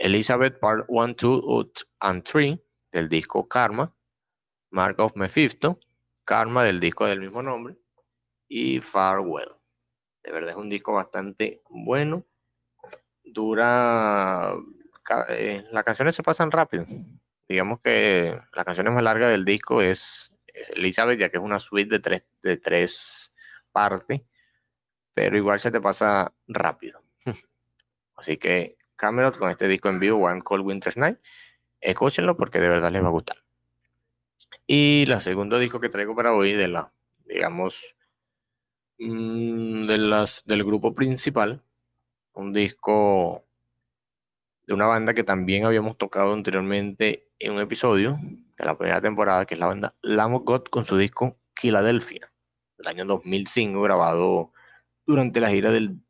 Elizabeth 0.00 0.58
Part 0.58 0.86
1, 0.88 1.14
2 1.14 1.72
and 2.00 2.24
3 2.24 2.58
del 2.92 3.08
disco 3.08 3.46
Karma, 3.46 3.94
Mark 4.70 4.98
of 4.98 5.14
Mephisto, 5.14 5.78
Karma 6.24 6.64
del 6.64 6.80
disco 6.80 7.06
del 7.06 7.20
mismo 7.20 7.42
nombre 7.42 7.76
y 8.48 8.80
Farewell. 8.80 9.52
De 10.22 10.32
verdad 10.32 10.50
es 10.50 10.56
un 10.56 10.68
disco 10.68 10.94
bastante 10.94 11.62
bueno. 11.68 12.24
Dura. 13.22 14.54
Eh, 15.28 15.64
las 15.70 15.84
canciones 15.84 16.14
se 16.14 16.22
pasan 16.22 16.50
rápido 16.50 16.84
digamos 17.50 17.80
que 17.80 18.40
la 18.54 18.64
canción 18.64 18.94
más 18.94 19.02
larga 19.02 19.28
del 19.28 19.44
disco 19.44 19.82
es 19.82 20.32
Elizabeth, 20.76 21.18
ya 21.18 21.30
que 21.30 21.38
es 21.38 21.42
una 21.42 21.58
suite 21.58 21.90
de 21.90 21.98
tres, 21.98 22.22
de 22.44 22.56
tres 22.58 23.32
partes, 23.72 24.22
pero 25.14 25.36
igual 25.36 25.58
se 25.58 25.72
te 25.72 25.80
pasa 25.80 26.32
rápido. 26.46 27.02
Así 28.14 28.36
que 28.36 28.76
Camelot 29.00 29.38
con 29.38 29.50
este 29.50 29.66
disco 29.66 29.88
en 29.88 29.98
vivo, 29.98 30.18
One 30.18 30.42
Cold 30.42 30.66
Winter's 30.66 30.98
Night, 30.98 31.18
escúchenlo 31.80 32.36
porque 32.36 32.60
de 32.60 32.68
verdad 32.68 32.92
les 32.92 33.02
va 33.02 33.08
a 33.08 33.12
gustar. 33.12 33.38
Y 34.66 35.06
la 35.06 35.20
segundo 35.20 35.58
disco 35.58 35.80
que 35.80 35.88
traigo 35.88 36.14
para 36.14 36.34
hoy 36.34 36.52
de 36.52 36.68
la, 36.68 36.92
digamos, 37.24 37.96
mm, 38.98 39.86
de 39.86 39.98
las, 39.98 40.44
del 40.44 40.64
grupo 40.64 40.92
principal, 40.92 41.62
un 42.34 42.52
disco 42.52 43.46
de 44.66 44.74
una 44.74 44.86
banda 44.86 45.14
que 45.14 45.24
también 45.24 45.64
habíamos 45.64 45.96
tocado 45.96 46.34
anteriormente 46.34 47.30
en 47.38 47.52
un 47.52 47.60
episodio 47.60 48.18
de 48.58 48.64
la 48.66 48.76
primera 48.76 49.00
temporada, 49.00 49.46
que 49.46 49.54
es 49.54 49.60
la 49.60 49.66
banda 49.66 49.94
Lamb 50.02 50.44
God 50.44 50.64
con 50.64 50.84
su 50.84 50.98
disco 50.98 51.38
Philadelphia, 51.54 52.30
del 52.76 52.86
año 52.86 53.06
2005, 53.06 53.80
grabado 53.80 54.52
durante 55.06 55.40
la 55.40 55.48
gira 55.48 55.70
del 55.70 56.00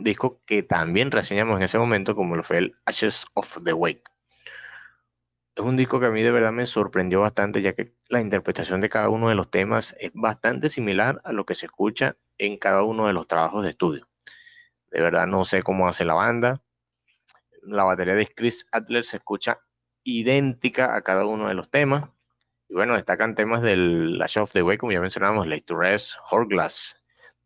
disco 0.00 0.40
que 0.46 0.62
también 0.62 1.10
reseñamos 1.10 1.56
en 1.56 1.62
ese 1.62 1.78
momento, 1.78 2.14
como 2.14 2.36
lo 2.36 2.42
fue 2.42 2.58
el 2.58 2.76
Ashes 2.84 3.26
of 3.34 3.62
the 3.64 3.72
Wake. 3.72 4.04
Es 5.58 5.64
un 5.64 5.76
disco 5.76 5.98
que 5.98 6.06
a 6.06 6.10
mí 6.10 6.22
de 6.22 6.30
verdad 6.30 6.52
me 6.52 6.66
sorprendió 6.66 7.20
bastante, 7.20 7.60
ya 7.62 7.72
que 7.74 7.92
la 8.08 8.20
interpretación 8.20 8.80
de 8.80 8.88
cada 8.88 9.08
uno 9.08 9.28
de 9.28 9.34
los 9.34 9.50
temas 9.50 9.96
es 9.98 10.12
bastante 10.14 10.68
similar 10.68 11.20
a 11.24 11.32
lo 11.32 11.44
que 11.44 11.56
se 11.56 11.66
escucha 11.66 12.16
en 12.38 12.58
cada 12.58 12.84
uno 12.84 13.08
de 13.08 13.12
los 13.12 13.26
trabajos 13.26 13.64
de 13.64 13.70
estudio. 13.70 14.08
De 14.90 15.00
verdad 15.00 15.26
no 15.26 15.44
sé 15.44 15.62
cómo 15.62 15.88
hace 15.88 16.04
la 16.04 16.14
banda. 16.14 16.62
La 17.62 17.84
batería 17.84 18.14
de 18.14 18.26
Chris 18.26 18.68
Adler 18.70 19.04
se 19.04 19.16
escucha 19.16 19.58
idéntica 20.04 20.94
a 20.94 21.02
cada 21.02 21.26
uno 21.26 21.48
de 21.48 21.54
los 21.54 21.68
temas. 21.70 22.08
Y 22.68 22.74
bueno, 22.74 22.94
destacan 22.94 23.34
temas 23.34 23.60
del 23.62 24.16
Lash 24.16 24.38
of 24.38 24.52
the 24.52 24.62
Way, 24.62 24.78
como 24.78 24.92
ya 24.92 25.00
mencionamos, 25.00 25.46
Late 25.46 25.62
to 25.62 25.76
Rest, 25.76 26.14
Horglass, 26.30 26.96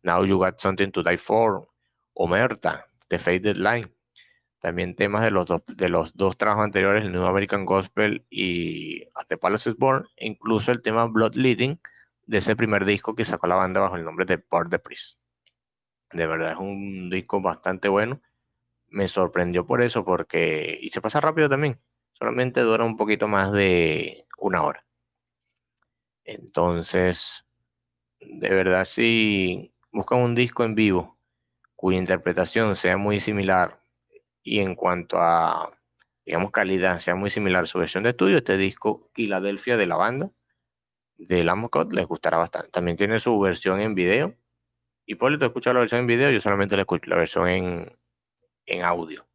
Now 0.03 0.23
You 0.23 0.37
Got 0.37 0.59
Something 0.59 0.91
to 0.91 1.01
Die 1.01 1.17
For, 1.17 1.67
Omerta, 2.13 2.87
The 3.07 3.19
Faded 3.19 3.57
Line. 3.57 3.87
También 4.59 4.95
temas 4.95 5.23
de 5.23 5.31
los, 5.31 5.45
dos, 5.45 5.61
de 5.67 5.89
los 5.89 6.15
dos 6.15 6.37
trabajos 6.37 6.63
anteriores, 6.63 7.03
el 7.03 7.11
New 7.11 7.25
American 7.25 7.65
Gospel 7.65 8.25
y 8.29 9.03
At 9.15 9.27
the 9.27 9.37
Palace 9.37 9.69
is 9.69 9.77
Born, 9.77 10.05
e 10.15 10.27
incluso 10.27 10.71
el 10.71 10.81
tema 10.81 11.05
Blood 11.05 11.35
Leading 11.35 11.79
de 12.25 12.37
ese 12.37 12.55
primer 12.55 12.85
disco 12.85 13.13
que 13.13 13.25
sacó 13.25 13.47
la 13.47 13.55
banda 13.55 13.81
bajo 13.81 13.97
el 13.97 14.05
nombre 14.05 14.25
de 14.25 14.37
Part 14.37 14.69
the 14.69 14.79
Priest. 14.79 15.19
De 16.13 16.25
verdad 16.27 16.53
es 16.53 16.59
un 16.59 17.09
disco 17.09 17.41
bastante 17.41 17.89
bueno. 17.89 18.21
Me 18.87 19.07
sorprendió 19.07 19.65
por 19.65 19.81
eso, 19.81 20.05
porque. 20.05 20.77
Y 20.81 20.89
se 20.89 21.01
pasa 21.01 21.19
rápido 21.19 21.49
también 21.49 21.79
solamente 22.13 22.61
dura 22.61 22.85
un 22.85 22.95
poquito 22.95 23.27
más 23.27 23.51
de 23.51 24.25
una 24.37 24.63
hora. 24.63 24.85
Entonces, 26.23 27.45
de 28.21 28.49
verdad, 28.49 28.85
si 28.85 29.73
buscan 29.91 30.19
un 30.19 30.35
disco 30.35 30.63
en 30.63 30.75
vivo 30.75 31.12
cuya 31.83 31.97
interpretación 31.97 32.77
sea 32.77 32.95
muy 32.95 33.19
similar 33.19 33.77
y 34.41 34.61
en 34.61 34.73
cuanto 34.73 35.17
a, 35.19 35.77
digamos, 36.25 36.51
calidad 36.51 36.99
sea 36.99 37.13
muy 37.13 37.29
similar 37.29 37.65
a 37.65 37.67
su 37.67 37.77
versión 37.77 38.05
de 38.05 38.11
estudio, 38.11 38.37
este 38.37 38.55
disco 38.55 39.11
Philadelphia 39.13 39.75
de 39.75 39.85
la 39.85 39.97
banda 39.97 40.31
de 41.17 41.43
Lamocot 41.43 41.91
les 41.91 42.07
gustará 42.07 42.37
bastante. 42.37 42.69
También 42.69 42.95
tiene 42.95 43.19
su 43.19 43.37
versión 43.37 43.81
en 43.81 43.95
video. 43.95 44.33
Te 45.05 45.45
escucha 45.45 45.73
la 45.73 45.81
versión 45.81 45.99
en 45.99 46.07
video, 46.07 46.31
yo 46.31 46.39
solamente 46.39 46.77
le 46.77 46.83
escucho 46.83 47.09
la 47.09 47.17
versión 47.17 47.49
en, 47.49 47.97
en 48.65 48.83
audio. 48.85 49.27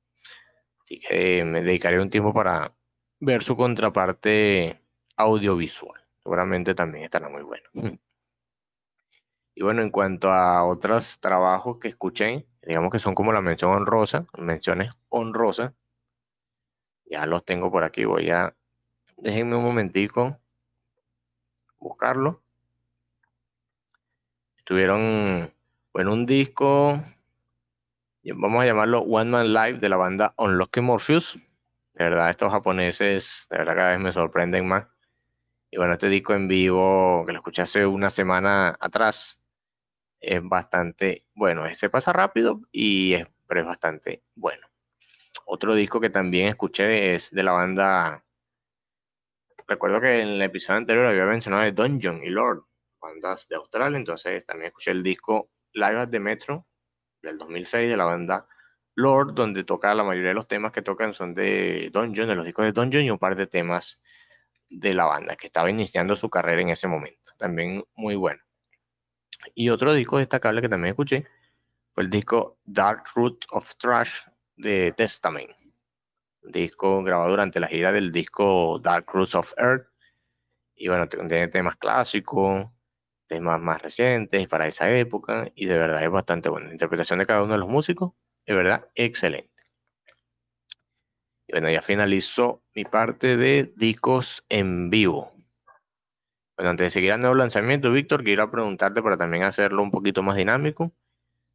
Así 0.81 1.01
que 1.01 1.45
me 1.45 1.61
dedicaré 1.61 2.01
un 2.01 2.09
tiempo 2.09 2.33
para 2.33 2.75
ver 3.21 3.43
su 3.43 3.59
contraparte 3.59 4.81
audiovisual. 5.17 6.01
Seguramente 6.23 6.75
también 6.75 7.05
estará 7.05 7.29
muy 7.29 7.43
bueno. 7.43 7.69
Y 9.59 9.63
bueno, 9.65 9.83
en 9.83 9.91
cuanto 9.91 10.31
a 10.31 10.65
otros 10.65 11.19
trabajos 11.19 11.79
que 11.81 11.89
escuché, 11.89 12.47
digamos 12.63 12.93
que 12.93 13.01
son 13.01 13.17
como 13.17 13.33
la 13.33 13.41
mención 13.41 13.73
honrosa, 13.73 14.25
menciones 14.39 14.93
honrosas, 15.09 15.73
ya 17.07 17.27
los 17.27 17.45
tengo 17.45 17.69
por 17.69 17.83
aquí. 17.83 18.05
Voy 18.05 18.31
a, 18.31 18.55
déjenme 19.17 19.57
un 19.57 19.65
momentico, 19.65 20.39
buscarlo. 21.81 22.41
Estuvieron, 24.59 25.53
bueno, 25.93 26.13
un 26.13 26.25
disco, 26.25 27.03
vamos 28.23 28.63
a 28.63 28.67
llamarlo 28.67 29.01
One 29.01 29.31
Man 29.33 29.53
Live 29.53 29.81
de 29.81 29.89
la 29.89 29.97
banda 29.97 30.35
Unlocking 30.37 30.85
Morpheus 30.85 31.37
de 31.95 32.05
verdad, 32.05 32.31
estos 32.31 32.53
japoneses, 32.53 33.49
de 33.51 33.59
verdad, 33.59 33.75
cada 33.75 33.91
vez 33.91 33.99
me 33.99 34.13
sorprenden 34.13 34.69
más. 34.69 34.87
Y 35.69 35.79
bueno, 35.79 35.95
este 35.95 36.09
disco 36.09 36.33
en 36.33 36.47
vivo, 36.47 37.25
que 37.27 37.33
lo 37.33 37.39
escuché 37.41 37.63
hace 37.63 37.85
una 37.85 38.09
semana 38.09 38.77
atrás, 38.79 39.43
es 40.21 40.41
bastante 40.43 41.25
bueno. 41.35 41.73
Se 41.75 41.91
pasa 41.91 42.13
rápido, 42.13 42.61
y 42.73 43.15
es, 43.15 43.27
pero 43.47 43.61
es 43.61 43.67
bastante 43.67 44.23
bueno. 44.35 44.67
Otro 45.47 45.75
disco 45.75 46.01
que 46.01 46.11
también 46.11 46.49
escuché 46.49 47.15
es 47.15 47.31
de 47.31 47.43
la 47.43 47.53
banda. 47.53 48.25
Recuerdo 49.67 50.01
que 50.01 50.21
en 50.21 50.29
el 50.29 50.43
episodio 50.43 50.79
anterior 50.79 51.07
había 51.07 51.25
mencionado 51.25 51.63
de 51.65 51.73
Dungeon 51.73 52.23
y 52.23 52.29
Lord, 52.31 52.65
bandas 53.01 53.49
de 53.49 53.57
Australia. 53.57 53.99
Entonces 53.99 54.45
también 54.45 54.69
escuché 54.69 54.91
el 54.91 55.03
disco 55.03 55.51
Live 55.73 55.99
at 55.99 56.11
the 56.11 56.21
Metro 56.21 56.67
del 57.23 57.39
2006 57.39 57.91
de 57.91 57.97
la 57.97 58.05
banda 58.05 58.47
Lord, 58.95 59.35
donde 59.35 59.65
toca 59.65 59.95
la 59.95 60.03
mayoría 60.03 60.31
de 60.31 60.35
los 60.35 60.49
temas 60.49 60.73
que 60.73 60.83
tocan 60.83 61.13
son 61.13 61.35
de 61.35 61.91
Dungeon, 61.93 62.29
de 62.29 62.35
los 62.35 62.45
discos 62.45 62.65
de 62.65 62.73
Dungeon 62.73 63.05
y 63.05 63.11
un 63.11 63.19
par 63.19 63.37
de 63.37 63.47
temas 63.47 64.01
de 64.69 64.93
la 64.93 65.05
banda 65.05 65.37
que 65.37 65.47
estaba 65.47 65.71
iniciando 65.71 66.17
su 66.17 66.29
carrera 66.29 66.63
en 66.63 66.71
ese 66.71 66.89
momento. 66.89 67.33
También 67.39 67.85
muy 67.95 68.17
bueno. 68.17 68.43
Y 69.55 69.69
otro 69.71 69.93
disco 69.93 70.19
destacable 70.19 70.61
que 70.61 70.69
también 70.69 70.91
escuché 70.91 71.27
fue 71.95 72.05
el 72.05 72.11
disco 72.11 72.59
Dark 72.65 73.05
Root 73.15 73.45
of 73.51 73.75
Trash 73.77 74.27
de 74.57 74.93
Testament. 74.97 75.51
disco 76.43 77.03
grabado 77.03 77.31
durante 77.31 77.61
la 77.61 77.69
gira 77.69 77.93
del 77.93 78.11
disco 78.11 78.79
Dark 78.83 79.07
Roots 79.13 79.35
of 79.35 79.53
Earth. 79.59 79.87
Y 80.75 80.89
bueno, 80.89 81.09
tiene 81.09 81.49
temas 81.49 81.77
clásicos, 81.77 82.67
temas 83.27 83.61
más 83.61 83.83
recientes 83.83 84.49
para 84.49 84.67
esa 84.67 84.91
época. 84.91 85.51
Y 85.55 85.67
de 85.67 85.77
verdad 85.79 86.03
es 86.03 86.11
bastante 86.11 86.49
buena. 86.49 86.69
La 86.69 86.73
interpretación 86.73 87.19
de 87.19 87.27
cada 87.27 87.43
uno 87.43 87.53
de 87.55 87.59
los 87.59 87.69
músicos 87.69 88.13
de 88.49 88.55
verdad, 88.55 88.89
excelente. 88.95 89.51
Y 91.47 91.53
bueno, 91.53 91.71
ya 91.71 91.83
finalizó 91.83 92.63
mi 92.75 92.85
parte 92.85 93.37
de 93.37 93.71
discos 93.77 94.43
en 94.49 94.89
vivo. 94.89 95.38
Bueno, 96.59 96.71
antes 96.71 96.87
de 96.87 96.91
seguir 96.91 97.13
al 97.13 97.21
nuevo 97.21 97.37
lanzamiento, 97.37 97.93
Víctor, 97.93 98.25
quiero 98.25 98.51
preguntarte 98.51 99.01
para 99.01 99.17
también 99.17 99.45
hacerlo 99.45 99.81
un 99.81 99.93
poquito 99.93 100.25
más 100.25 100.35
dinámico, 100.35 100.91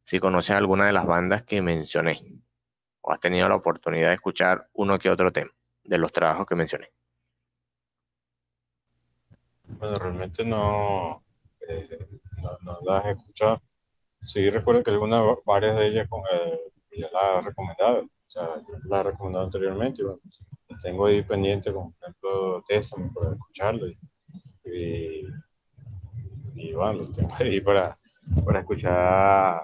si 0.02 0.18
conoces 0.18 0.56
alguna 0.56 0.86
de 0.86 0.94
las 0.94 1.04
bandas 1.04 1.42
que 1.42 1.60
mencioné 1.60 2.22
o 3.02 3.12
has 3.12 3.20
tenido 3.20 3.46
la 3.46 3.56
oportunidad 3.56 4.08
de 4.08 4.14
escuchar 4.14 4.66
uno 4.72 4.98
que 4.98 5.10
otro 5.10 5.30
tema 5.30 5.50
de 5.82 5.98
los 5.98 6.10
trabajos 6.10 6.46
que 6.46 6.54
mencioné. 6.54 6.90
Bueno, 9.78 9.98
realmente 9.98 10.42
no, 10.42 11.22
eh, 11.68 11.98
no, 12.62 12.78
las 12.86 13.04
he 13.04 13.10
escuchado. 13.10 13.60
Sí, 14.22 14.48
recuerdo 14.48 14.82
que 14.82 14.90
algunas, 14.90 15.22
varias 15.44 15.76
de 15.76 15.86
ellas 15.88 16.08
eh, 16.32 16.58
ya 16.96 17.10
las 17.12 17.42
he 17.42 17.48
recomendado. 17.48 18.04
O 18.04 18.30
sea, 18.30 18.48
las 18.84 19.00
he 19.00 19.02
recomendado 19.02 19.44
anteriormente 19.44 20.00
y 20.00 20.04
bueno, 20.06 20.20
tengo 20.82 21.04
ahí 21.04 21.22
pendiente, 21.22 21.74
como 21.74 21.92
por 21.92 22.08
ejemplo, 22.08 22.64
Testament 22.66 23.12
para 23.12 23.32
escucharlo. 23.32 23.86
Y, 24.64 25.26
bueno, 26.72 26.92
los 26.94 27.14
tengo 27.14 27.34
ahí 27.38 27.60
para, 27.60 27.98
para 28.44 28.60
escuchar 28.60 29.62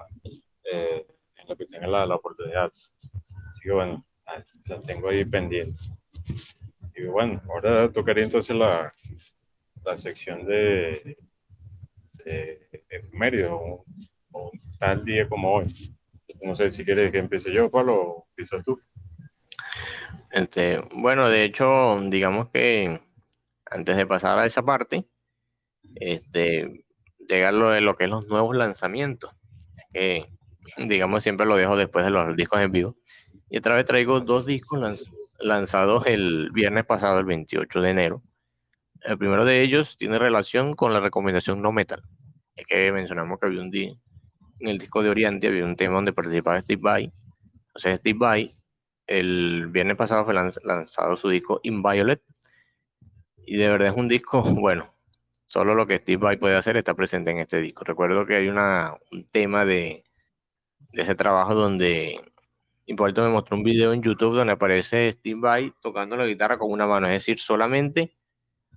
eh, 0.71 1.05
en 1.37 1.47
lo 1.47 1.55
que 1.55 1.65
tenga 1.65 1.87
la, 1.87 2.05
la 2.05 2.15
oportunidad. 2.15 2.71
Así 3.49 3.61
que 3.63 3.71
bueno, 3.71 4.05
la 4.65 4.81
tengo 4.81 5.09
ahí 5.09 5.25
pendiente. 5.25 5.79
Y 6.95 7.03
bueno, 7.03 7.41
ahora 7.49 7.91
tocaría 7.91 8.23
entonces 8.23 8.55
la, 8.55 8.93
la 9.83 9.97
sección 9.97 10.45
de, 10.45 11.17
de 12.25 12.69
efemérides, 12.89 13.49
o, 13.51 13.83
tal 14.79 15.03
día 15.03 15.27
como 15.27 15.53
hoy. 15.53 15.97
No 16.41 16.55
sé 16.55 16.71
si 16.71 16.83
quieres 16.83 17.11
que 17.11 17.19
empiece 17.19 17.51
yo, 17.51 17.69
Pablo, 17.69 17.95
o 17.95 18.27
empiezas 18.29 18.63
tú. 18.63 18.79
Este, 20.31 20.81
bueno, 20.95 21.29
de 21.29 21.43
hecho, 21.43 21.99
digamos 22.09 22.49
que 22.49 22.99
antes 23.71 23.97
de 23.97 24.05
pasar 24.05 24.37
a 24.37 24.45
esa 24.45 24.61
parte, 24.61 25.05
este, 25.95 26.85
llega 27.27 27.51
lo 27.51 27.69
de 27.69 27.81
lo 27.81 27.95
que 27.95 28.03
es 28.03 28.09
los 28.09 28.27
nuevos 28.27 28.55
lanzamientos. 28.55 29.31
Digamos, 30.77 31.23
siempre 31.23 31.45
lo 31.45 31.55
dejo 31.55 31.75
después 31.75 32.05
de 32.05 32.11
los 32.11 32.35
discos 32.35 32.61
en 32.61 32.71
vivo. 32.71 32.95
Y 33.49 33.57
otra 33.57 33.75
vez 33.75 33.85
traigo 33.85 34.21
dos 34.21 34.45
discos 34.45 34.79
lanzados 35.39 36.05
el 36.05 36.51
viernes 36.51 36.85
pasado, 36.85 37.19
el 37.19 37.25
28 37.25 37.81
de 37.81 37.89
enero. 37.89 38.23
El 39.01 39.17
primero 39.17 39.43
de 39.43 39.61
ellos 39.61 39.97
tiene 39.97 40.19
relación 40.19 40.75
con 40.75 40.93
la 40.93 40.99
recomendación 40.99 41.61
no 41.61 41.71
metal. 41.71 42.01
Es 42.55 42.67
que 42.67 42.91
mencionamos 42.91 43.39
que 43.39 43.47
había 43.47 43.61
un 43.61 43.71
día, 43.71 43.93
en 44.59 44.69
el 44.69 44.77
disco 44.77 45.01
de 45.01 45.09
Oriente 45.09 45.47
había 45.47 45.65
un 45.65 45.75
tema 45.75 45.95
donde 45.95 46.13
participaba 46.13 46.61
Steve 46.61 46.81
Vai. 46.81 47.11
Entonces 47.67 47.99
Steve 47.99 48.19
Vai, 48.19 48.51
el 49.07 49.67
viernes 49.67 49.97
pasado 49.97 50.23
fue 50.23 50.33
lanzado 50.33 51.17
su 51.17 51.29
disco 51.29 51.59
Inviolate. 51.63 52.23
Y 53.45 53.57
de 53.57 53.69
verdad 53.69 53.89
es 53.89 53.97
un 53.97 54.07
disco, 54.07 54.41
bueno, 54.43 54.93
solo 55.45 55.75
lo 55.75 55.87
que 55.87 55.97
Steve 55.97 56.23
Vai 56.23 56.37
puede 56.37 56.55
hacer 56.55 56.77
está 56.77 56.93
presente 56.93 57.31
en 57.31 57.39
este 57.39 57.59
disco. 57.59 57.83
Recuerdo 57.83 58.25
que 58.25 58.35
hay 58.35 58.47
una, 58.47 58.95
un 59.11 59.25
tema 59.25 59.65
de, 59.65 60.03
de 60.91 61.01
ese 61.01 61.15
trabajo 61.15 61.55
donde 61.55 62.21
Hipólito 62.85 63.21
me 63.21 63.29
mostró 63.29 63.57
un 63.57 63.63
video 63.63 63.93
en 63.93 64.01
YouTube 64.01 64.35
donde 64.35 64.53
aparece 64.53 65.11
Steve 65.11 65.39
Vai 65.39 65.73
tocando 65.81 66.15
la 66.17 66.25
guitarra 66.25 66.57
con 66.57 66.71
una 66.71 66.87
mano, 66.87 67.07
es 67.07 67.13
decir, 67.13 67.39
solamente 67.39 68.15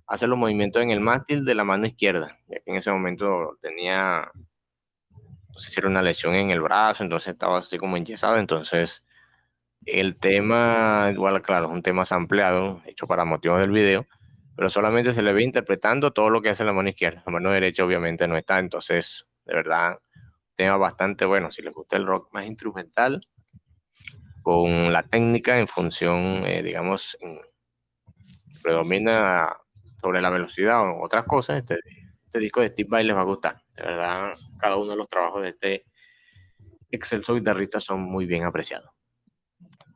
hace 0.07 0.27
los 0.27 0.37
movimientos 0.37 0.81
en 0.81 0.91
el 0.91 0.99
mástil 0.99 1.45
de 1.45 1.55
la 1.55 1.63
mano 1.63 1.87
izquierda, 1.87 2.37
ya 2.47 2.59
que 2.59 2.71
en 2.71 2.77
ese 2.77 2.91
momento 2.91 3.57
tenía, 3.61 4.31
no 5.49 5.59
sé 5.59 5.71
si 5.71 5.79
era 5.79 5.89
una 5.89 6.01
lesión 6.01 6.35
en 6.35 6.51
el 6.51 6.61
brazo, 6.61 7.03
entonces 7.03 7.33
estaba 7.33 7.57
así 7.57 7.77
como 7.77 7.97
enyesado, 7.97 8.37
entonces 8.37 9.03
el 9.85 10.17
tema, 10.17 11.09
igual 11.11 11.41
claro, 11.41 11.67
es 11.67 11.73
un 11.73 11.83
tema 11.83 12.05
sampleado, 12.05 12.81
hecho 12.85 13.07
para 13.07 13.25
motivos 13.25 13.59
del 13.59 13.71
video, 13.71 14.05
pero 14.55 14.69
solamente 14.69 15.13
se 15.13 15.21
le 15.21 15.33
ve 15.33 15.43
interpretando 15.43 16.11
todo 16.11 16.29
lo 16.29 16.41
que 16.41 16.49
hace 16.49 16.63
la 16.63 16.73
mano 16.73 16.89
izquierda, 16.89 17.23
la 17.25 17.31
mano 17.31 17.51
derecha 17.51 17.85
obviamente 17.85 18.27
no 18.27 18.37
está, 18.37 18.59
entonces 18.59 19.27
de 19.45 19.55
verdad, 19.55 19.99
tema 20.55 20.77
bastante 20.77 21.25
bueno, 21.25 21.51
si 21.51 21.61
les 21.61 21.73
gusta 21.73 21.97
el 21.97 22.05
rock 22.05 22.33
más 22.33 22.45
instrumental, 22.45 23.25
con 24.41 24.93
la 24.93 25.03
técnica 25.03 25.57
en 25.57 25.67
función, 25.67 26.45
eh, 26.45 26.61
digamos, 26.61 27.17
predomina 28.61 29.55
sobre 30.01 30.21
la 30.21 30.29
velocidad 30.29 30.87
o 30.87 31.01
otras 31.01 31.25
cosas, 31.25 31.57
este, 31.57 31.79
este, 32.25 32.39
disco 32.39 32.61
de 32.61 32.69
Steve 32.69 32.89
Vai 32.89 33.03
les 33.03 33.15
va 33.15 33.21
a 33.21 33.25
gustar. 33.25 33.61
De 33.75 33.83
verdad, 33.83 34.35
cada 34.59 34.77
uno 34.77 34.91
de 34.91 34.97
los 34.97 35.07
trabajos 35.07 35.41
de 35.41 35.49
este 35.49 35.85
excelso 36.91 37.33
guitarrista 37.33 37.79
son 37.79 38.01
muy 38.01 38.25
bien 38.25 38.43
apreciados. 38.43 38.91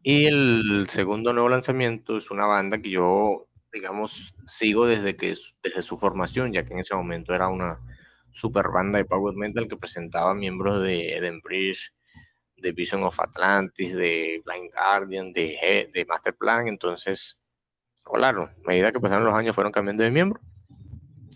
Y 0.02 0.26
el 0.26 0.88
segundo 0.90 1.34
nuevo 1.34 1.50
lanzamiento 1.50 2.18
es 2.18 2.32
una 2.32 2.46
banda 2.46 2.82
que 2.82 2.90
yo, 2.90 3.49
digamos, 3.72 4.34
sigo 4.46 4.86
desde, 4.86 5.16
que, 5.16 5.36
desde 5.64 5.82
su 5.82 5.98
formación, 5.98 6.54
ya 6.54 6.64
que 6.66 6.74
en 6.74 6.80
ese 6.80 6.96
momento 6.96 7.34
era 7.34 7.48
una 7.48 7.80
super 8.32 8.70
banda 8.70 8.98
de 8.98 9.06
power 9.06 9.36
metal 9.36 9.68
que 9.68 9.78
presentaba 9.78 10.34
miembros 10.34 10.82
de 10.82 11.16
Eden 11.16 11.42
Bridge, 11.42 11.94
de 12.58 12.72
Vision 12.72 13.04
of 13.04 13.20
Atlantis, 13.20 13.96
de 13.96 14.42
Blind 14.46 14.72
Guardian, 14.74 15.32
de, 15.34 15.90
de 15.94 16.06
Master 16.06 16.36
Plan. 16.36 16.68
Entonces, 16.68 17.40
claro, 18.04 18.44
a 18.44 18.68
medida 18.68 18.92
que 18.92 19.00
pasaron 19.00 19.26
los 19.26 19.34
años 19.34 19.56
fueron 19.56 19.72
cambiando 19.72 20.04
de 20.04 20.12
miembro. 20.12 20.40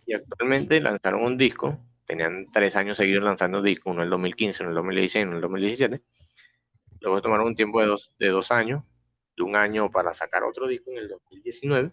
Y 0.05 0.13
actualmente 0.13 0.81
lanzaron 0.81 1.23
un 1.23 1.38
disco. 1.38 1.79
Tenían 2.05 2.47
tres 2.51 2.75
años 2.75 2.97
seguidos 2.97 3.23
lanzando 3.23 3.61
discos, 3.61 3.91
uno 3.91 4.01
en 4.01 4.05
el 4.05 4.09
2015, 4.09 4.63
uno 4.63 4.71
en 4.71 4.71
el 4.71 4.75
2016, 4.75 5.23
uno 5.23 5.31
en 5.31 5.36
el 5.38 5.41
2017. 5.41 6.01
Luego 6.99 7.21
tomaron 7.21 7.47
un 7.47 7.55
tiempo 7.55 7.79
de 7.79 7.88
dos, 7.88 8.11
de 8.19 8.27
dos 8.27 8.51
años, 8.51 8.84
de 9.38 9.43
un 9.43 9.55
año 9.55 9.89
para 9.89 10.13
sacar 10.13 10.43
otro 10.43 10.67
disco 10.67 10.91
en 10.91 10.97
el 10.97 11.07
2019. 11.09 11.91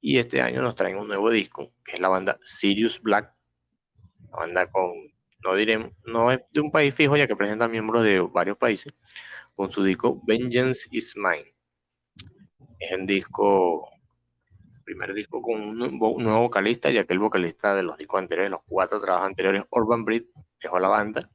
Y 0.00 0.18
este 0.18 0.40
año 0.40 0.62
nos 0.62 0.74
traen 0.74 0.96
un 0.96 1.08
nuevo 1.08 1.30
disco, 1.30 1.72
que 1.84 1.92
es 1.92 2.00
la 2.00 2.08
banda 2.08 2.38
Sirius 2.42 3.00
Black. 3.02 3.34
La 4.30 4.38
banda 4.38 4.70
con 4.70 4.92
no 5.44 5.54
diremos, 5.54 5.92
no 6.04 6.30
es 6.30 6.40
de 6.52 6.60
un 6.60 6.70
país 6.70 6.94
fijo 6.94 7.16
ya 7.16 7.26
que 7.26 7.36
presenta 7.36 7.68
miembros 7.68 8.04
de 8.04 8.20
varios 8.20 8.58
países, 8.58 8.92
con 9.54 9.70
su 9.70 9.82
disco 9.82 10.20
Vengeance 10.26 10.88
is 10.92 11.16
Mine. 11.16 11.54
Es 12.78 12.92
un 12.92 13.06
disco, 13.06 13.88
primer 14.84 15.14
disco 15.14 15.40
con 15.40 15.60
un, 15.60 15.78
nuevo 15.78 16.40
vocalista, 16.40 16.90
ya 16.90 17.04
que 17.04 17.12
el 17.14 17.18
vocalista 17.18 17.74
de 17.74 17.82
los 17.82 17.96
discos 17.96 18.20
anteriores, 18.20 18.50
los 18.50 18.60
cuatro 18.66 19.00
trabajos 19.00 19.28
anteriores, 19.28 19.64
Urban 19.70 20.04
Breed, 20.04 20.24
dejó 20.62 20.78
la 20.78 20.88
banda. 20.88 21.30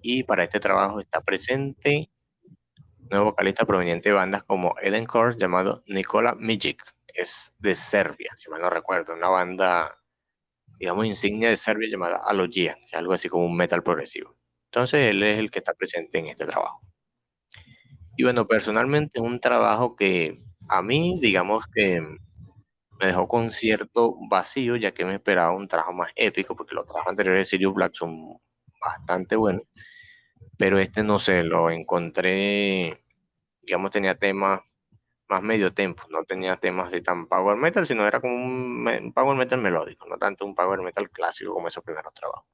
Y 0.00 0.24
para 0.24 0.44
este 0.44 0.60
trabajo 0.60 1.00
está 1.00 1.20
presente 1.20 2.10
nuevo 3.10 3.26
vocalista 3.26 3.66
proveniente 3.66 4.08
de 4.08 4.14
bandas 4.14 4.42
como 4.44 4.74
Eden 4.80 5.04
Course, 5.04 5.38
llamado 5.38 5.82
Nikola 5.86 6.34
Mijic, 6.34 6.82
es 7.14 7.54
de 7.58 7.74
Serbia, 7.74 8.32
si 8.36 8.50
mal 8.50 8.60
no 8.60 8.70
recuerdo, 8.70 9.14
una 9.14 9.28
banda 9.28 9.96
digamos, 10.82 11.06
insignia 11.06 11.48
de 11.48 11.56
Serbia 11.56 11.88
llamada 11.88 12.20
Alogia, 12.26 12.74
que 12.74 12.86
es 12.86 12.94
algo 12.94 13.12
así 13.12 13.28
como 13.28 13.46
un 13.46 13.56
metal 13.56 13.84
progresivo. 13.84 14.36
Entonces 14.64 15.10
él 15.10 15.22
es 15.22 15.38
el 15.38 15.48
que 15.48 15.60
está 15.60 15.74
presente 15.74 16.18
en 16.18 16.26
este 16.26 16.44
trabajo. 16.44 16.80
Y 18.16 18.24
bueno, 18.24 18.48
personalmente 18.48 19.20
es 19.20 19.24
un 19.24 19.38
trabajo 19.38 19.94
que 19.94 20.42
a 20.68 20.82
mí, 20.82 21.18
digamos 21.20 21.64
que 21.72 22.00
me 23.00 23.06
dejó 23.06 23.28
con 23.28 23.52
cierto 23.52 24.16
vacío, 24.28 24.74
ya 24.74 24.92
que 24.92 25.04
me 25.04 25.14
esperaba 25.14 25.54
un 25.54 25.68
trabajo 25.68 25.92
más 25.92 26.10
épico, 26.16 26.56
porque 26.56 26.74
los 26.74 26.84
trabajos 26.84 27.10
anteriores 27.10 27.42
de 27.42 27.44
Sirius 27.50 27.74
Black 27.74 27.94
son 27.94 28.38
bastante 28.80 29.36
buenos, 29.36 29.62
pero 30.58 30.80
este 30.80 31.04
no 31.04 31.20
sé, 31.20 31.44
lo 31.44 31.70
encontré, 31.70 33.04
digamos, 33.62 33.92
tenía 33.92 34.16
temas 34.16 34.62
más 35.32 35.42
medio 35.42 35.72
tempo, 35.72 36.02
no 36.10 36.24
tenía 36.24 36.58
temas 36.58 36.90
de 36.90 37.00
tan 37.00 37.26
power 37.26 37.56
metal, 37.56 37.86
sino 37.86 38.06
era 38.06 38.20
como 38.20 38.34
un, 38.34 39.12
power 39.14 39.34
metal 39.34 39.62
melódico, 39.62 40.06
no 40.06 40.18
tanto 40.18 40.44
un 40.44 40.54
power 40.54 40.82
metal 40.82 41.08
clásico 41.10 41.54
como 41.54 41.68
esos 41.68 41.82
primeros 41.82 42.12
trabajos. 42.12 42.44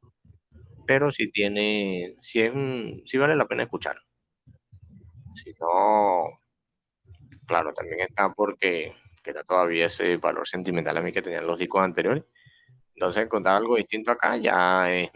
Pero 0.86 1.10
si 1.10 1.28
tiene, 1.32 2.14
si 2.22 3.18
vale 3.18 3.34
la 3.34 3.46
pena 3.46 3.64
escuchar. 3.64 4.00
Si 5.34 5.52
no, 5.60 6.40
claro, 7.46 7.74
también 7.74 8.02
está 8.08 8.32
porque 8.32 8.94
queda 9.24 9.42
todavía 9.42 9.86
ese 9.86 10.16
valor 10.16 10.46
sentimental 10.46 10.96
a 10.96 11.02
mí 11.02 11.12
que 11.12 11.22
tenían 11.22 11.48
los 11.48 11.58
discos 11.58 11.82
anteriores. 11.82 12.22
Entonces 12.94 13.24
encontrar 13.24 13.56
algo 13.56 13.74
distinto 13.74 14.12
acá 14.12 14.36
ya 14.36 14.88
es, 14.92 15.10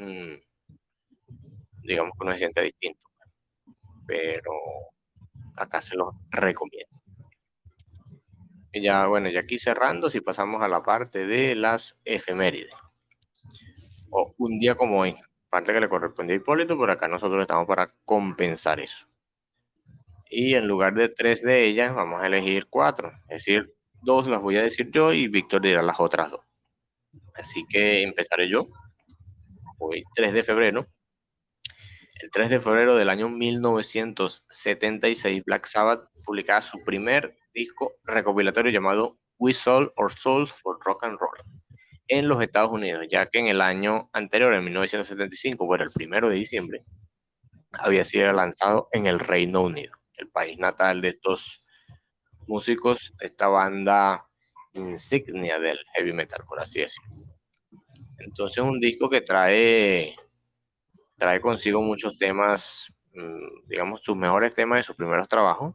digamos 1.84 2.12
que 2.18 2.24
uno 2.24 2.32
se 2.32 2.38
siente 2.38 2.62
distinto. 2.62 3.06
Pero 4.04 4.52
acá 5.56 5.80
se 5.80 5.96
los 5.96 6.12
recomiendo. 6.30 6.91
Y 8.72 8.82
ya, 8.82 9.06
bueno, 9.06 9.28
ya 9.28 9.40
aquí 9.40 9.58
cerrando, 9.58 10.08
si 10.08 10.20
pasamos 10.20 10.62
a 10.62 10.68
la 10.68 10.82
parte 10.82 11.26
de 11.26 11.54
las 11.54 11.98
efemérides. 12.04 12.74
O 14.10 14.34
un 14.38 14.58
día 14.58 14.74
como 14.74 15.00
hoy, 15.00 15.14
parte 15.50 15.72
que 15.72 15.80
le 15.80 15.88
corresponde 15.88 16.32
a 16.32 16.36
Hipólito, 16.36 16.76
por 16.76 16.90
acá 16.90 17.08
nosotros 17.08 17.42
estamos 17.42 17.66
para 17.66 17.88
compensar 18.04 18.80
eso. 18.80 19.06
Y 20.30 20.54
en 20.54 20.66
lugar 20.66 20.94
de 20.94 21.10
tres 21.10 21.42
de 21.42 21.66
ellas, 21.66 21.94
vamos 21.94 22.22
a 22.22 22.26
elegir 22.26 22.66
cuatro. 22.68 23.12
Es 23.28 23.44
decir, 23.44 23.74
dos 24.00 24.26
las 24.26 24.40
voy 24.40 24.56
a 24.56 24.62
decir 24.62 24.90
yo 24.90 25.12
y 25.12 25.28
Víctor 25.28 25.60
dirá 25.60 25.82
las 25.82 26.00
otras 26.00 26.30
dos. 26.30 26.40
Así 27.34 27.64
que 27.68 28.02
empezaré 28.02 28.48
yo. 28.48 28.68
Hoy, 29.78 30.04
3 30.14 30.32
de 30.32 30.42
febrero. 30.42 30.86
El 32.22 32.30
3 32.30 32.48
de 32.50 32.60
febrero 32.60 32.94
del 32.94 33.08
año 33.08 33.28
1976, 33.28 35.42
Black 35.44 35.66
Sabbath 35.66 36.08
publicaba 36.24 36.62
su 36.62 36.80
primer 36.84 37.36
disco 37.52 37.94
recopilatorio 38.04 38.70
llamado 38.70 39.18
We 39.38 39.52
Sold 39.52 39.90
Our 39.96 40.12
Souls 40.12 40.52
for 40.62 40.78
Rock 40.84 41.02
and 41.02 41.18
Roll 41.18 41.34
en 42.06 42.28
los 42.28 42.40
Estados 42.40 42.70
Unidos, 42.70 43.08
ya 43.10 43.26
que 43.26 43.40
en 43.40 43.48
el 43.48 43.60
año 43.60 44.08
anterior, 44.12 44.54
en 44.54 44.62
1975, 44.62 45.66
bueno, 45.66 45.82
el 45.82 45.90
primero 45.90 46.28
de 46.28 46.36
diciembre, 46.36 46.84
había 47.72 48.04
sido 48.04 48.32
lanzado 48.32 48.86
en 48.92 49.08
el 49.08 49.18
Reino 49.18 49.62
Unido, 49.62 49.92
el 50.16 50.28
país 50.28 50.56
natal 50.58 51.00
de 51.00 51.08
estos 51.08 51.64
músicos, 52.46 53.12
esta 53.18 53.48
banda 53.48 54.24
insignia 54.74 55.58
del 55.58 55.80
heavy 55.94 56.12
metal, 56.12 56.44
por 56.46 56.60
así 56.60 56.82
decirlo. 56.82 57.16
Entonces 58.18 58.62
un 58.62 58.78
disco 58.78 59.10
que 59.10 59.22
trae, 59.22 60.14
trae 61.22 61.40
consigo 61.40 61.80
muchos 61.80 62.18
temas, 62.18 62.92
mm, 63.14 63.68
digamos, 63.68 64.00
sus 64.02 64.16
mejores 64.16 64.56
temas 64.56 64.80
de 64.80 64.82
sus 64.82 64.96
primeros 64.96 65.28
trabajos. 65.28 65.72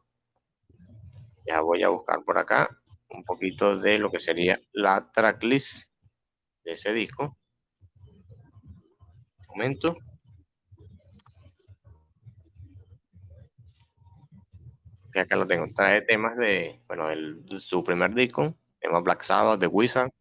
Ya 1.46 1.62
voy 1.62 1.84
a 1.84 1.88
buscar 1.88 2.22
por 2.26 2.38
acá 2.38 2.70
un 3.12 3.24
poquito 3.24 3.80
de 3.80 3.98
lo 3.98 4.12
que 4.12 4.20
sería 4.20 4.60
la 4.74 5.10
tracklist 5.14 5.90
de 6.66 6.74
ese 6.74 6.92
disco. 6.92 7.38
Un 9.38 9.48
momento. 9.48 9.96
Que 15.14 15.22
acá 15.22 15.38
lo 15.38 15.48
tengo. 15.48 15.68
Trae 15.74 16.02
temas 16.02 16.36
de, 16.36 16.82
bueno, 16.90 17.08
de 17.08 17.60
su 17.62 17.86
primer 17.86 18.14
disco, 18.14 18.54
tema 18.82 19.00
Black 19.00 19.22
Sabbath, 19.22 19.62
The 19.62 19.68
Wizard, 19.68 20.12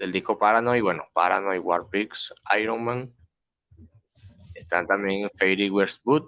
del 0.00 0.10
disco 0.10 0.36
Paranoid, 0.36 0.82
bueno, 0.82 1.04
Paranoid, 1.14 1.60
Warpix, 1.60 2.34
Iron 2.58 2.82
Man. 2.82 3.17
Están 4.58 4.86
también 4.86 5.30
Fairy 5.38 5.70
West 5.70 6.02
Boot, 6.04 6.24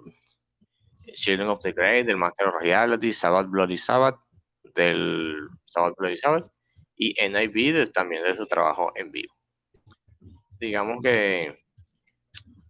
Children 1.13 1.49
of 1.49 1.59
the 1.59 1.73
Grey, 1.73 2.03
del 2.03 2.17
Master 2.17 2.47
of 2.47 2.61
Reality, 2.61 3.11
Sabbath 3.11 3.47
Bloody 3.49 3.77
Sabbath, 3.77 4.19
del 4.73 5.49
Sabbath 5.65 5.95
Bloody 5.97 6.17
Sabbath, 6.17 6.49
y 6.95 7.13
NIB 7.21 7.91
también 7.91 8.23
de 8.23 8.35
su 8.35 8.45
trabajo 8.47 8.91
en 8.95 9.11
vivo. 9.11 9.33
Digamos 10.59 10.99
que 11.03 11.59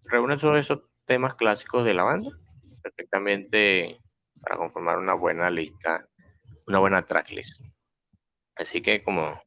reúne 0.10 0.38
todos 0.38 0.58
esos 0.58 0.80
temas 1.06 1.36
clásicos 1.36 1.86
de 1.86 1.94
la 1.94 2.04
banda 2.04 2.32
perfectamente 2.82 4.00
para 4.42 4.58
conformar 4.58 4.98
una 4.98 5.14
buena 5.14 5.50
lista, 5.52 6.08
una 6.66 6.80
buena 6.80 7.06
tracklist. 7.06 7.62
Así 8.56 8.82
que 8.82 9.04
como 9.04 9.40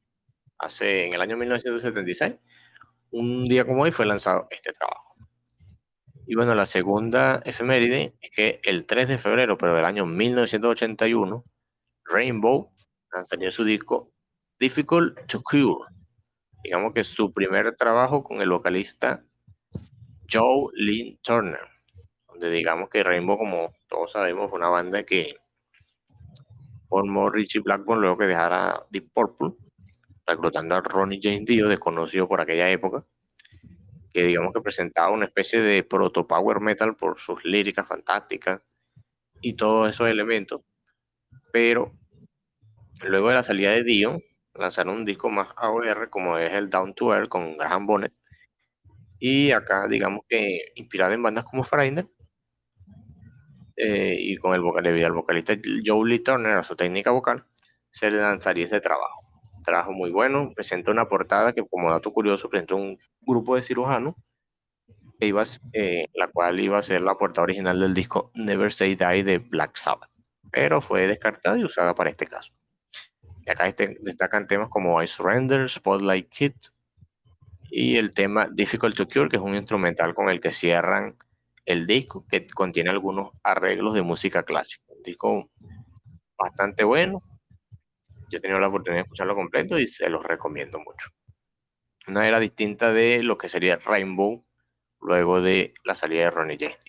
hace 0.58 1.06
en 1.06 1.14
el 1.14 1.20
año 1.20 1.36
1976, 1.36 2.36
un 3.10 3.44
día 3.46 3.64
como 3.64 3.82
hoy 3.82 3.90
fue 3.90 4.06
lanzado 4.06 4.46
este 4.50 4.72
trabajo. 4.72 5.13
Y 6.26 6.34
bueno, 6.36 6.54
la 6.54 6.66
segunda 6.66 7.42
efeméride 7.44 8.14
es 8.20 8.30
que 8.30 8.60
el 8.64 8.86
3 8.86 9.08
de 9.08 9.18
febrero, 9.18 9.58
pero 9.58 9.74
del 9.74 9.84
año 9.84 10.06
1981, 10.06 11.44
Rainbow 12.04 12.70
lanzaría 13.12 13.50
su 13.50 13.64
disco 13.64 14.10
Difficult 14.58 15.26
to 15.26 15.42
Cure. 15.42 15.84
Digamos 16.62 16.94
que 16.94 17.04
su 17.04 17.32
primer 17.32 17.76
trabajo 17.76 18.24
con 18.24 18.40
el 18.40 18.48
vocalista 18.48 19.22
Joe 20.30 20.70
Lynn 20.74 21.18
Turner, 21.22 21.68
donde 22.28 22.50
digamos 22.50 22.88
que 22.88 23.02
Rainbow, 23.02 23.36
como 23.36 23.74
todos 23.86 24.12
sabemos, 24.12 24.48
fue 24.48 24.58
una 24.58 24.70
banda 24.70 25.02
que 25.02 25.36
formó 26.88 27.28
Richie 27.28 27.60
Blackburn 27.60 28.00
luego 28.00 28.16
que 28.16 28.26
dejara 28.26 28.86
Deep 28.90 29.10
Purple 29.12 29.50
reclutando 30.26 30.74
a 30.74 30.80
Ronnie 30.80 31.20
James 31.22 31.44
Dio, 31.44 31.68
desconocido 31.68 32.26
por 32.26 32.40
aquella 32.40 32.70
época, 32.70 33.04
que 34.14 34.22
digamos 34.22 34.54
que 34.54 34.60
presentaba 34.60 35.10
una 35.10 35.26
especie 35.26 35.60
de 35.60 35.82
proto 35.82 36.26
power 36.28 36.60
metal 36.60 36.96
por 36.96 37.18
sus 37.18 37.44
líricas 37.44 37.86
fantásticas 37.86 38.62
y 39.40 39.54
todos 39.54 39.90
esos 39.90 40.08
elementos. 40.08 40.62
Pero 41.52 41.92
luego 43.02 43.28
de 43.30 43.34
la 43.34 43.42
salida 43.42 43.72
de 43.72 43.82
Dio, 43.82 44.20
lanzaron 44.54 44.98
un 44.98 45.04
disco 45.04 45.30
más 45.30 45.48
AOR 45.56 46.10
como 46.10 46.38
es 46.38 46.52
el 46.52 46.70
Down 46.70 46.94
to 46.94 47.12
Earth 47.12 47.28
con 47.28 47.56
Graham 47.56 47.86
Bonnet. 47.86 48.14
Y 49.18 49.50
acá, 49.50 49.88
digamos 49.88 50.20
que 50.28 50.60
inspirado 50.76 51.12
en 51.12 51.22
bandas 51.22 51.44
como 51.44 51.64
Freiner 51.64 52.06
eh, 53.76 54.16
y 54.16 54.36
con 54.36 54.54
el, 54.54 54.60
vocal, 54.60 54.86
el 54.86 55.12
vocalista 55.12 55.54
Joe 55.84 56.08
Lee 56.08 56.20
Turner 56.20 56.52
a 56.52 56.62
su 56.62 56.76
técnica 56.76 57.10
vocal, 57.10 57.44
se 57.90 58.12
le 58.12 58.18
lanzaría 58.18 58.66
ese 58.66 58.80
trabajo 58.80 59.23
trabajo 59.64 59.92
muy 59.92 60.10
bueno. 60.10 60.52
Presenta 60.54 60.90
una 60.90 61.06
portada 61.06 61.52
que, 61.52 61.66
como 61.66 61.90
dato 61.90 62.12
curioso, 62.12 62.48
presentó 62.48 62.76
un 62.76 62.98
grupo 63.20 63.56
de 63.56 63.62
cirujanos, 63.62 64.14
que 65.18 65.26
iba, 65.26 65.42
eh, 65.72 66.06
la 66.14 66.28
cual 66.28 66.60
iba 66.60 66.78
a 66.78 66.82
ser 66.82 67.00
la 67.00 67.16
portada 67.16 67.44
original 67.44 67.80
del 67.80 67.94
disco 67.94 68.30
Never 68.34 68.72
Say 68.72 68.94
Die 68.94 69.24
de 69.24 69.38
Black 69.38 69.76
Sabbath, 69.76 70.10
pero 70.50 70.80
fue 70.80 71.06
descartada 71.06 71.58
y 71.58 71.64
usada 71.64 71.94
para 71.94 72.10
este 72.10 72.26
caso. 72.26 72.52
Y 73.46 73.50
acá 73.50 73.66
este, 73.66 73.98
destacan 74.00 74.46
temas 74.46 74.68
como 74.68 75.02
I 75.02 75.06
Surrender, 75.06 75.68
Spotlight 75.68 76.28
Kit 76.28 76.56
y 77.70 77.96
el 77.96 78.10
tema 78.12 78.48
Difficult 78.50 78.96
to 78.96 79.06
Cure, 79.06 79.28
que 79.28 79.36
es 79.36 79.42
un 79.42 79.54
instrumental 79.54 80.14
con 80.14 80.28
el 80.28 80.40
que 80.40 80.52
cierran 80.52 81.16
el 81.66 81.86
disco, 81.86 82.24
que 82.28 82.46
contiene 82.46 82.90
algunos 82.90 83.30
arreglos 83.42 83.94
de 83.94 84.02
música 84.02 84.42
clásica. 84.42 84.84
Un 84.88 85.02
disco 85.02 85.50
bastante 86.36 86.84
bueno, 86.84 87.22
yo 88.34 88.38
he 88.38 88.40
tenido 88.40 88.58
la 88.58 88.66
oportunidad 88.66 89.02
de 89.02 89.02
escucharlo 89.04 89.36
completo 89.36 89.78
y 89.78 89.86
se 89.86 90.08
los 90.08 90.24
recomiendo 90.24 90.80
mucho. 90.80 91.10
Una 92.08 92.26
era 92.26 92.40
distinta 92.40 92.92
de 92.92 93.22
lo 93.22 93.38
que 93.38 93.48
sería 93.48 93.76
Rainbow 93.76 94.44
luego 95.00 95.40
de 95.40 95.72
la 95.84 95.94
salida 95.94 96.24
de 96.24 96.30
Ronnie 96.30 96.58
James 96.58 96.80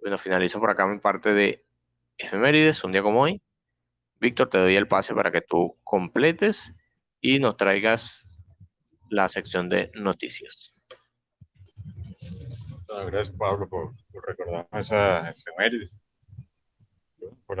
Bueno, 0.00 0.16
finalizo 0.16 0.60
por 0.60 0.70
acá 0.70 0.86
mi 0.86 1.00
parte 1.00 1.34
de 1.34 1.64
efemérides, 2.18 2.84
un 2.84 2.92
día 2.92 3.02
como 3.02 3.22
hoy. 3.22 3.42
Víctor, 4.20 4.48
te 4.48 4.58
doy 4.58 4.76
el 4.76 4.86
pase 4.86 5.12
para 5.12 5.32
que 5.32 5.40
tú 5.40 5.76
completes 5.82 6.72
y 7.20 7.40
nos 7.40 7.56
traigas 7.56 8.28
la 9.10 9.28
sección 9.28 9.68
de 9.68 9.90
noticias. 9.94 10.72
gracias, 12.86 13.36
Pablo, 13.36 13.68
por, 13.68 13.92
por 14.12 14.24
recordarme 14.24 14.80
esa 14.80 15.30
efemérides. 15.30 15.90
Por 17.44 17.58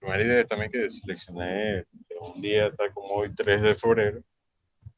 la, 0.00 0.20
idea 0.20 0.44
también 0.46 0.70
que 0.70 0.90
seleccioné 0.90 1.84
un 2.20 2.40
día 2.40 2.70
tal 2.72 2.92
como 2.92 3.08
hoy, 3.14 3.34
3 3.34 3.62
de 3.62 3.74
febrero, 3.74 4.22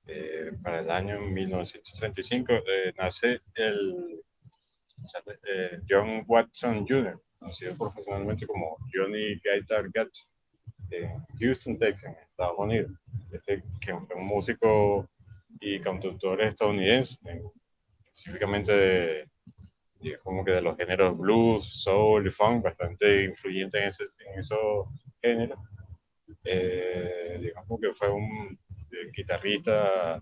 eh, 0.07 0.53
para 0.63 0.81
el 0.81 0.91
año 0.91 1.21
1935, 1.21 2.53
eh, 2.53 2.93
nace 2.99 3.41
el 3.55 4.21
eh, 5.45 5.81
John 5.89 6.25
Watson 6.27 6.87
Jr., 6.87 7.21
conocido 7.39 7.77
profesionalmente 7.77 8.47
como 8.47 8.77
Johnny 8.93 9.41
Guitar 9.41 9.89
Gatch, 9.91 10.19
en 10.91 11.25
Houston, 11.39 11.79
Texas, 11.79 12.15
Estados 12.31 12.59
Unidos, 12.59 12.93
este, 13.33 13.63
que 13.81 13.97
fue 13.97 14.17
un 14.17 14.27
músico 14.27 15.09
y 15.61 15.81
cantautor 15.81 16.43
estadounidense, 16.43 17.17
específicamente 18.05 18.73
de, 18.73 19.29
como 20.23 20.45
que 20.45 20.53
de 20.53 20.63
los 20.63 20.77
géneros 20.77 21.17
blues, 21.17 21.67
soul 21.83 22.27
y 22.27 22.31
funk, 22.31 22.65
bastante 22.65 23.25
influyente 23.25 23.79
en, 23.79 23.89
ese, 23.89 24.05
en 24.27 24.41
esos 24.41 24.87
géneros. 25.21 25.59
Eh, 26.45 27.39
digamos 27.41 27.81
que 27.81 27.93
fue 27.95 28.11
un 28.11 28.59
eh, 28.91 29.11
guitarrista, 29.17 30.17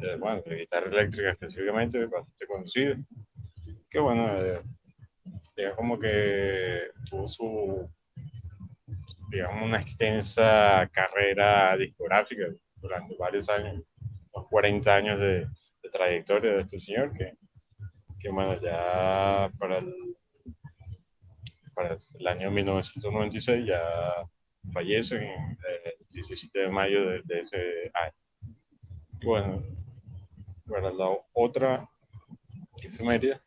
eh, 0.00 0.16
bueno, 0.18 0.42
de 0.42 0.56
guitarra 0.56 0.88
eléctrica 0.88 1.30
específicamente, 1.30 2.06
bastante 2.06 2.46
conocido. 2.46 2.96
Que 3.90 3.98
bueno, 3.98 4.62
digamos 5.56 5.76
como 5.76 5.98
que 5.98 6.90
tuvo 7.08 7.28
su, 7.28 7.90
digamos, 9.30 9.62
una 9.62 9.80
extensa 9.80 10.88
carrera 10.92 11.76
discográfica 11.76 12.46
durante 12.76 13.16
varios 13.16 13.48
años, 13.48 13.82
unos 14.32 14.48
40 14.48 14.94
años 14.94 15.20
de, 15.20 15.46
de 15.82 15.90
trayectoria 15.90 16.52
de 16.52 16.60
este 16.62 16.78
señor, 16.78 17.12
que 17.16 17.32
bueno, 18.28 18.60
ya 18.60 19.50
para 19.58 19.78
el, 19.78 20.16
para 21.74 21.98
el 22.18 22.26
año 22.26 22.50
1996 22.50 23.66
ya 23.66 23.80
fallece 24.72 25.16
en 25.16 25.22
el 25.22 26.06
17 26.10 26.58
de 26.58 26.68
mayo 26.68 27.10
de, 27.22 27.40
ese 27.40 27.90
año. 27.94 28.12
Y 29.20 29.26
bueno, 29.26 29.62
para 30.68 30.90
la 30.92 31.16
otra 31.32 31.88
efeméride, 32.82 33.40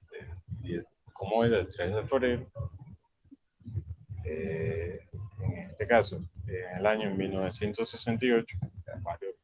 como 1.13 1.43
es 1.43 1.51
del 1.51 1.67
3 1.67 1.95
de 1.95 2.03
febrero, 2.07 2.47
eh, 4.25 4.99
en 5.41 5.57
este 5.71 5.87
caso, 5.87 6.21
en 6.47 6.77
el 6.77 6.85
año 6.85 7.13
1968, 7.15 8.57
varios, 9.01 9.35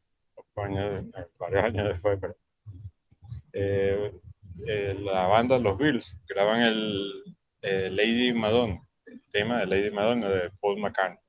varios 1.38 1.64
años 1.64 1.88
después, 1.90 2.20
pero, 2.20 2.36
eh, 3.54 4.12
eh, 4.68 4.98
la 5.00 5.28
banda 5.28 5.60
Los 5.60 5.78
Bills 5.78 6.18
graban 6.28 6.62
el 6.62 7.24
eh, 7.62 7.90
Lady 7.92 8.34
Madonna, 8.34 8.82
el 9.06 9.22
tema 9.32 9.60
de 9.60 9.66
Lady 9.66 9.92
Madonna 9.92 10.30
de 10.30 10.52
Paul 10.62 10.80
McCartney, 10.80 11.20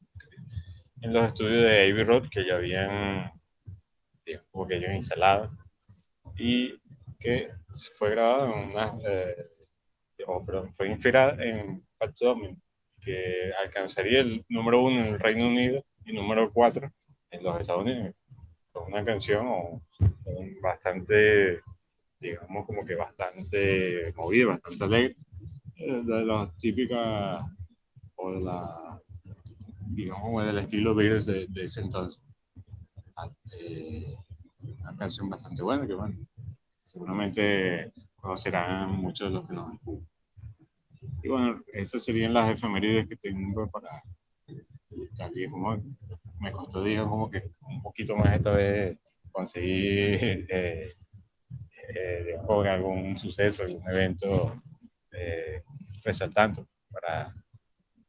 en 1.02 1.12
los 1.12 1.26
estudios 1.26 1.62
de 1.62 1.90
Abbey 1.90 2.04
Road 2.04 2.28
que 2.30 2.46
ya 2.46 2.56
habían, 2.56 3.32
digamos, 4.24 4.68
que 4.68 4.96
instalado 4.96 5.50
y 6.36 6.78
que 7.18 7.50
fue 7.98 8.10
grabado 8.10 8.52
en 8.54 8.70
una, 8.70 8.98
eh, 9.06 9.36
fue 10.76 10.88
inspirada 10.88 11.42
en 11.44 11.84
Pat 11.98 12.14
Domino, 12.18 12.56
que 13.00 13.52
alcanzaría 13.62 14.20
el 14.20 14.44
número 14.48 14.82
uno 14.82 15.00
en 15.00 15.14
el 15.14 15.20
Reino 15.20 15.46
Unido 15.46 15.84
y 16.04 16.12
número 16.12 16.52
cuatro 16.52 16.90
en 17.30 17.42
los 17.42 17.60
Estados 17.60 17.82
Unidos. 17.82 18.14
Una 18.74 19.04
canción 19.04 19.82
bastante 20.60 21.60
digamos, 22.20 22.66
como 22.66 22.84
que 22.84 22.94
bastante 22.94 24.12
movida, 24.16 24.46
bastante 24.46 24.84
alegre, 24.84 25.16
eh, 25.76 26.02
de 26.02 26.24
las 26.24 26.56
típicas, 26.56 27.44
o 28.16 28.32
de 28.32 28.40
la, 28.40 29.00
digamos, 29.90 30.46
del 30.46 30.58
estilo 30.58 30.94
Beatles 30.94 31.26
de, 31.26 31.48
ese 31.54 31.80
entonces. 31.80 32.22
eh, 33.60 34.16
una 34.80 34.96
canción 34.96 35.28
bastante 35.28 35.62
buena 35.62 35.86
que 35.86 35.94
bueno, 35.94 36.16
seguramente 36.82 37.92
conocerán 38.16 38.92
muchos 38.92 39.28
de 39.28 39.34
los 39.34 39.46
que 39.46 39.54
nos 39.54 39.74
escuchan. 39.74 40.08
Y 41.22 41.28
bueno, 41.28 41.62
esas 41.72 42.02
serían 42.02 42.34
las 42.34 42.52
efemérides 42.52 43.08
que 43.08 43.16
tengo 43.16 43.68
para 43.70 44.02
tal 45.16 45.32
como 45.50 45.76
me 46.40 46.52
costó 46.52 46.82
digo 46.82 47.08
como 47.08 47.30
que 47.30 47.50
un 47.62 47.82
poquito 47.82 48.16
más 48.16 48.34
esta 48.34 48.50
vez 48.52 48.98
conseguir 49.32 50.46
eh, 50.48 50.94
eh, 51.88 52.36
algún 52.68 53.18
suceso, 53.18 53.62
algún 53.62 53.88
evento 53.88 54.62
eh, 55.12 55.62
para, 56.90 57.34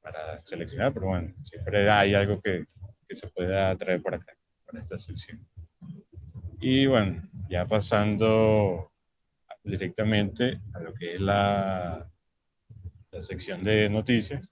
para 0.01 0.39
seleccionar, 0.39 0.93
pero 0.93 1.07
bueno, 1.07 1.33
siempre 1.43 1.89
hay 1.89 2.13
algo 2.13 2.41
que, 2.41 2.65
que 3.07 3.15
se 3.15 3.27
pueda 3.27 3.75
traer 3.75 4.01
por 4.01 4.15
acá, 4.15 4.33
para 4.65 4.81
esta 4.81 4.97
sección. 4.97 5.45
Y 6.59 6.85
bueno, 6.85 7.21
ya 7.49 7.65
pasando 7.65 8.91
directamente 9.63 10.59
a 10.73 10.79
lo 10.79 10.93
que 10.93 11.15
es 11.15 11.21
la, 11.21 12.07
la 13.11 13.21
sección 13.21 13.63
de 13.63 13.89
noticias. 13.89 14.47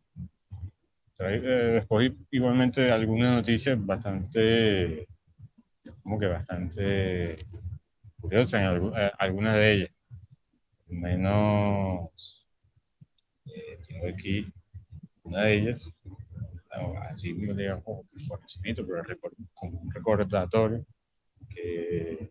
Eh, 1.19 1.77
escogí 1.81 2.15
igualmente 2.31 2.91
algunas 2.91 3.35
noticias 3.35 3.77
bastante, 3.83 5.07
como 6.03 6.19
que 6.19 6.27
bastante 6.27 7.37
curiosas, 8.25 8.61
en 8.61 8.93
eh, 8.97 9.11
algunas 9.19 9.55
de 9.55 9.71
ellas. 9.73 9.89
Menos, 10.87 12.45
eh, 13.45 13.79
tengo 13.87 14.07
aquí 14.07 14.51
una 15.23 15.43
de 15.43 15.53
ellas, 15.53 15.81
así 17.09 17.33
me 17.33 17.53
digamos 17.53 17.83
como 17.83 18.03
conocimiento, 18.27 18.85
pero 18.85 19.03
como 19.53 19.79
un 19.79 19.91
recordatorio 19.91 20.85
que 21.49 22.29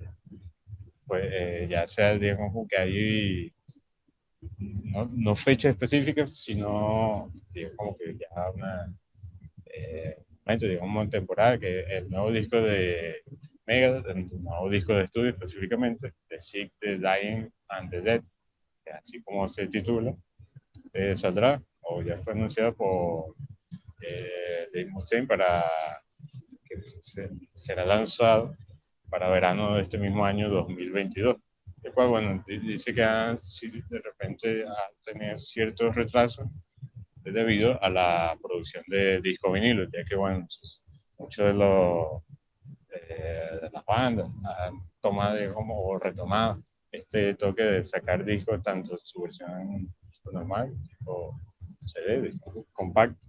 pues, 1.07 1.69
ya 1.69 1.87
sea, 1.87 2.17
digamos, 2.19 2.69
que 2.69 2.77
hay 2.77 3.53
no, 4.59 5.11
no 5.13 5.37
fechas 5.37 5.73
específicas, 5.73 6.37
sino 6.37 7.33
digamos, 7.53 7.77
como 7.77 7.97
que 7.97 8.17
ya 8.17 8.51
una 8.51 8.95
eh, 9.67 10.17
momento, 10.45 10.67
digamos, 10.67 11.11
temporada, 11.11 11.59
que 11.59 11.81
el 11.81 12.11
nuevo 12.11 12.31
disco 12.31 12.61
de 12.61 13.23
Megadeth, 13.67 14.07
el 14.09 14.29
nuevo 14.43 14.69
disco 14.71 14.95
de 14.95 15.05
estudio 15.05 15.31
específicamente, 15.31 16.13
The 16.29 16.41
Sick, 16.41 16.73
The 16.81 16.99
Dying 16.99 17.51
and 17.69 17.91
the 17.91 18.01
Dead, 18.01 18.23
así 18.93 19.23
como 19.23 19.49
se 19.49 19.67
titula, 19.67 20.15
eh, 20.93 21.17
saldrá 21.17 21.63
o 21.81 22.03
ya 22.03 22.19
fue 22.23 22.33
anunciado 22.33 22.75
por 22.75 23.35
eh, 24.03 24.69
Dave 24.73 24.91
Mustaine 24.91 25.27
para 25.27 25.65
que 26.65 26.77
será 27.55 27.85
lanzado 27.85 28.55
para 29.09 29.29
verano 29.29 29.77
de 29.77 29.83
este 29.83 29.99
mismo 29.99 30.25
año 30.25 30.49
2022 30.51 31.37
el 31.85 31.93
cual, 31.93 32.09
bueno, 32.09 32.45
dice 32.47 32.95
que 32.95 33.03
de 33.03 34.01
repente 34.01 34.65
ha 34.65 34.91
tenido 35.05 35.37
ciertos 35.37 35.95
retrasos 35.95 36.47
debido 37.23 37.83
a 37.83 37.91
la 37.91 38.39
producción 38.43 38.83
de 38.89 39.21
disco 39.21 39.53
vinilo, 39.53 39.85
ya 39.93 40.03
que, 40.05 40.17
bueno, 40.17 40.47
muchos 41.19 41.47
de 41.47 41.53
los 41.53 42.23
de 43.09 43.71
las 43.73 43.85
bandas 43.85 44.29
han 44.45 44.75
tomado 45.01 45.55
como 45.55 45.99
retomado 45.99 46.63
este 46.91 47.35
toque 47.35 47.63
de 47.63 47.85
sacar 47.85 48.25
discos 48.25 48.63
tanto 48.63 48.97
su 48.99 49.23
versión 49.23 49.93
normal 50.33 50.73
o 51.05 51.37
CD, 51.81 52.33
compacto, 52.73 53.29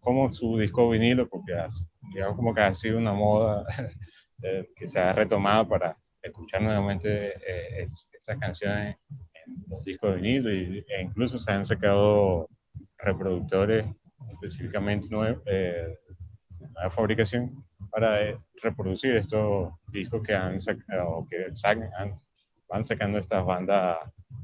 como 0.00 0.32
su 0.32 0.58
disco 0.58 0.88
vinilo, 0.88 1.28
porque 1.28 1.52
digamos 2.14 2.36
como 2.36 2.54
que 2.54 2.60
ha 2.62 2.74
sido 2.74 2.98
una 2.98 3.12
moda 3.12 3.66
eh, 4.42 4.68
que 4.74 4.88
se 4.88 4.98
ha 4.98 5.12
retomado 5.12 5.68
para 5.68 5.96
escuchar 6.22 6.62
nuevamente 6.62 7.28
eh, 7.28 7.88
esas 8.12 8.38
canciones 8.38 8.96
en 9.10 9.64
los 9.68 9.84
discos 9.84 10.14
de 10.14 10.20
vinilo 10.20 10.50
e 10.50 11.02
incluso 11.02 11.38
se 11.38 11.52
han 11.52 11.66
sacado 11.66 12.48
reproductores 12.98 13.86
específicamente 14.32 15.08
nuevos, 15.08 15.42
eh, 15.46 15.96
nueva 16.58 16.90
fabricación 16.90 17.64
para 17.90 18.22
eh, 18.22 18.38
reproducir 18.62 19.16
estos 19.16 19.72
discos 19.88 20.22
que 20.22 20.34
han 20.34 20.60
sacado, 20.60 21.26
que 21.30 21.54
sacan, 21.56 22.20
van 22.68 22.84
sacando 22.84 23.18
estas 23.18 23.44
bandas 23.44 23.98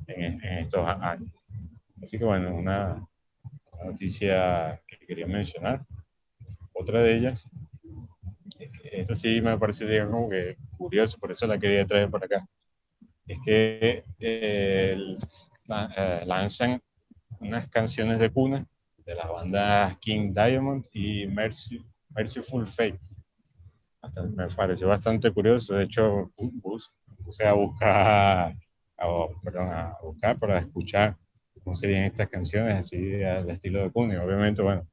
en, 0.06 0.42
estos 0.42 0.86
años. 0.86 1.30
Así 2.02 2.18
que 2.18 2.24
bueno, 2.24 2.54
una, 2.54 3.06
noticia 3.84 4.80
que 4.86 5.06
quería 5.06 5.26
mencionar. 5.26 5.84
Otra 6.72 7.02
de 7.02 7.16
ellas 7.16 7.46
esto 8.94 9.14
sí 9.14 9.40
me 9.40 9.58
parece 9.58 10.04
como 10.06 10.28
que 10.28 10.56
curioso, 10.76 11.18
por 11.18 11.30
eso 11.32 11.46
la 11.46 11.58
quería 11.58 11.86
traer 11.86 12.10
por 12.10 12.24
acá. 12.24 12.46
Es 13.26 13.38
que 13.44 14.04
eh, 14.20 15.16
eh, 15.96 16.24
lanzan 16.26 16.80
unas 17.40 17.68
canciones 17.68 18.18
de 18.18 18.30
cuna 18.30 18.66
de 19.04 19.14
las 19.14 19.28
bandas 19.28 19.98
King 19.98 20.32
Diamond 20.32 20.86
y 20.92 21.26
Mercy, 21.26 21.84
Mercyful 22.10 22.66
Fate. 22.68 23.00
Me 24.34 24.48
pareció 24.48 24.88
bastante 24.88 25.30
curioso. 25.32 25.74
De 25.74 25.84
hecho, 25.84 26.32
puse 26.62 27.46
a 27.46 27.52
buscar, 27.52 28.54
perdón, 29.42 29.68
a 29.68 29.96
buscar 30.02 30.38
para 30.38 30.58
escuchar 30.58 31.16
cómo 31.62 31.74
serían 31.74 32.04
estas 32.04 32.28
canciones 32.28 32.74
así 32.74 33.22
al 33.22 33.48
estilo 33.50 33.82
de 33.82 33.90
cuna. 33.90 34.14
Y 34.14 34.16
obviamente, 34.18 34.60
bueno, 34.62 34.86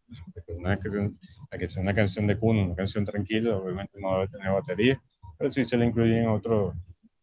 una 0.57 0.73
a 0.73 1.57
que 1.57 1.67
sea 1.67 1.81
una 1.81 1.93
canción 1.93 2.27
de 2.27 2.37
cuna, 2.37 2.63
una 2.63 2.75
canción 2.75 3.03
tranquila, 3.03 3.57
obviamente 3.57 3.99
no 3.99 4.13
debe 4.13 4.27
tener 4.29 4.51
batería, 4.51 5.01
pero 5.37 5.51
sí 5.51 5.65
se 5.65 5.75
le 5.75 5.85
incluyen 5.85 6.27
otros 6.27 6.73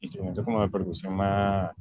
instrumentos 0.01 0.45
como 0.45 0.61
de 0.61 0.69
percusión 0.69 1.15
más, 1.15 1.73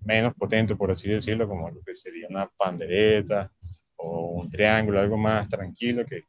menos 0.00 0.34
potente, 0.34 0.74
por 0.74 0.90
así 0.90 1.08
decirlo, 1.08 1.46
como 1.48 1.70
lo 1.70 1.80
que 1.82 1.94
sería 1.94 2.26
una 2.28 2.48
pandereta 2.56 3.50
o 3.96 4.40
un 4.40 4.50
triángulo, 4.50 5.00
algo 5.00 5.16
más 5.16 5.48
tranquilo 5.48 6.04
que 6.06 6.24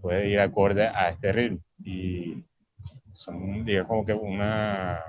puede 0.00 0.28
ir 0.28 0.40
acorde 0.40 0.86
a 0.86 1.10
este 1.10 1.32
ritmo. 1.32 1.60
Y 1.84 2.44
son, 3.12 3.64
digamos, 3.64 3.88
como 3.88 4.04
que 4.04 4.12
una 4.14 5.00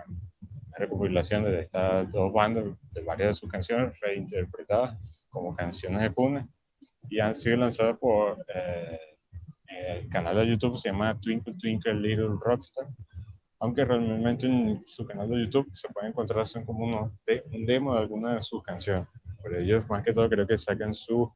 recopilación 0.77 1.43
de 1.43 1.61
estas 1.61 2.11
dos 2.11 2.31
bandas, 2.31 2.65
de 2.91 3.01
varias 3.01 3.29
de 3.29 3.33
sus 3.35 3.49
canciones 3.49 3.99
reinterpretadas 3.99 4.97
como 5.29 5.55
canciones 5.55 6.01
de 6.01 6.11
cuna 6.11 6.47
y 7.09 7.19
han 7.19 7.35
sido 7.35 7.57
lanzadas 7.57 7.97
por 7.97 8.43
eh, 8.53 8.99
el 9.67 10.09
canal 10.09 10.35
de 10.35 10.47
YouTube, 10.47 10.77
se 10.77 10.89
llama 10.89 11.19
Twinkle 11.19 11.55
Twinkle 11.59 11.93
Little 11.93 12.37
Rockstar, 12.41 12.87
aunque 13.59 13.85
realmente 13.85 14.45
en 14.45 14.83
su 14.85 15.05
canal 15.05 15.29
de 15.29 15.45
YouTube 15.45 15.69
se 15.73 15.87
puede 15.89 16.07
encontrar 16.07 16.45
como 16.65 16.85
uno 16.85 17.11
de, 17.25 17.43
un 17.53 17.65
demo 17.65 17.93
de 17.93 17.99
algunas 17.99 18.35
de 18.35 18.41
sus 18.41 18.63
canciones. 18.63 19.07
Por 19.41 19.55
ellos, 19.55 19.87
más 19.89 20.03
que 20.03 20.13
todo, 20.13 20.29
creo 20.29 20.47
que 20.47 20.57
sacan 20.57 20.93
su, 20.93 21.31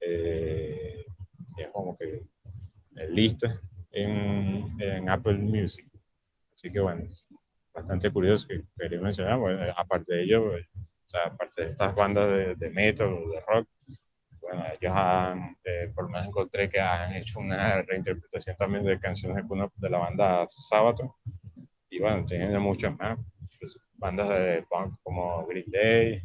eh, 0.00 1.04
como 1.72 1.96
que, 1.96 2.22
eh, 2.96 3.08
lista 3.08 3.60
en, 3.90 4.80
en, 4.80 5.08
Apple 5.08 5.34
Music. 5.34 5.86
Así 6.54 6.70
que 6.70 6.80
bueno, 6.80 7.06
bastante 7.74 8.10
curioso 8.10 8.46
que 8.48 8.62
quería 8.78 9.00
mencionar. 9.00 9.38
aparte 9.76 10.14
de 10.14 10.22
ello, 10.24 10.50
pues, 10.50 10.66
o 10.76 11.08
sea, 11.08 11.26
aparte 11.26 11.62
de 11.62 11.68
estas 11.70 11.94
bandas 11.94 12.30
de, 12.30 12.54
de 12.54 12.70
metal 12.70 13.12
o 13.12 13.28
de 13.30 13.40
rock, 13.40 13.68
bueno, 14.42 14.64
ellos 14.78 14.92
han, 14.94 15.56
eh, 15.64 15.90
por 15.94 16.04
lo 16.04 16.10
menos 16.10 16.26
encontré 16.26 16.68
que 16.68 16.80
han 16.80 17.14
hecho 17.14 17.38
una 17.38 17.80
reinterpretación 17.82 18.56
también 18.56 18.84
de 18.84 18.98
canciones 18.98 19.36
de, 19.48 19.68
de 19.76 19.90
la 19.90 19.98
banda 19.98 20.46
Sábado. 20.48 21.16
Y 21.88 22.00
bueno, 22.00 22.26
tienen 22.26 22.60
muchas 22.60 22.96
más, 22.98 23.18
pues, 23.58 23.78
bandas 23.94 24.28
de 24.28 24.64
punk 24.68 24.98
como 25.02 25.46
Green 25.46 25.70
Day, 25.70 26.22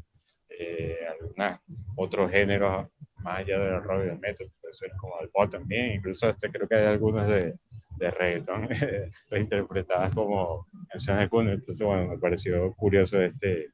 eh, 0.50 0.98
algunos 1.10 1.60
otros 1.96 2.32
géneros 2.32 2.88
más 3.24 3.40
allá 3.40 3.60
del 3.60 3.84
rock 3.84 4.04
y 4.04 4.08
del 4.08 4.20
metal, 4.20 4.52
puede 4.62 4.74
ser 4.74 4.92
como 4.98 5.20
el 5.22 5.30
pop 5.30 5.50
también, 5.50 5.94
incluso 5.94 6.30
este, 6.30 6.50
creo 6.50 6.68
que 6.68 6.76
hay 6.76 6.86
algunas 6.86 7.28
de, 7.28 7.56
de 7.98 8.12
reggaeton 8.12 8.68
reinterpretadas 9.30 10.14
como 10.14 10.68
canciones 10.90 11.24
de 11.24 11.30
cuna. 11.30 11.52
Entonces, 11.54 11.86
bueno, 11.86 12.08
me 12.08 12.18
pareció 12.18 12.74
curioso 12.74 13.20
este, 13.22 13.72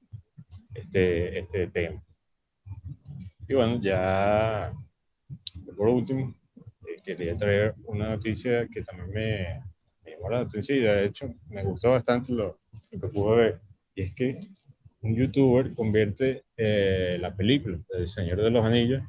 este, 0.73 1.39
este 1.39 1.67
tema. 1.67 2.01
Y 3.47 3.53
bueno, 3.53 3.79
ya 3.81 4.73
por 5.75 5.87
último, 5.87 6.33
eh, 6.57 7.01
quería 7.03 7.37
traer 7.37 7.75
una 7.85 8.09
noticia 8.09 8.67
que 8.67 8.83
también 8.83 9.09
me, 9.11 9.63
me 10.05 10.11
llamó 10.11 10.29
la 10.29 10.39
atención 10.41 10.77
y 10.77 10.81
de 10.81 11.05
hecho 11.05 11.33
me 11.49 11.63
gustó 11.63 11.91
bastante 11.91 12.31
lo, 12.31 12.59
que 12.89 12.97
pude 12.97 13.35
ver. 13.35 13.61
Y 13.95 14.03
es 14.03 14.13
que 14.13 14.39
un 15.01 15.15
youtuber 15.15 15.73
convierte 15.73 16.43
eh, 16.57 17.17
la 17.19 17.35
película 17.35 17.77
El 17.97 18.07
Señor 18.07 18.41
de 18.41 18.49
los 18.49 18.65
Anillos 18.65 19.03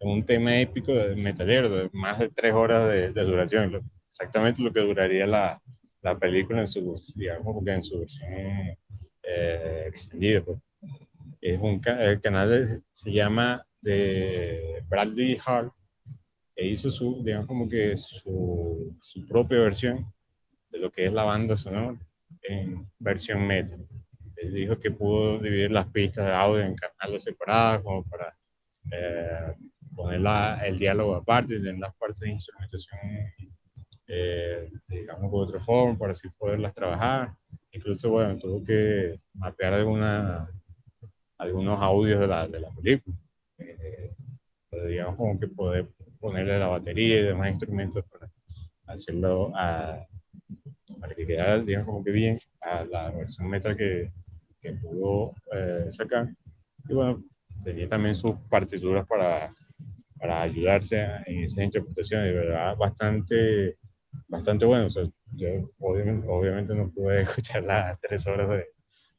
un 0.00 0.24
tema 0.24 0.58
épico 0.58 0.94
de 0.94 1.14
metalero 1.14 1.68
de 1.70 1.90
más 1.92 2.18
de 2.18 2.28
tres 2.30 2.52
horas 2.52 2.88
de, 2.88 3.24
duración. 3.24 3.82
exactamente 4.10 4.62
lo 4.62 4.72
que 4.72 4.80
duraría 4.80 5.26
la, 5.26 5.60
la, 6.02 6.18
película 6.18 6.60
en 6.62 6.68
su, 6.68 7.02
digamos, 7.14 7.66
en 7.66 7.84
su 7.84 8.00
versión 8.00 8.32
eh, 9.22 9.84
extendida. 9.86 10.42
Pues. 10.42 10.58
Es 11.40 11.58
un, 11.60 11.80
el 11.86 12.20
canal 12.20 12.82
se 12.92 13.12
llama 13.12 13.64
de 13.80 14.82
Bradley 14.88 15.38
Hart, 15.44 15.72
e 16.56 16.66
hizo 16.66 16.90
su, 16.90 17.22
digamos, 17.24 17.46
como 17.46 17.68
que 17.68 17.96
su, 17.96 18.94
su 19.00 19.26
propia 19.26 19.60
versión 19.60 20.12
de 20.70 20.78
lo 20.78 20.90
que 20.90 21.06
es 21.06 21.12
la 21.12 21.24
banda 21.24 21.56
sonora 21.56 21.98
en 22.42 22.86
versión 22.98 23.46
metal. 23.46 23.86
Él 24.36 24.54
dijo 24.54 24.78
que 24.78 24.90
pudo 24.90 25.38
dividir 25.38 25.70
las 25.70 25.86
pistas 25.88 26.26
de 26.26 26.32
audio 26.32 26.62
en 26.62 26.74
canales 26.74 27.24
separadas 27.24 27.82
como 27.82 28.04
para 28.04 28.36
eh, 28.92 29.54
poner 29.94 30.20
la, 30.20 30.60
el 30.66 30.78
diálogo 30.78 31.14
aparte, 31.16 31.58
tener 31.58 31.78
las 31.78 31.94
partes 31.96 32.20
de 32.20 32.30
instrumentación, 32.30 33.00
eh, 34.08 34.70
digamos, 34.88 35.30
de 35.30 35.38
otra 35.38 35.60
forma, 35.60 35.98
para 35.98 36.12
así 36.12 36.28
poderlas 36.38 36.74
trabajar. 36.74 37.32
Incluso, 37.72 38.10
bueno, 38.10 38.38
tuvo 38.38 38.64
que 38.64 39.16
mapear 39.34 39.74
alguna, 39.74 40.50
algunos 41.38 41.80
audios 41.80 42.20
de 42.20 42.26
la, 42.26 42.48
de 42.48 42.60
la 42.60 42.70
película. 42.70 43.16
Eh, 43.58 44.14
digamos, 44.88 45.16
como 45.16 45.38
que 45.38 45.48
poder 45.48 45.88
ponerle 46.18 46.58
la 46.58 46.68
batería 46.68 47.20
y 47.20 47.24
demás 47.24 47.50
instrumentos 47.50 48.04
para 48.06 48.30
hacerlo 48.86 49.52
a, 49.54 50.04
para 51.00 51.14
que 51.14 51.26
quedara, 51.26 51.58
digamos, 51.60 51.86
como 51.86 52.04
que 52.04 52.10
bien 52.10 52.38
a 52.60 52.84
la 52.84 53.10
versión 53.10 53.48
metal 53.48 53.76
que, 53.76 54.12
que 54.60 54.72
pudo 54.72 55.34
eh, 55.52 55.86
sacar. 55.90 56.28
Y 56.88 56.94
bueno, 56.94 57.22
tenía 57.64 57.88
también 57.88 58.14
sus 58.14 58.36
partituras 58.48 59.06
para, 59.06 59.54
para 60.20 60.42
ayudarse 60.42 61.00
en 61.26 61.44
esas 61.44 61.64
interpretaciones, 61.64 62.26
de 62.26 62.38
verdad, 62.38 62.76
bastante, 62.76 63.76
bastante 64.28 64.64
bueno. 64.64 64.86
O 64.86 64.90
sea, 64.90 65.04
yo 65.32 65.70
obviamente, 65.78 66.26
obviamente, 66.28 66.74
no 66.74 66.90
pude 66.90 67.22
escuchar 67.22 67.62
las 67.64 67.98
tres 68.00 68.26
horas 68.26 68.48
de, 68.50 68.66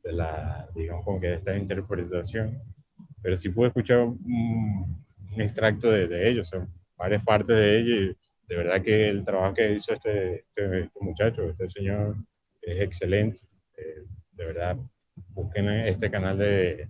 de, 0.04 0.14
la, 0.14 0.70
digamos, 0.76 1.04
como 1.04 1.20
que 1.20 1.28
de 1.28 1.36
esta 1.36 1.58
interpretación, 1.58 2.62
pero 3.22 3.36
sí 3.36 3.50
pude 3.50 3.68
escuchar 3.68 4.00
un, 4.00 5.04
un 5.34 5.42
extracto 5.42 5.92
de, 5.92 6.08
de 6.08 6.30
ellos, 6.30 6.48
o 6.54 6.58
sea, 6.58 6.68
varias 6.98 7.24
partes 7.24 7.56
de 7.56 7.80
ellos 7.80 8.16
de 8.52 8.58
verdad 8.58 8.82
que 8.84 9.08
el 9.08 9.24
trabajo 9.24 9.54
que 9.54 9.76
hizo 9.76 9.94
este, 9.94 10.40
este, 10.42 10.82
este 10.82 11.00
muchacho, 11.00 11.50
este 11.50 11.70
señor, 11.70 12.18
es 12.62 12.82
excelente. 12.82 13.40
Eh, 13.78 14.04
de 14.34 14.46
verdad, 14.46 14.78
busquen 15.30 15.70
este 15.70 16.12
canal 16.12 16.38
de, 16.38 16.90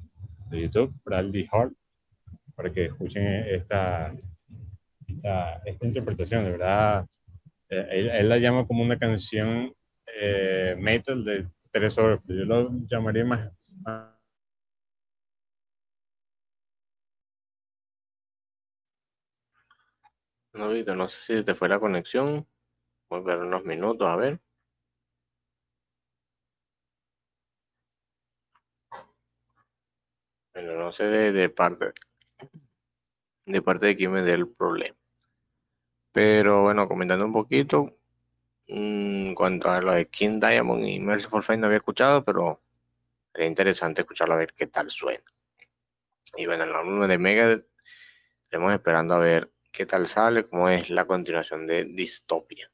de 0.50 0.62
YouTube, 0.62 0.92
Bradley 1.06 1.48
Hart, 1.52 1.72
para 2.62 2.74
que 2.74 2.86
escuchen 2.86 3.26
esta, 3.48 4.14
esta, 5.08 5.86
interpretación. 5.86 6.46
De 6.46 6.52
verdad, 6.52 7.08
eh, 7.70 7.88
él, 8.20 8.30
la 8.30 8.38
llama 8.38 8.68
como 8.68 8.84
una 8.84 9.00
canción 9.00 9.74
eh, 10.20 10.76
metal 10.78 11.26
de 11.26 11.48
tres 11.72 11.98
horas, 11.98 12.20
pero 12.28 12.40
yo 12.40 12.46
lo 12.46 12.72
llamaría 12.88 13.26
más, 13.26 13.52
No, 20.54 20.70
Víctor, 20.70 20.98
no 20.98 21.10
sé 21.10 21.40
si 21.40 21.44
te 21.46 21.56
fue 21.56 21.70
la 21.70 21.80
conexión. 21.80 22.46
Voy 23.10 23.22
a 23.22 23.24
ver 23.24 23.40
unos 23.40 23.64
minutos, 23.66 24.08
a 24.08 24.16
ver. 24.18 24.40
Bueno, 30.54 30.76
no 30.78 30.92
sé 30.92 31.06
de 31.06 31.50
parte 31.50 31.94
de 33.46 33.62
parte 33.62 33.88
de 33.88 33.96
quién 33.96 34.12
me 34.12 34.22
dé 34.22 34.34
el 34.34 34.48
problema. 34.48 34.96
Pero 36.12 36.64
bueno, 36.64 36.88
comentando 36.88 37.26
un 37.26 37.34
poquito, 37.34 37.98
en 38.68 39.32
mm, 39.32 39.34
cuanto 39.34 39.70
a 39.70 39.82
lo 39.82 39.94
de 39.94 40.08
King 40.08 40.40
Diamond 40.40 40.86
y 40.86 41.00
Merciful 41.00 41.44
Fate 41.44 41.60
no 41.60 41.68
había 41.68 41.78
escuchado, 41.78 42.24
pero 42.24 42.62
sería 43.32 43.48
interesante 43.48 44.02
escucharlo 44.02 44.36
a 44.36 44.38
ver 44.38 44.54
qué 44.54 44.68
tal 44.68 44.90
suena. 44.90 45.24
Y 46.38 46.46
bueno, 46.46 46.64
el 46.64 46.74
álbum 46.74 47.08
de 47.08 47.18
Mega 47.18 47.62
estamos 48.44 48.74
esperando 48.74 49.16
a 49.16 49.20
ver 49.20 49.52
qué 49.72 49.86
tal 49.86 50.08
sale, 50.08 50.48
cómo 50.48 50.70
es 50.70 50.90
la 50.90 51.06
continuación 51.06 51.68
de 51.68 51.86
Distopia. 51.86 52.72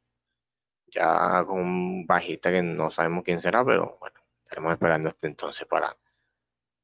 Ya 0.87 1.43
con 1.45 1.59
un 1.59 2.07
bajista 2.07 2.51
que 2.51 2.61
no 2.61 2.89
sabemos 2.91 3.23
quién 3.23 3.41
será, 3.41 3.63
pero 3.65 3.97
bueno, 3.99 4.19
estaremos 4.43 4.73
esperando 4.73 5.09
hasta 5.09 5.27
entonces 5.27 5.67
para 5.67 5.97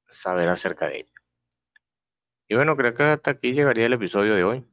saber 0.09 0.49
acerca 0.49 0.87
de 0.87 0.99
ella. 0.99 1.12
Y 2.47 2.55
bueno, 2.55 2.75
creo 2.75 2.93
que 2.93 3.03
hasta 3.03 3.31
aquí 3.31 3.53
llegaría 3.53 3.85
el 3.85 3.93
episodio 3.93 4.35
de 4.35 4.43
hoy. 4.43 4.65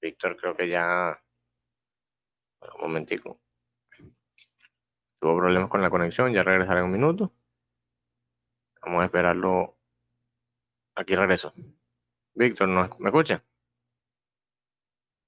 Víctor, 0.00 0.36
creo 0.36 0.54
que 0.54 0.68
ya. 0.68 1.18
Bueno, 2.60 2.74
un 2.76 2.80
momentico. 2.82 3.40
Tuvo 5.18 5.38
problemas 5.38 5.70
con 5.70 5.80
la 5.80 5.88
conexión, 5.88 6.32
ya 6.32 6.42
regresaré 6.42 6.80
en 6.80 6.86
un 6.86 6.92
minuto. 6.92 7.32
Vamos 8.82 9.02
a 9.02 9.06
esperarlo. 9.06 9.78
Aquí 10.96 11.14
regreso. 11.14 11.54
Víctor, 12.34 12.68
¿me 12.68 13.08
escucha? 13.08 13.42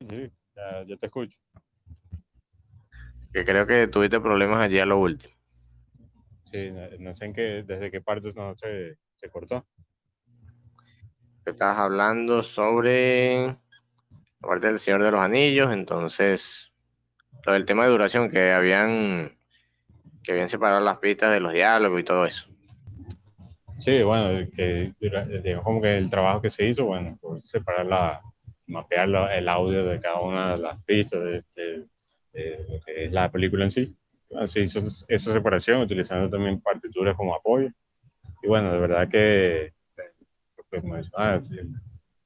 Sí, 0.01 0.31
ya, 0.55 0.85
ya, 0.85 0.97
te 0.97 1.07
escucho. 1.07 1.39
Que 3.33 3.45
creo 3.45 3.67
que 3.67 3.89
tuviste 3.89 4.21
problemas 4.21 4.59
allí 4.59 4.79
a 4.79 4.87
lo 4.87 4.99
último. 4.99 5.35
Sí, 6.51 6.71
no, 6.99 7.17
sé 7.17 7.25
en 7.25 7.33
qué, 7.33 7.63
desde 7.63 7.91
qué 7.91 8.01
partes 8.01 8.37
no 8.37 8.57
se, 8.57 8.99
se 9.17 9.31
cortó. 9.31 9.67
Estabas 11.47 11.79
hablando 11.79 12.43
sobre 12.43 13.47
la 13.47 13.59
parte 14.41 14.67
del 14.67 14.81
Señor 14.81 15.03
de 15.03 15.11
los 15.11 15.21
Anillos, 15.21 15.73
entonces 15.73 16.73
lo 17.45 17.53
del 17.53 17.65
tema 17.65 17.85
de 17.85 17.91
duración 17.91 18.31
que 18.31 18.53
habían 18.53 19.37
que 20.25 20.33
habían 20.33 20.49
separado 20.49 20.81
las 20.81 20.99
pistas 20.99 21.33
de 21.33 21.39
los 21.39 21.53
diálogos 21.53 22.01
y 22.01 22.05
todo 22.05 22.27
eso. 22.27 22.49
Sí, 23.79 24.03
bueno, 24.03 24.49
que 24.57 24.93
como 25.63 25.81
que 25.81 25.97
el 25.97 26.11
trabajo 26.11 26.43
que 26.43 26.51
se 26.51 26.67
hizo, 26.67 26.87
bueno, 26.87 27.17
pues 27.21 27.49
separar 27.49 27.87
la, 27.87 28.21
mapear 28.67 29.09
el 29.33 29.49
audio 29.49 29.85
de 29.85 30.01
cada 30.01 30.21
una 30.21 30.57
de 30.57 30.63
las 30.63 30.83
pistas 30.85 31.23
de, 31.23 31.87
lo 32.33 32.81
que 32.85 33.05
es 33.05 33.13
la 33.13 33.31
película 33.31 33.65
en 33.65 33.71
sí. 33.71 33.97
Así 34.37 34.61
hizo 34.61 34.81
esa 35.09 35.33
separación, 35.33 35.83
utilizando 35.83 36.29
también 36.29 36.61
partituras 36.61 37.17
como 37.17 37.35
apoyo. 37.35 37.71
Y 38.43 38.49
bueno, 38.49 38.73
de 38.73 38.79
verdad 38.79 39.09
que, 39.09 39.73
pues, 40.81 41.09
ah, 41.17 41.41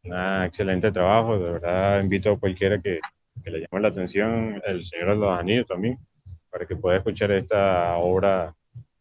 un 0.04 0.44
excelente 0.44 0.92
trabajo. 0.92 1.38
De 1.38 1.52
verdad 1.52 2.00
invito 2.00 2.32
a 2.32 2.38
cualquiera 2.38 2.80
que, 2.80 3.00
que, 3.42 3.50
le 3.50 3.60
llame 3.60 3.82
la 3.82 3.88
atención 3.88 4.60
El 4.64 4.84
Señor 4.84 5.10
de 5.10 5.16
los 5.16 5.38
Anillos 5.38 5.66
también, 5.66 5.98
para 6.50 6.66
que 6.66 6.76
pueda 6.76 6.98
escuchar 6.98 7.30
esta 7.32 7.96
obra 7.96 8.54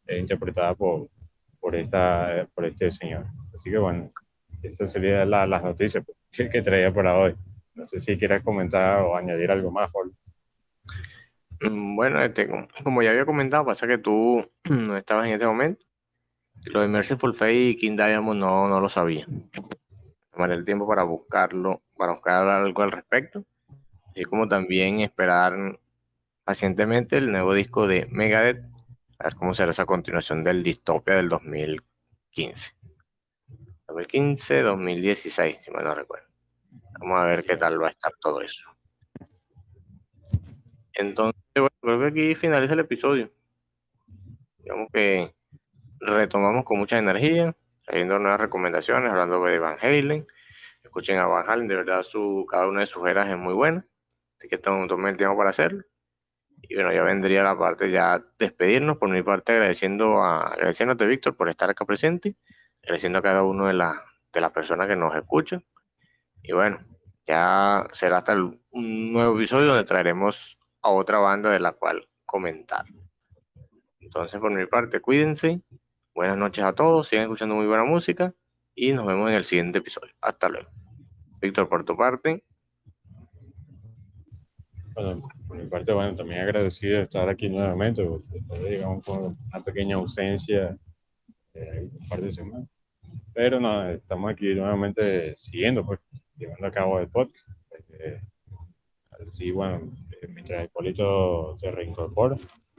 eh, 0.08 0.20
interpretada 0.20 0.74
por, 0.76 1.08
por, 1.60 1.76
esta, 1.76 2.48
por 2.54 2.66
este 2.66 2.92
señor. 2.92 3.26
Así 3.54 3.70
que 3.70 3.78
bueno, 3.78 4.10
esa 4.64 4.88
sería 4.88 5.26
la, 5.26 5.46
las 5.46 5.64
noticias 5.64 6.04
que, 6.32 6.50
que, 6.50 6.62
traía 6.62 6.94
para 6.94 7.18
hoy. 7.18 7.36
No 7.76 7.86
sé 7.86 8.00
si 8.00 8.18
quieres 8.18 8.44
comentar 8.44 9.02
o 9.02 9.16
añadir 9.16 9.52
algo 9.52 9.72
más, 9.72 9.92
Paul. 9.92 10.14
Mm, 11.62 11.96
bueno, 11.96 12.24
este, 12.24 12.50
como 12.84 13.02
ya 13.02 13.12
había 13.12 13.26
comentado, 13.26 13.66
pasa 13.66 13.88
que 13.88 13.98
tú 13.98 14.46
no 14.70 14.98
estabas 14.98 15.28
en 15.28 15.34
este 15.34 15.46
momento. 15.46 15.86
Lo 16.66 16.82
de 16.82 16.88
Merciful 16.88 17.34
Fate 17.34 17.54
y 17.54 17.78
King 17.78 17.96
Diamond 17.96 18.40
no, 18.40 18.68
no 18.68 18.80
lo 18.80 18.90
sabía. 18.90 19.26
Tomaré 20.32 20.56
el 20.56 20.66
tiempo 20.66 20.88
para 20.88 21.04
buscarlo, 21.04 21.82
para 21.98 22.14
buscar 22.14 22.48
algo 22.48 22.82
al 22.84 22.92
respecto. 22.92 23.44
Y 24.16 24.24
como 24.26 24.48
también 24.48 25.00
esperar 25.00 25.80
pacientemente 26.44 27.18
el 27.18 27.32
nuevo 27.32 27.54
disco 27.54 27.88
de 27.88 28.06
Megadeth, 28.08 28.64
a 29.20 29.26
ver 29.26 29.36
cómo 29.36 29.54
será 29.54 29.72
esa 29.72 29.86
continuación 29.86 30.44
del 30.44 30.64
Distopia 30.64 31.16
del 31.16 31.30
2015. 31.30 32.76
2015, 33.88 34.62
2016, 34.62 35.58
si 35.64 35.72
me 35.72 35.84
no 35.84 35.96
recuerdo. 35.96 36.28
Vamos 37.00 37.20
a 37.20 37.26
ver 37.26 37.44
qué 37.44 37.58
tal 37.58 37.82
va 37.82 37.88
a 37.88 37.92
estar 37.92 38.14
todo 38.22 38.42
eso. 38.42 38.64
Entonces, 40.94 41.42
bueno, 41.56 41.70
creo 41.82 42.00
que 42.00 42.08
aquí 42.08 42.36
finaliza 42.36 42.74
el 42.74 42.82
episodio. 42.82 43.32
Digamos 44.60 44.90
que 44.92 45.34
retomamos 46.00 46.66
con 46.66 46.80
mucha 46.80 46.98
energía, 46.98 47.56
trayendo 47.86 48.20
nuevas 48.20 48.40
recomendaciones, 48.40 49.10
hablando 49.10 49.44
de 49.44 49.60
Van 49.60 49.78
Halen. 49.82 50.28
Escuchen 50.84 51.20
a 51.20 51.26
Van 51.26 51.50
Halen, 51.50 51.68
de 51.68 51.76
verdad 51.76 52.04
su, 52.04 52.46
cada 52.50 52.68
una 52.68 52.82
de 52.82 52.86
sus 52.86 53.08
eras 53.08 53.30
es 53.30 53.38
muy 53.38 53.54
buena. 53.54 53.86
Así 54.38 54.48
que 54.48 54.58
tomen 54.58 55.08
el 55.08 55.18
tiempo 55.18 55.38
para 55.38 55.50
hacerlo. 55.50 55.84
Y 56.62 56.76
bueno, 56.76 56.94
ya 56.94 57.04
vendría 57.04 57.44
la 57.44 57.58
parte 57.58 57.92
ya 57.92 58.24
despedirnos. 58.38 58.98
Por 58.98 59.10
mi 59.10 59.24
parte, 59.24 59.54
agradeciendo 59.54 60.24
a, 60.24 60.48
agradeciéndote, 60.48 61.06
Víctor, 61.06 61.36
por 61.36 61.50
estar 61.50 61.70
acá 61.70 61.86
presente 61.86 62.36
agradeciendo 62.84 63.20
a 63.20 63.22
cada 63.22 63.44
uno 63.44 63.68
de, 63.68 63.74
de 63.74 64.42
las 64.42 64.52
personas 64.52 64.88
que 64.88 64.96
nos 64.96 65.16
escuchan. 65.16 65.64
Y 66.42 66.54
bueno, 66.54 66.80
ya 67.26 67.88
será 67.92 68.20
hasta 68.20 68.36
un 68.36 69.14
nuevo 69.14 69.36
episodio 69.36 69.68
donde 69.68 69.84
traeremos 69.84 70.58
a 70.82 70.90
otra 70.90 71.20
banda 71.20 71.52
de 71.52 71.60
la 71.60 71.74
cual 71.74 72.08
comentar. 72.26 72.86
Entonces, 74.00 74.40
por 74.40 74.52
mi 74.52 74.66
parte, 74.66 75.02
cuídense. 75.02 75.62
Buenas 76.14 76.38
noches 76.38 76.64
a 76.64 76.74
todos. 76.74 77.08
Sigan 77.08 77.26
escuchando 77.26 77.56
muy 77.56 77.68
buena 77.68 77.84
música. 77.84 78.34
Y 78.76 78.92
nos 78.94 79.06
vemos 79.06 79.30
en 79.30 79.36
el 79.36 79.44
siguiente 79.44 79.80
episodio. 79.80 80.14
Hasta 80.22 80.50
luego. 80.50 80.70
Víctor, 81.42 81.68
por 81.70 81.84
tu 81.84 81.96
parte. 81.96 82.44
Bueno, 84.94 85.30
por 85.48 85.58
mi 85.58 85.68
parte, 85.68 85.94
bueno, 85.94 86.16
también 86.16 86.42
agradecido 86.42 86.98
de 86.98 87.04
estar 87.04 87.28
aquí 87.30 87.50
nuevamente. 87.50 88.08
Digamos, 88.70 89.04
con 89.06 89.38
una 89.48 89.64
pequeña 89.64 89.96
ausencia 89.96 90.78
eh, 91.54 91.90
un 92.00 92.08
par 92.10 92.22
de 92.22 92.32
semanas. 92.32 92.68
Pero 93.34 93.60
no, 93.60 93.90
estamos 93.90 94.32
aquí 94.32 94.54
nuevamente 94.54 95.36
siguiendo, 95.38 95.86
pues, 95.86 96.00
llevando 96.38 96.68
a 96.68 96.72
cabo 96.72 97.00
el 97.00 97.08
podcast. 97.08 97.48
Eh, 98.00 98.22
Así, 99.28 99.52
bueno, 99.52 99.92
eh, 100.22 100.28
mientras 100.28 100.62
el 100.62 100.70
Polito 100.70 101.58
se 101.58 101.70
reincorpora, 101.72 102.38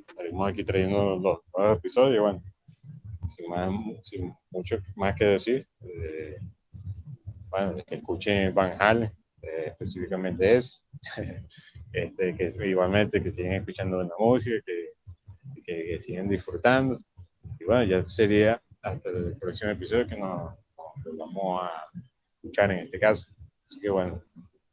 estaremos 0.09 0.48
aquí 0.48 0.65
trayendo 0.65 1.16
los 1.16 1.40
nuevos 1.55 1.78
episodios, 1.78 2.23
bueno, 2.23 2.43
sin, 3.31 3.48
más, 3.48 3.70
sin 4.02 4.32
mucho 4.51 4.78
más 4.97 5.15
que 5.16 5.24
decir. 5.24 5.66
Eh, 5.82 6.39
bueno, 7.48 7.77
que 7.86 7.97
escuchen 7.97 8.55
Van 8.55 8.81
Halen, 8.81 9.12
eh, 9.43 9.65
específicamente 9.66 10.57
es, 10.57 10.85
este, 11.93 12.36
que 12.36 12.69
igualmente 12.69 13.23
que 13.23 13.32
siguen 13.32 13.55
escuchando 13.55 14.02
la 14.02 14.15
música, 14.19 14.57
que, 14.65 14.93
que, 15.65 15.98
que, 15.98 16.23
disfrutando. 16.23 17.01
Y 17.59 17.65
bueno, 17.65 17.85
ya 17.85 18.05
sería 18.05 18.61
hasta 18.82 19.11
el 19.11 19.36
próximo 19.39 19.70
episodio 19.70 20.07
que 20.07 20.16
nos, 20.16 20.55
nos 21.05 21.16
vamos 21.16 21.62
a 21.62 21.85
escuchar 22.36 22.70
en 22.70 22.81
este 22.81 22.98
caso. 22.98 23.31
Así 23.69 23.81
que 23.81 23.90
bueno, 23.90 24.23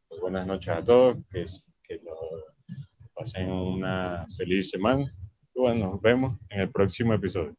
pues 0.07 0.21
buenas 0.21 0.45
noches 0.45 0.69
a 0.69 0.83
todos, 0.83 1.17
que, 1.31 1.45
que 1.83 1.99
lo, 2.03 2.15
pasen 3.13 3.51
una 3.51 4.27
feliz 4.37 4.69
semana. 4.69 5.11
Y 5.55 5.59
bueno, 5.59 5.91
nos 5.91 6.01
vemos 6.01 6.39
en 6.49 6.61
el 6.61 6.71
próximo 6.71 7.13
episodio. 7.13 7.55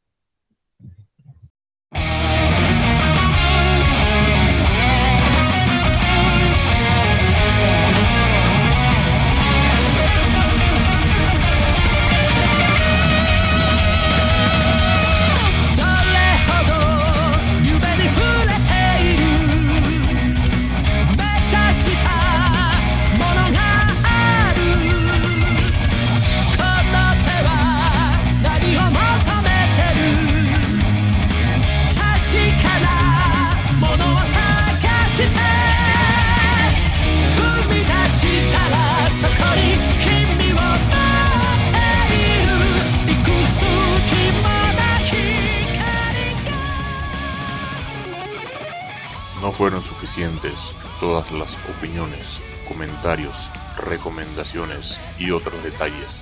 Fueron 49.59 49.83
suficientes 49.83 50.55
todas 51.01 51.33
las 51.33 51.53
opiniones, 51.69 52.41
comentarios, 52.69 53.35
recomendaciones 53.77 54.97
y 55.19 55.33
otros 55.33 55.61
detalles 55.65 56.21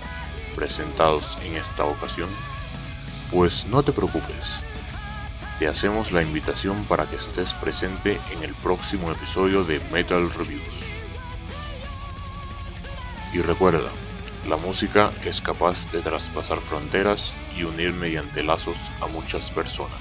presentados 0.55 1.37
en 1.45 1.57
esta 1.57 1.85
ocasión. 1.85 2.31
Pues 3.31 3.67
no 3.67 3.83
te 3.83 3.93
preocupes, 3.93 4.43
te 5.59 5.69
hacemos 5.69 6.13
la 6.13 6.23
invitación 6.23 6.83
para 6.85 7.05
que 7.05 7.17
estés 7.17 7.53
presente 7.53 8.19
en 8.31 8.43
el 8.43 8.55
próximo 8.55 9.13
episodio 9.13 9.65
de 9.65 9.81
Metal 9.93 10.31
Reviews. 10.31 10.75
Y 13.35 13.43
recuerda, 13.43 13.91
la 14.49 14.57
música 14.57 15.11
es 15.27 15.43
capaz 15.43 15.93
de 15.93 16.01
traspasar 16.01 16.59
fronteras 16.61 17.35
y 17.55 17.65
unir 17.65 17.93
mediante 17.93 18.43
lazos 18.43 18.79
a 19.03 19.07
muchas 19.09 19.51
personas. 19.51 20.01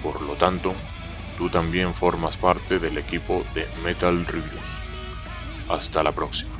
Por 0.00 0.22
lo 0.22 0.34
tanto, 0.34 0.72
tú 1.40 1.48
también 1.48 1.94
formas 1.94 2.36
parte 2.36 2.78
del 2.78 2.98
equipo 2.98 3.42
de 3.54 3.66
Metal 3.82 4.26
Reviews. 4.26 4.60
Hasta 5.70 6.02
la 6.02 6.12
próxima. 6.12 6.59